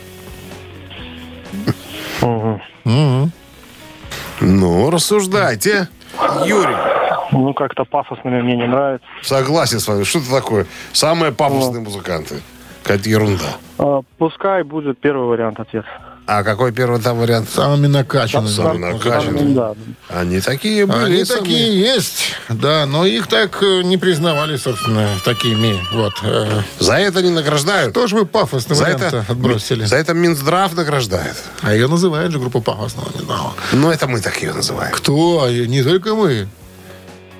Ну, 4.41 4.91
рассуждайте. 4.91 5.89
Юрий, 6.45 6.76
Ну, 7.32 7.53
как-то 7.55 7.84
пафосными 7.84 8.41
мне 8.43 8.57
не 8.57 8.66
нравится. 8.66 9.07
согласен 9.22 9.80
с 9.80 9.89
вами. 9.89 10.05
Что 10.05 10.18
это 10.20 10.30
такое? 10.30 10.66
Самые 10.93 11.32
пафосные 11.32 11.82
музыканты. 11.82 12.41
Какая-то 12.82 13.09
ерунда. 13.09 13.57
А, 13.78 14.03
пускай 14.18 14.62
будет 14.62 14.99
первый 15.01 15.26
вариант 15.26 15.59
ответа. 15.61 15.89
А 16.29 16.43
какой 16.43 16.72
первый 16.72 17.01
там 17.01 17.18
вариант? 17.20 17.49
Самыми 17.55 17.87
накачанными. 17.87 18.51
Самые 18.53 18.95
накачанные. 18.95 19.55
Да. 19.55 19.74
Они 20.09 20.41
такие 20.41 20.85
были. 20.85 21.05
Они 21.05 21.24
самые. 21.24 21.43
такие 21.45 21.81
есть, 21.81 22.35
да, 22.49 22.85
но 22.87 23.07
их 23.07 23.29
так 23.29 23.62
э, 23.62 23.83
не 23.83 23.97
признавали, 23.97 24.57
собственно, 24.57 25.09
такими. 25.24 25.79
Вот. 25.93 26.14
э. 26.24 26.62
За 26.81 26.95
это 26.95 27.22
не 27.22 27.31
награждают. 27.31 27.95
Тоже 27.95 28.16
вы 28.16 28.27
пафосный 28.27 28.74
За 28.74 28.87
это, 28.87 29.24
отбросили. 29.29 29.85
за 29.85 29.97
это 29.97 30.14
Минздрав 30.14 30.74
награждает. 30.74 31.37
А 31.62 31.72
ее 31.72 31.87
называют 31.87 32.33
же 32.33 32.41
группа 32.41 32.61
пафосного 32.61 33.09
недавно. 33.14 33.53
Ну, 33.72 33.91
это 33.93 34.09
мы 34.09 34.20
так 34.20 34.43
ее 34.43 34.53
называем. 34.53 34.93
Кто? 34.93 35.49
И 35.49 35.68
Не 35.68 35.85
только 35.85 36.16
мы. 36.16 36.49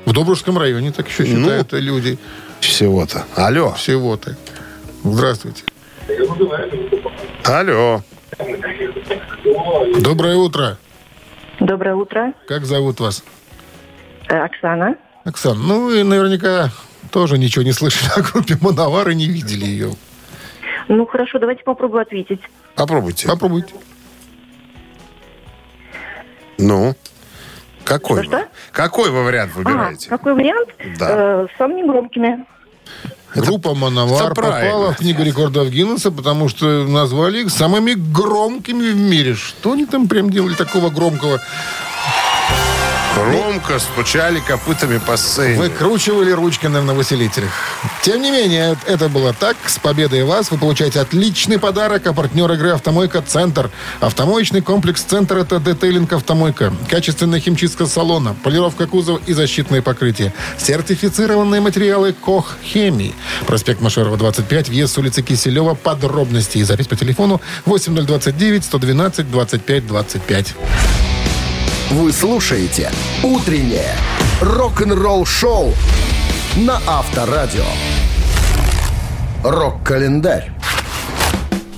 В 0.05 0.13
Добружском 0.13 0.57
районе 0.59 0.93
так 0.93 1.09
еще 1.09 1.25
Ну. 1.25 1.41
считают 1.43 1.73
люди 1.73 2.19
Всего-то. 2.61 3.25
Алло. 3.35 3.73
всего-то. 3.73 4.37
Здравствуйте. 5.03 5.65
Алло. 7.45 8.05
Доброе 10.01 10.37
утро. 10.37 10.77
Доброе 11.61 11.95
утро. 11.95 12.33
Как 12.47 12.65
зовут 12.67 13.01
вас? 13.01 13.25
Э, 14.29 14.39
Оксана. 14.45 14.97
Оксана, 15.25 15.59
ну 15.61 15.87
вы 15.87 16.05
наверняка 16.05 16.71
тоже 17.11 17.39
ничего 17.39 17.65
не 17.65 17.73
слышали 17.73 18.11
о 18.17 18.23
группе 18.23 18.57
Мановар 18.61 19.09
и 19.11 19.15
не 19.15 19.27
видели 19.27 19.65
ее. 19.65 19.93
Ну, 20.89 21.07
хорошо, 21.07 21.39
давайте 21.39 21.65
попробую 21.65 22.03
ответить. 22.03 22.41
Попробуйте. 22.75 23.27
Попробуйте. 23.27 23.75
Ну? 26.59 26.95
Какой? 27.85 28.23
Что-что? 28.23 28.39
вы? 28.39 28.45
Какой 28.73 29.11
вы 29.11 29.25
вариант 29.25 29.53
А, 29.55 29.59
выбираете? 29.59 30.09
какой 30.09 30.35
вариант? 30.35 30.69
Да. 30.99 31.07
Э, 31.11 31.47
с 31.53 31.59
самыми 31.59 31.87
громкими. 31.87 32.45
Группа 33.37 33.75
Мановар 33.75 34.35
попала 34.35 34.93
в 34.93 34.97
книгу 34.97 35.23
рекордов 35.23 35.69
Гиннесса, 35.69 36.11
потому 36.11 36.49
что 36.49 36.85
назвали 36.85 37.43
их 37.43 37.51
самыми 37.51 37.93
громкими 37.93 38.91
в 38.91 38.97
мире. 38.97 39.35
Что 39.35 39.73
они 39.73 39.87
там 39.87 40.09
прям 40.09 40.31
делали 40.31 40.55
такого 40.55 40.91
громкого? 40.91 41.41
Громко 43.17 43.79
стучали 43.79 44.41
копытами 44.41 44.99
по 44.99 45.17
сцене. 45.17 45.57
Выкручивали 45.57 46.33
ручками 46.33 46.81
на 46.81 46.93
выселителях. 46.93 47.51
Тем 48.03 48.21
не 48.21 48.31
менее, 48.31 48.77
это 48.87 49.09
было 49.09 49.33
так. 49.33 49.57
С 49.67 49.79
победой 49.79 50.23
вас 50.25 50.51
вы 50.51 50.59
получаете 50.59 51.01
отличный 51.01 51.59
подарок, 51.59 52.07
а 52.07 52.13
партнер 52.13 52.53
игры 52.53 52.73
«Автомойка 52.73 53.23
Центр». 53.23 53.71
Автомоечный 54.01 54.61
комплекс 54.61 55.01
«Центр»— 55.01 55.39
это 55.39 55.59
детейлинг 55.59 56.13
«Автомойка». 56.13 56.75
Качественная 56.91 57.41
химчистка 57.41 57.87
салона, 57.87 58.37
полировка 58.45 58.87
кузова 58.87 59.19
и 59.25 59.33
защитные 59.33 59.81
покрытия. 59.81 60.35
Сертифицированные 60.59 61.63
материалы 61.63 62.13
«Кох 62.13 62.57
Хемии». 62.63 63.15
Проспект 63.47 63.81
Машерова, 63.81 64.19
25, 64.19 64.69
въезд 64.69 64.93
с 64.93 64.99
улицы 64.99 65.23
Киселева. 65.23 65.75
Подробности 65.75 66.59
и 66.59 66.65
запись 66.65 66.87
по 66.87 66.97
телефону 66.97 67.41
8029 67.65 68.63
112 68.63 69.31
25 69.31 69.87
25. 69.87 70.55
Вы 71.91 72.13
слушаете 72.13 72.91
«Утреннее 73.23 73.95
рок-н-ролл-шоу» 74.41 75.73
на 76.57 76.81
Авторадио. 76.85 77.63
Рок-календарь. 79.45 80.51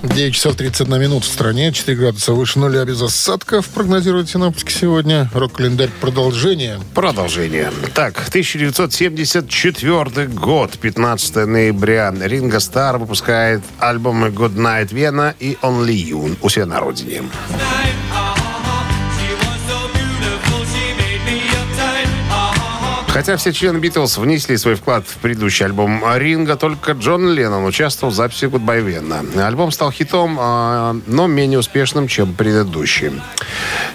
9 0.02 0.34
часов 0.34 0.56
31 0.56 0.98
минут 0.98 1.24
в 1.24 1.26
стране, 1.26 1.72
4 1.72 1.94
градуса 1.98 2.32
выше 2.32 2.58
нуля 2.58 2.86
без 2.86 3.02
осадков. 3.02 3.68
Прогнозируют 3.68 4.30
синоптики 4.30 4.72
сегодня. 4.72 5.28
Рок-календарь 5.34 5.90
продолжение. 6.00 6.80
Продолжение. 6.94 7.70
Так, 7.94 8.18
1974 8.28 10.26
год, 10.28 10.78
15 10.78 11.46
ноября. 11.46 12.14
Ринго 12.18 12.60
Стар 12.60 12.96
выпускает 12.96 13.60
альбомы 13.78 14.28
Good 14.28 14.56
Night 14.56 14.88
Vienna 14.88 15.34
и 15.38 15.58
Only 15.60 15.96
You 15.96 16.38
у 16.40 16.48
себя 16.48 16.64
на 16.64 16.80
родине. 16.80 17.24
Хотя 23.18 23.36
все 23.36 23.52
члены 23.52 23.78
Битлз 23.78 24.16
внесли 24.16 24.56
свой 24.56 24.76
вклад 24.76 25.04
в 25.04 25.16
предыдущий 25.16 25.66
альбом 25.66 26.04
Ринга, 26.18 26.54
только 26.54 26.92
Джон 26.92 27.28
Леннон 27.32 27.64
участвовал 27.64 28.12
в 28.12 28.14
записи 28.14 28.44
Goodbye 28.44 28.80
Vienna. 28.80 29.44
Альбом 29.44 29.72
стал 29.72 29.90
хитом, 29.90 30.38
а, 30.40 30.96
но 31.08 31.26
менее 31.26 31.58
успешным, 31.58 32.06
чем 32.06 32.32
предыдущий. 32.32 33.10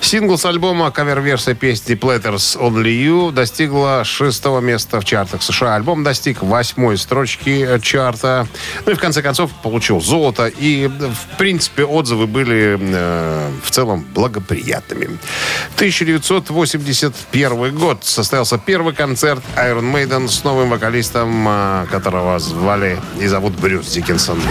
Сингл 0.03 0.37
с 0.37 0.45
альбома, 0.45 0.91
кавер-версия 0.91 1.55
песни 1.55 1.95
Platters 1.95 2.59
Only 2.59 2.91
You 2.91 3.31
достигла 3.31 4.03
шестого 4.03 4.59
места 4.59 4.99
в 4.99 5.05
чартах 5.05 5.41
США. 5.41 5.75
Альбом 5.75 6.03
достиг 6.03 6.43
восьмой 6.43 6.97
строчки 6.97 7.79
чарта. 7.81 8.45
Ну 8.85 8.91
и 8.91 8.95
в 8.95 8.99
конце 8.99 9.21
концов 9.21 9.49
получил 9.63 10.01
золото. 10.01 10.47
И, 10.47 10.87
в 10.87 11.37
принципе, 11.37 11.85
отзывы 11.85 12.27
были 12.27 12.77
э, 12.79 13.51
в 13.63 13.71
целом 13.71 14.05
благоприятными. 14.13 15.05
1981 15.75 17.73
год 17.73 18.03
состоялся 18.03 18.57
первый 18.57 18.93
концерт 18.93 19.41
Iron 19.55 19.93
Maiden 19.93 20.27
с 20.27 20.43
новым 20.43 20.69
вокалистом, 20.69 21.47
э, 21.47 21.85
которого 21.89 22.37
звали 22.39 22.99
и 23.21 23.27
зовут 23.27 23.53
Брюс 23.53 23.87
Диккенсон. 23.87 24.41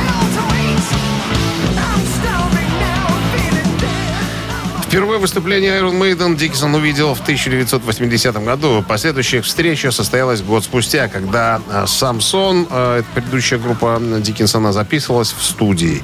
Впервые 4.93 5.19
выступление 5.19 5.81
Iron 5.81 5.99
Maiden 5.99 6.37
Диккенсон 6.37 6.75
увидел 6.75 7.15
в 7.15 7.23
1980 7.23 8.45
году. 8.45 8.85
Последующая 8.87 9.41
встреча 9.41 9.91
состоялась 9.91 10.43
год 10.43 10.65
спустя, 10.65 11.09
когда 11.09 11.63
э, 11.67 11.87
Самсон, 11.87 12.67
э, 12.69 12.99
это 12.99 13.09
предыдущая 13.15 13.59
группа 13.59 13.99
Диккенсона, 14.21 14.71
записывалась 14.71 15.33
в 15.33 15.43
студии 15.43 16.03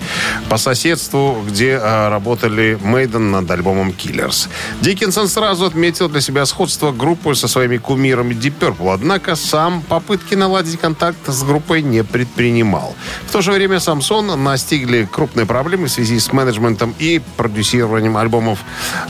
по 0.49 0.57
соседству, 0.57 1.45
где 1.47 1.73
э, 1.73 2.09
работали 2.09 2.79
Мейден 2.83 3.31
над 3.31 3.51
альбомом 3.51 3.91
Killers. 3.91 4.49
Диккенсон 4.81 5.29
сразу 5.29 5.67
отметил 5.67 6.09
для 6.09 6.23
себя 6.23 6.47
сходство 6.47 6.91
группы 6.91 7.35
со 7.35 7.47
своими 7.47 7.77
кумирами 7.77 8.33
Deep 8.33 8.55
Purple, 8.59 8.95
однако 8.95 9.37
сам 9.37 9.83
попытки 9.83 10.35
наладить 10.35 10.81
контакт 10.81 11.19
с 11.27 11.43
группой 11.43 11.83
не 11.83 12.05
предпринимал. 12.05 12.97
В 13.27 13.33
то 13.33 13.43
же 13.43 13.53
время 13.53 13.81
Самсон 13.81 14.43
настигли 14.43 15.07
крупные 15.13 15.45
проблемы 15.45 15.89
в 15.89 15.91
связи 15.91 16.19
с 16.19 16.33
менеджментом 16.33 16.95
и 16.99 17.21
продюсированием 17.37 18.17
альбомов 18.17 18.61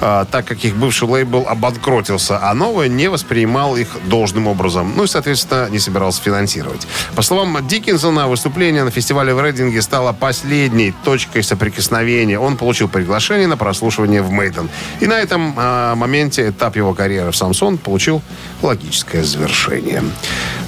а, 0.01 0.25
так 0.25 0.47
как 0.47 0.65
их 0.65 0.77
бывший 0.77 1.09
лейбл 1.09 1.47
обанкротился, 1.49 2.39
а 2.43 2.55
новый 2.55 2.89
не 2.89 3.09
воспринимал 3.09 3.77
их 3.77 3.89
должным 4.07 4.47
образом. 4.47 4.93
Ну 4.97 5.05
и, 5.05 5.07
соответственно, 5.07 5.69
не 5.71 5.79
собирался 5.79 6.23
финансировать. 6.23 6.87
По 7.15 7.23
словам 7.23 7.67
Диккенсона, 7.67 8.29
выступление 8.29 8.85
на 8.85 8.91
фестивале 8.91 9.35
в 9.35 9.43
Рейдинге 9.43 9.83
стало 9.83 10.13
последней 10.13 10.95
точкой 11.05 11.43
соприкосновения. 11.43 12.39
Он 12.39 12.57
получил 12.57 12.89
приглашение 12.89 13.47
на 13.47 13.57
прослушивание 13.57 14.23
в 14.23 14.31
Мейден. 14.31 14.69
И 15.01 15.07
на 15.07 15.19
этом 15.19 15.55
а, 15.57 15.95
моменте 15.95 16.49
этап 16.49 16.77
его 16.77 16.95
карьеры 16.95 17.31
в 17.31 17.37
Самсон 17.37 17.79
получил 17.79 18.23
логическое 18.63 19.23
завершение. 19.23 20.03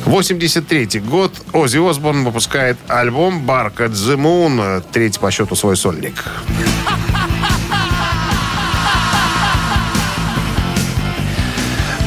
83 0.04 1.00
год. 1.00 1.32
Оззи 1.52 1.78
Осборн 1.78 2.24
выпускает 2.24 2.78
альбом 2.88 3.44
«Bark 3.46 3.76
at 3.76 3.92
the 3.92 4.16
Moon», 4.16 4.82
третий 4.92 5.20
по 5.20 5.30
счету 5.30 5.54
свой 5.54 5.76
сольник. 5.76 6.24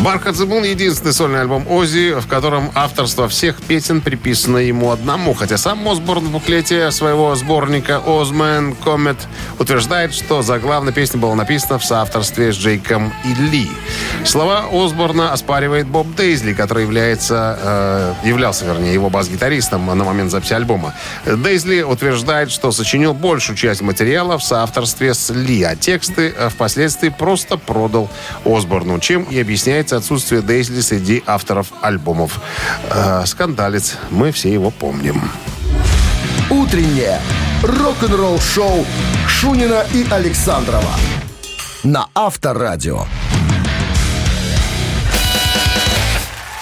Барк 0.03 0.27
Адзебун— 0.27 0.63
единственный 0.65 1.13
сольный 1.13 1.39
альбом 1.39 1.65
Ози, 1.65 2.13
в 2.19 2.27
котором 2.27 2.71
авторство 2.75 3.29
всех 3.29 3.61
песен 3.63 4.01
приписано 4.01 4.57
ему 4.57 4.91
одному. 4.91 5.33
Хотя 5.33 5.57
сам 5.57 5.87
Осборн 5.87 6.25
в 6.25 6.31
буклете 6.31 6.91
своего 6.91 7.33
сборника 7.35 8.01
«Озмен 8.05 8.75
Комет» 8.75 9.15
утверждает, 9.59 10.13
что 10.13 10.41
заглавная 10.41 10.91
песня 10.91 11.21
была 11.21 11.35
написана 11.35 11.79
в 11.79 11.85
соавторстве 11.85 12.51
с 12.51 12.57
Джейком 12.57 13.13
и 13.23 13.43
Ли. 13.43 13.71
Слова 14.25 14.65
Осборна 14.73 15.31
оспаривает 15.31 15.87
Боб 15.87 16.13
Дейзли, 16.17 16.53
который 16.53 16.83
является, 16.83 17.57
э, 17.61 18.13
являлся, 18.27 18.65
вернее, 18.65 18.93
его 18.93 19.09
бас-гитаристом 19.09 19.85
на 19.85 20.03
момент 20.03 20.31
записи 20.31 20.51
альбома. 20.51 20.93
Дейзли 21.25 21.81
утверждает, 21.81 22.51
что 22.51 22.73
сочинил 22.73 23.13
большую 23.13 23.55
часть 23.55 23.79
материала 23.79 24.37
в 24.37 24.43
соавторстве 24.43 25.13
с 25.13 25.29
Ли, 25.29 25.63
а 25.63 25.77
тексты 25.77 26.33
э, 26.35 26.49
впоследствии 26.49 27.07
просто 27.07 27.57
продал 27.57 28.09
Осборну, 28.43 28.99
чем 28.99 29.23
и 29.23 29.39
объясняется 29.39 29.92
отсутствие 29.97 30.41
Дейзли 30.41 30.81
среди 30.81 31.23
авторов 31.25 31.67
альбомов. 31.81 32.39
Э, 32.89 33.23
скандалец. 33.25 33.97
Мы 34.09 34.31
все 34.31 34.51
его 34.51 34.69
помним. 34.69 35.21
Утреннее 36.49 37.19
рок-н-ролл-шоу 37.63 38.85
Шунина 39.27 39.85
и 39.93 40.05
Александрова 40.09 40.93
на 41.83 42.07
Авторадио. 42.13 43.05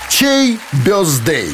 Чей 0.10 0.60
бездей? 0.86 1.52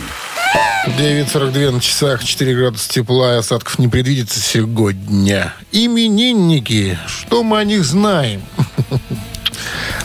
9.42 0.87 1.71
на 1.71 1.81
часах, 1.81 2.23
4 2.23 2.55
градуса 2.55 2.89
тепла 2.89 3.35
и 3.35 3.37
осадков 3.39 3.77
не 3.77 3.89
предвидится 3.89 4.39
сегодня. 4.39 5.53
Именинники. 5.73 6.97
Что 7.07 7.43
мы 7.43 7.59
о 7.59 7.63
них 7.65 7.83
знаем? 7.83 8.41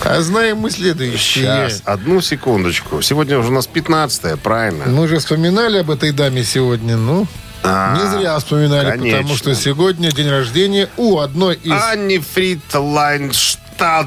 А 0.04 0.20
знаем 0.20 0.58
мы 0.58 0.70
следующее. 0.70 1.68
Сейчас, 1.68 1.82
одну 1.84 2.20
секундочку. 2.20 3.02
Сегодня 3.02 3.38
уже 3.38 3.48
у 3.48 3.52
нас 3.52 3.66
15 3.66 4.40
правильно? 4.40 4.84
Мы 4.86 5.08
же 5.08 5.18
вспоминали 5.18 5.78
об 5.78 5.90
этой 5.90 6.12
даме 6.12 6.44
сегодня, 6.44 6.96
ну... 6.96 7.26
А, 7.64 7.96
не 7.96 8.18
зря 8.18 8.36
вспоминали, 8.38 8.90
потому 8.90 9.10
конечно. 9.10 9.36
что 9.36 9.54
сегодня 9.54 10.10
день 10.10 10.28
рождения 10.28 10.88
у 10.96 11.18
одной 11.18 11.54
из... 11.54 11.70
Анни 11.70 12.18
Фридлайнштад. 12.18 14.06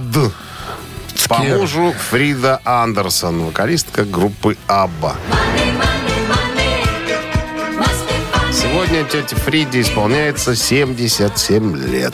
По 1.30 1.38
мужу 1.40 1.94
Фрида 2.10 2.60
Андерсон, 2.66 3.46
вокалистка 3.46 4.04
группы 4.04 4.58
Абба. 4.68 5.16
Сегодня 8.86 9.10
тете 9.10 9.36
Фриде 9.36 9.82
исполняется 9.82 10.56
77 10.56 11.76
лет. 11.76 12.14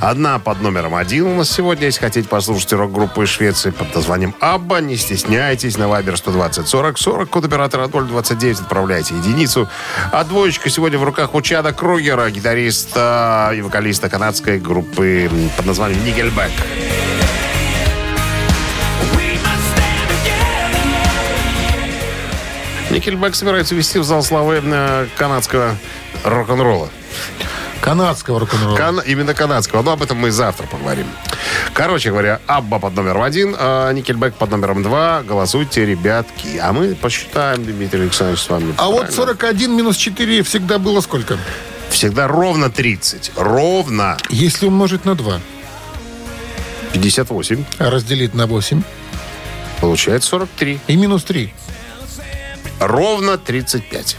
Одна 0.00 0.40
под 0.40 0.60
номером 0.60 0.96
один 0.96 1.26
у 1.26 1.34
нас 1.36 1.48
сегодня. 1.48 1.86
Если 1.86 2.00
хотите 2.00 2.28
послушать 2.28 2.72
рок-группу 2.72 3.22
из 3.22 3.28
Швеции 3.28 3.70
под 3.70 3.94
названием 3.94 4.34
Абба, 4.40 4.80
не 4.80 4.96
стесняйтесь. 4.96 5.78
На 5.78 5.86
Вайбер 5.86 6.16
120 6.16 6.66
40 6.66 6.98
40, 6.98 7.30
код 7.30 7.44
оператора 7.44 7.86
029, 7.86 8.62
отправляйте 8.62 9.14
единицу. 9.14 9.68
А 10.10 10.24
двоечка 10.24 10.70
сегодня 10.70 10.98
в 10.98 11.04
руках 11.04 11.36
у 11.36 11.40
Чада 11.40 11.72
Кругера, 11.72 12.28
гитариста 12.30 13.52
и 13.54 13.60
вокалиста 13.60 14.08
канадской 14.08 14.58
группы 14.58 15.30
под 15.56 15.66
названием 15.66 16.04
Нигельбек. 16.04 16.50
Никельбек 22.92 23.34
собирается 23.34 23.74
вести 23.74 23.98
в 23.98 24.04
зал 24.04 24.22
славы 24.22 24.60
э, 24.62 25.06
канадского 25.16 25.76
рок-н-ролла. 26.24 26.90
Канадского 27.80 28.38
рок-н-ролла. 28.40 28.76
Кан- 28.76 29.00
именно 29.06 29.32
канадского. 29.34 29.82
Но 29.82 29.92
об 29.92 30.02
этом 30.02 30.18
мы 30.18 30.30
завтра 30.30 30.66
поговорим. 30.66 31.06
Короче 31.72 32.10
говоря, 32.10 32.40
Абба 32.46 32.78
под 32.78 32.94
номером 32.94 33.22
один, 33.22 33.56
а 33.58 33.90
Никельбек 33.92 34.34
под 34.34 34.50
номером 34.50 34.82
два. 34.82 35.22
Голосуйте, 35.22 35.86
ребятки. 35.86 36.58
А 36.58 36.72
мы 36.72 36.94
посчитаем, 36.94 37.64
Дмитрий 37.64 38.02
Александрович, 38.02 38.40
с 38.42 38.48
вами. 38.50 38.74
А 38.76 38.86
вот 38.88 39.06
Правильно. 39.08 39.16
41 39.16 39.76
минус 39.76 39.96
4 39.96 40.42
всегда 40.42 40.78
было 40.78 41.00
сколько? 41.00 41.38
Всегда 41.88 42.28
ровно 42.28 42.70
30. 42.70 43.32
Ровно 43.36 44.16
Если 44.28 44.66
умножить 44.66 45.04
на 45.06 45.14
2, 45.14 45.40
58. 46.92 47.64
а 47.78 47.90
разделить 47.90 48.34
на 48.34 48.46
8 48.46 48.82
Получается 49.80 50.28
43. 50.30 50.78
и 50.86 50.96
минус 50.96 51.24
3. 51.24 51.52
Ровно 52.86 53.38
35. 53.38 54.16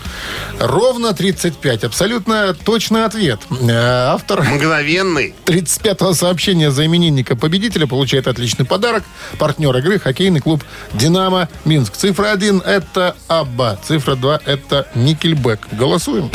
Ровно 0.59 1.13
35. 1.13 1.83
Абсолютно 1.83 2.53
точный 2.53 3.03
ответ. 3.05 3.41
Э, 3.61 4.13
Автор 4.13 4.41
Мгновенный. 4.41 5.35
35-го 5.45 6.13
сообщения 6.13 6.71
за 6.71 6.85
именинника 6.85 7.35
победителя 7.35 7.87
получает 7.87 8.27
отличный 8.27 8.65
подарок. 8.65 9.03
Партнер 9.37 9.75
игры 9.77 9.99
хоккейный 9.99 10.39
клуб 10.39 10.63
«Динамо 10.93 11.49
Минск». 11.65 11.97
Цифра 11.97 12.31
1– 12.31 12.59
это 12.65 13.15
Абба. 13.27 13.77
Цифра 13.85 14.15
2– 14.15 14.39
это 14.45 14.87
Никельбек. 14.95 15.67
Голосуем. 15.73 16.31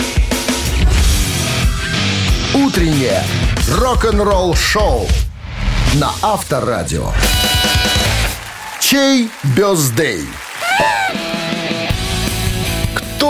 Утреннее 2.55 3.25
рок-н-ролл-шоу 3.71 5.09
на 5.95 6.11
Авторадио. 6.23 7.11
Чей 8.81 9.31
бездей? 9.57 10.27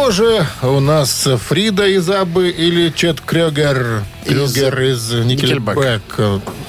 Кто 0.08 0.14
же 0.14 0.46
у 0.62 0.80
нас 0.80 1.28
Фрида 1.48 1.86
из 1.86 2.08
Аббы 2.08 2.48
или 2.48 2.88
Чет 2.88 3.20
Крёгер? 3.20 4.04
Крюгер 4.24 4.80
из 4.80 5.12
Никельбек. 5.12 6.00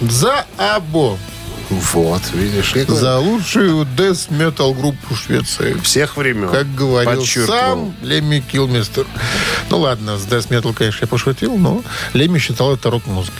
За 0.01 0.45
Аббу. 0.57 1.17
Вот, 1.69 2.21
видишь. 2.33 2.73
говорю, 2.73 2.95
За 2.95 3.17
лучшую 3.17 3.87
death 3.95 4.27
metal 4.29 4.77
группу 4.77 5.15
Швеции. 5.15 5.73
Всех 5.81 6.17
времен. 6.17 6.49
Как 6.49 6.75
говорил 6.75 7.21
Подчеркивал. 7.21 7.57
сам 7.57 7.95
Лемми 8.01 8.41
Килмистер. 8.41 9.05
Ну 9.69 9.79
ладно, 9.79 10.17
с 10.17 10.25
death 10.25 10.49
metal, 10.49 10.73
конечно, 10.73 11.05
я 11.05 11.07
пошутил, 11.07 11.57
но 11.57 11.81
Лемми 12.11 12.39
считал 12.39 12.73
это 12.73 12.89
рок-музыкой. 12.89 13.39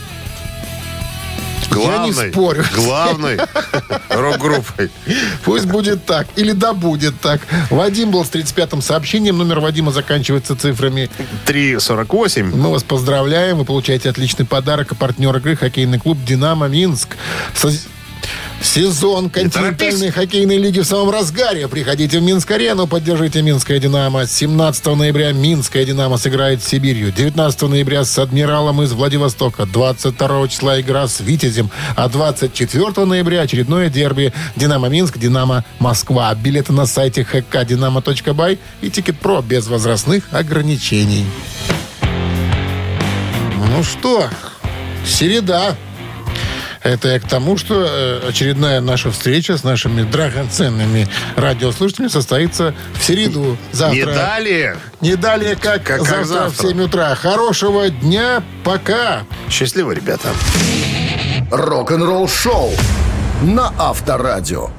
Главной, 1.72 2.10
Я 2.10 2.26
не 2.26 2.32
спорю. 2.32 2.64
Главной 2.76 3.38
рок-группой. 4.10 4.90
Пусть 5.44 5.66
будет 5.66 6.06
так. 6.06 6.28
Или 6.36 6.52
да 6.52 6.74
будет 6.74 7.20
так. 7.22 7.42
Вадим 7.70 8.12
был 8.12 8.26
с 8.26 8.30
35-м 8.30 8.82
сообщением. 8.82 9.38
Номер 9.38 9.60
Вадима 9.60 9.92
заканчивается 9.92 10.56
цифрами 10.56 11.10
3.48. 11.46 12.56
Мы 12.56 12.72
вас 12.72 12.84
поздравляем. 12.84 13.58
Вы 13.58 13.66
получаете 13.66 14.10
отличный 14.10 14.46
подарок. 14.46 14.92
А 14.92 14.96
партнер 14.96 15.36
игры 15.38 15.56
хоккейный 15.56 16.00
клуб 16.00 16.18
«Динамо 16.26 16.68
Минск». 16.68 17.16
Со- 17.56 17.72
Сезон 18.62 19.30
континентальной 19.30 20.12
хоккейной 20.12 20.58
лиги 20.58 20.80
в 20.82 20.86
самом 20.86 21.10
разгаре. 21.12 21.68
Приходите 21.68 22.20
в 22.20 22.24
Минск-арену, 22.24 22.88
поддержите 22.88 23.42
Минское 23.42 23.80
«Динамо». 23.80 24.26
17 24.26 24.86
ноября 24.88 25.32
Минское 25.32 25.86
«Динамо» 25.86 26.18
сыграет 26.18 26.62
с 26.62 26.68
Сибирью. 26.68 27.12
19 27.12 27.62
ноября 27.64 28.04
с 28.04 28.18
«Адмиралом» 28.20 28.82
из 28.82 28.92
Владивостока. 28.92 29.66
22 29.66 30.48
числа 30.50 30.82
игра 30.82 31.08
с 31.08 31.22
«Витязем». 31.22 31.72
А 31.96 32.10
24 32.10 33.06
ноября 33.06 33.42
очередное 33.42 33.90
дерби 33.90 34.34
«Динамо 34.56 34.90
Минск», 34.90 35.18
«Динамо 35.18 35.64
Москва». 35.80 36.36
Билеты 36.36 36.74
на 36.74 36.86
сайте 36.86 37.22
hkdinamo.by 37.22 38.60
и 38.82 38.90
«Тикет.Про» 38.90 39.42
без 39.42 39.68
возрастных 39.68 40.26
ограничений. 40.32 41.26
Ну 43.80 43.84
что, 43.84 44.28
середа. 45.06 45.78
Это 46.90 47.10
я 47.10 47.20
к 47.20 47.28
тому, 47.28 47.56
что 47.58 47.86
э, 47.88 48.28
очередная 48.30 48.82
наша 48.82 49.12
встреча 49.12 49.58
с 49.58 49.64
нашими 49.64 50.02
драгоценными 50.02 51.08
радиослушателями 51.36 52.10
состоится 52.10 52.74
в 53.00 53.04
середу. 53.04 53.58
Завтра. 53.72 53.96
Не 53.96 54.06
далее. 54.06 54.78
Не 55.02 55.16
далее, 55.16 55.56
как, 55.56 55.84
Как- 55.84 56.00
как 56.00 56.26
завтра, 56.26 56.50
завтра. 56.50 56.68
в 56.68 56.70
7 56.72 56.82
утра. 56.82 57.14
Хорошего 57.16 57.90
дня. 57.90 58.42
Пока. 58.64 59.22
Счастливо, 59.52 59.92
ребята. 59.92 60.30
Рок-н-ролл-шоу 61.52 62.72
на 63.44 63.72
Авторадио. 63.78 64.70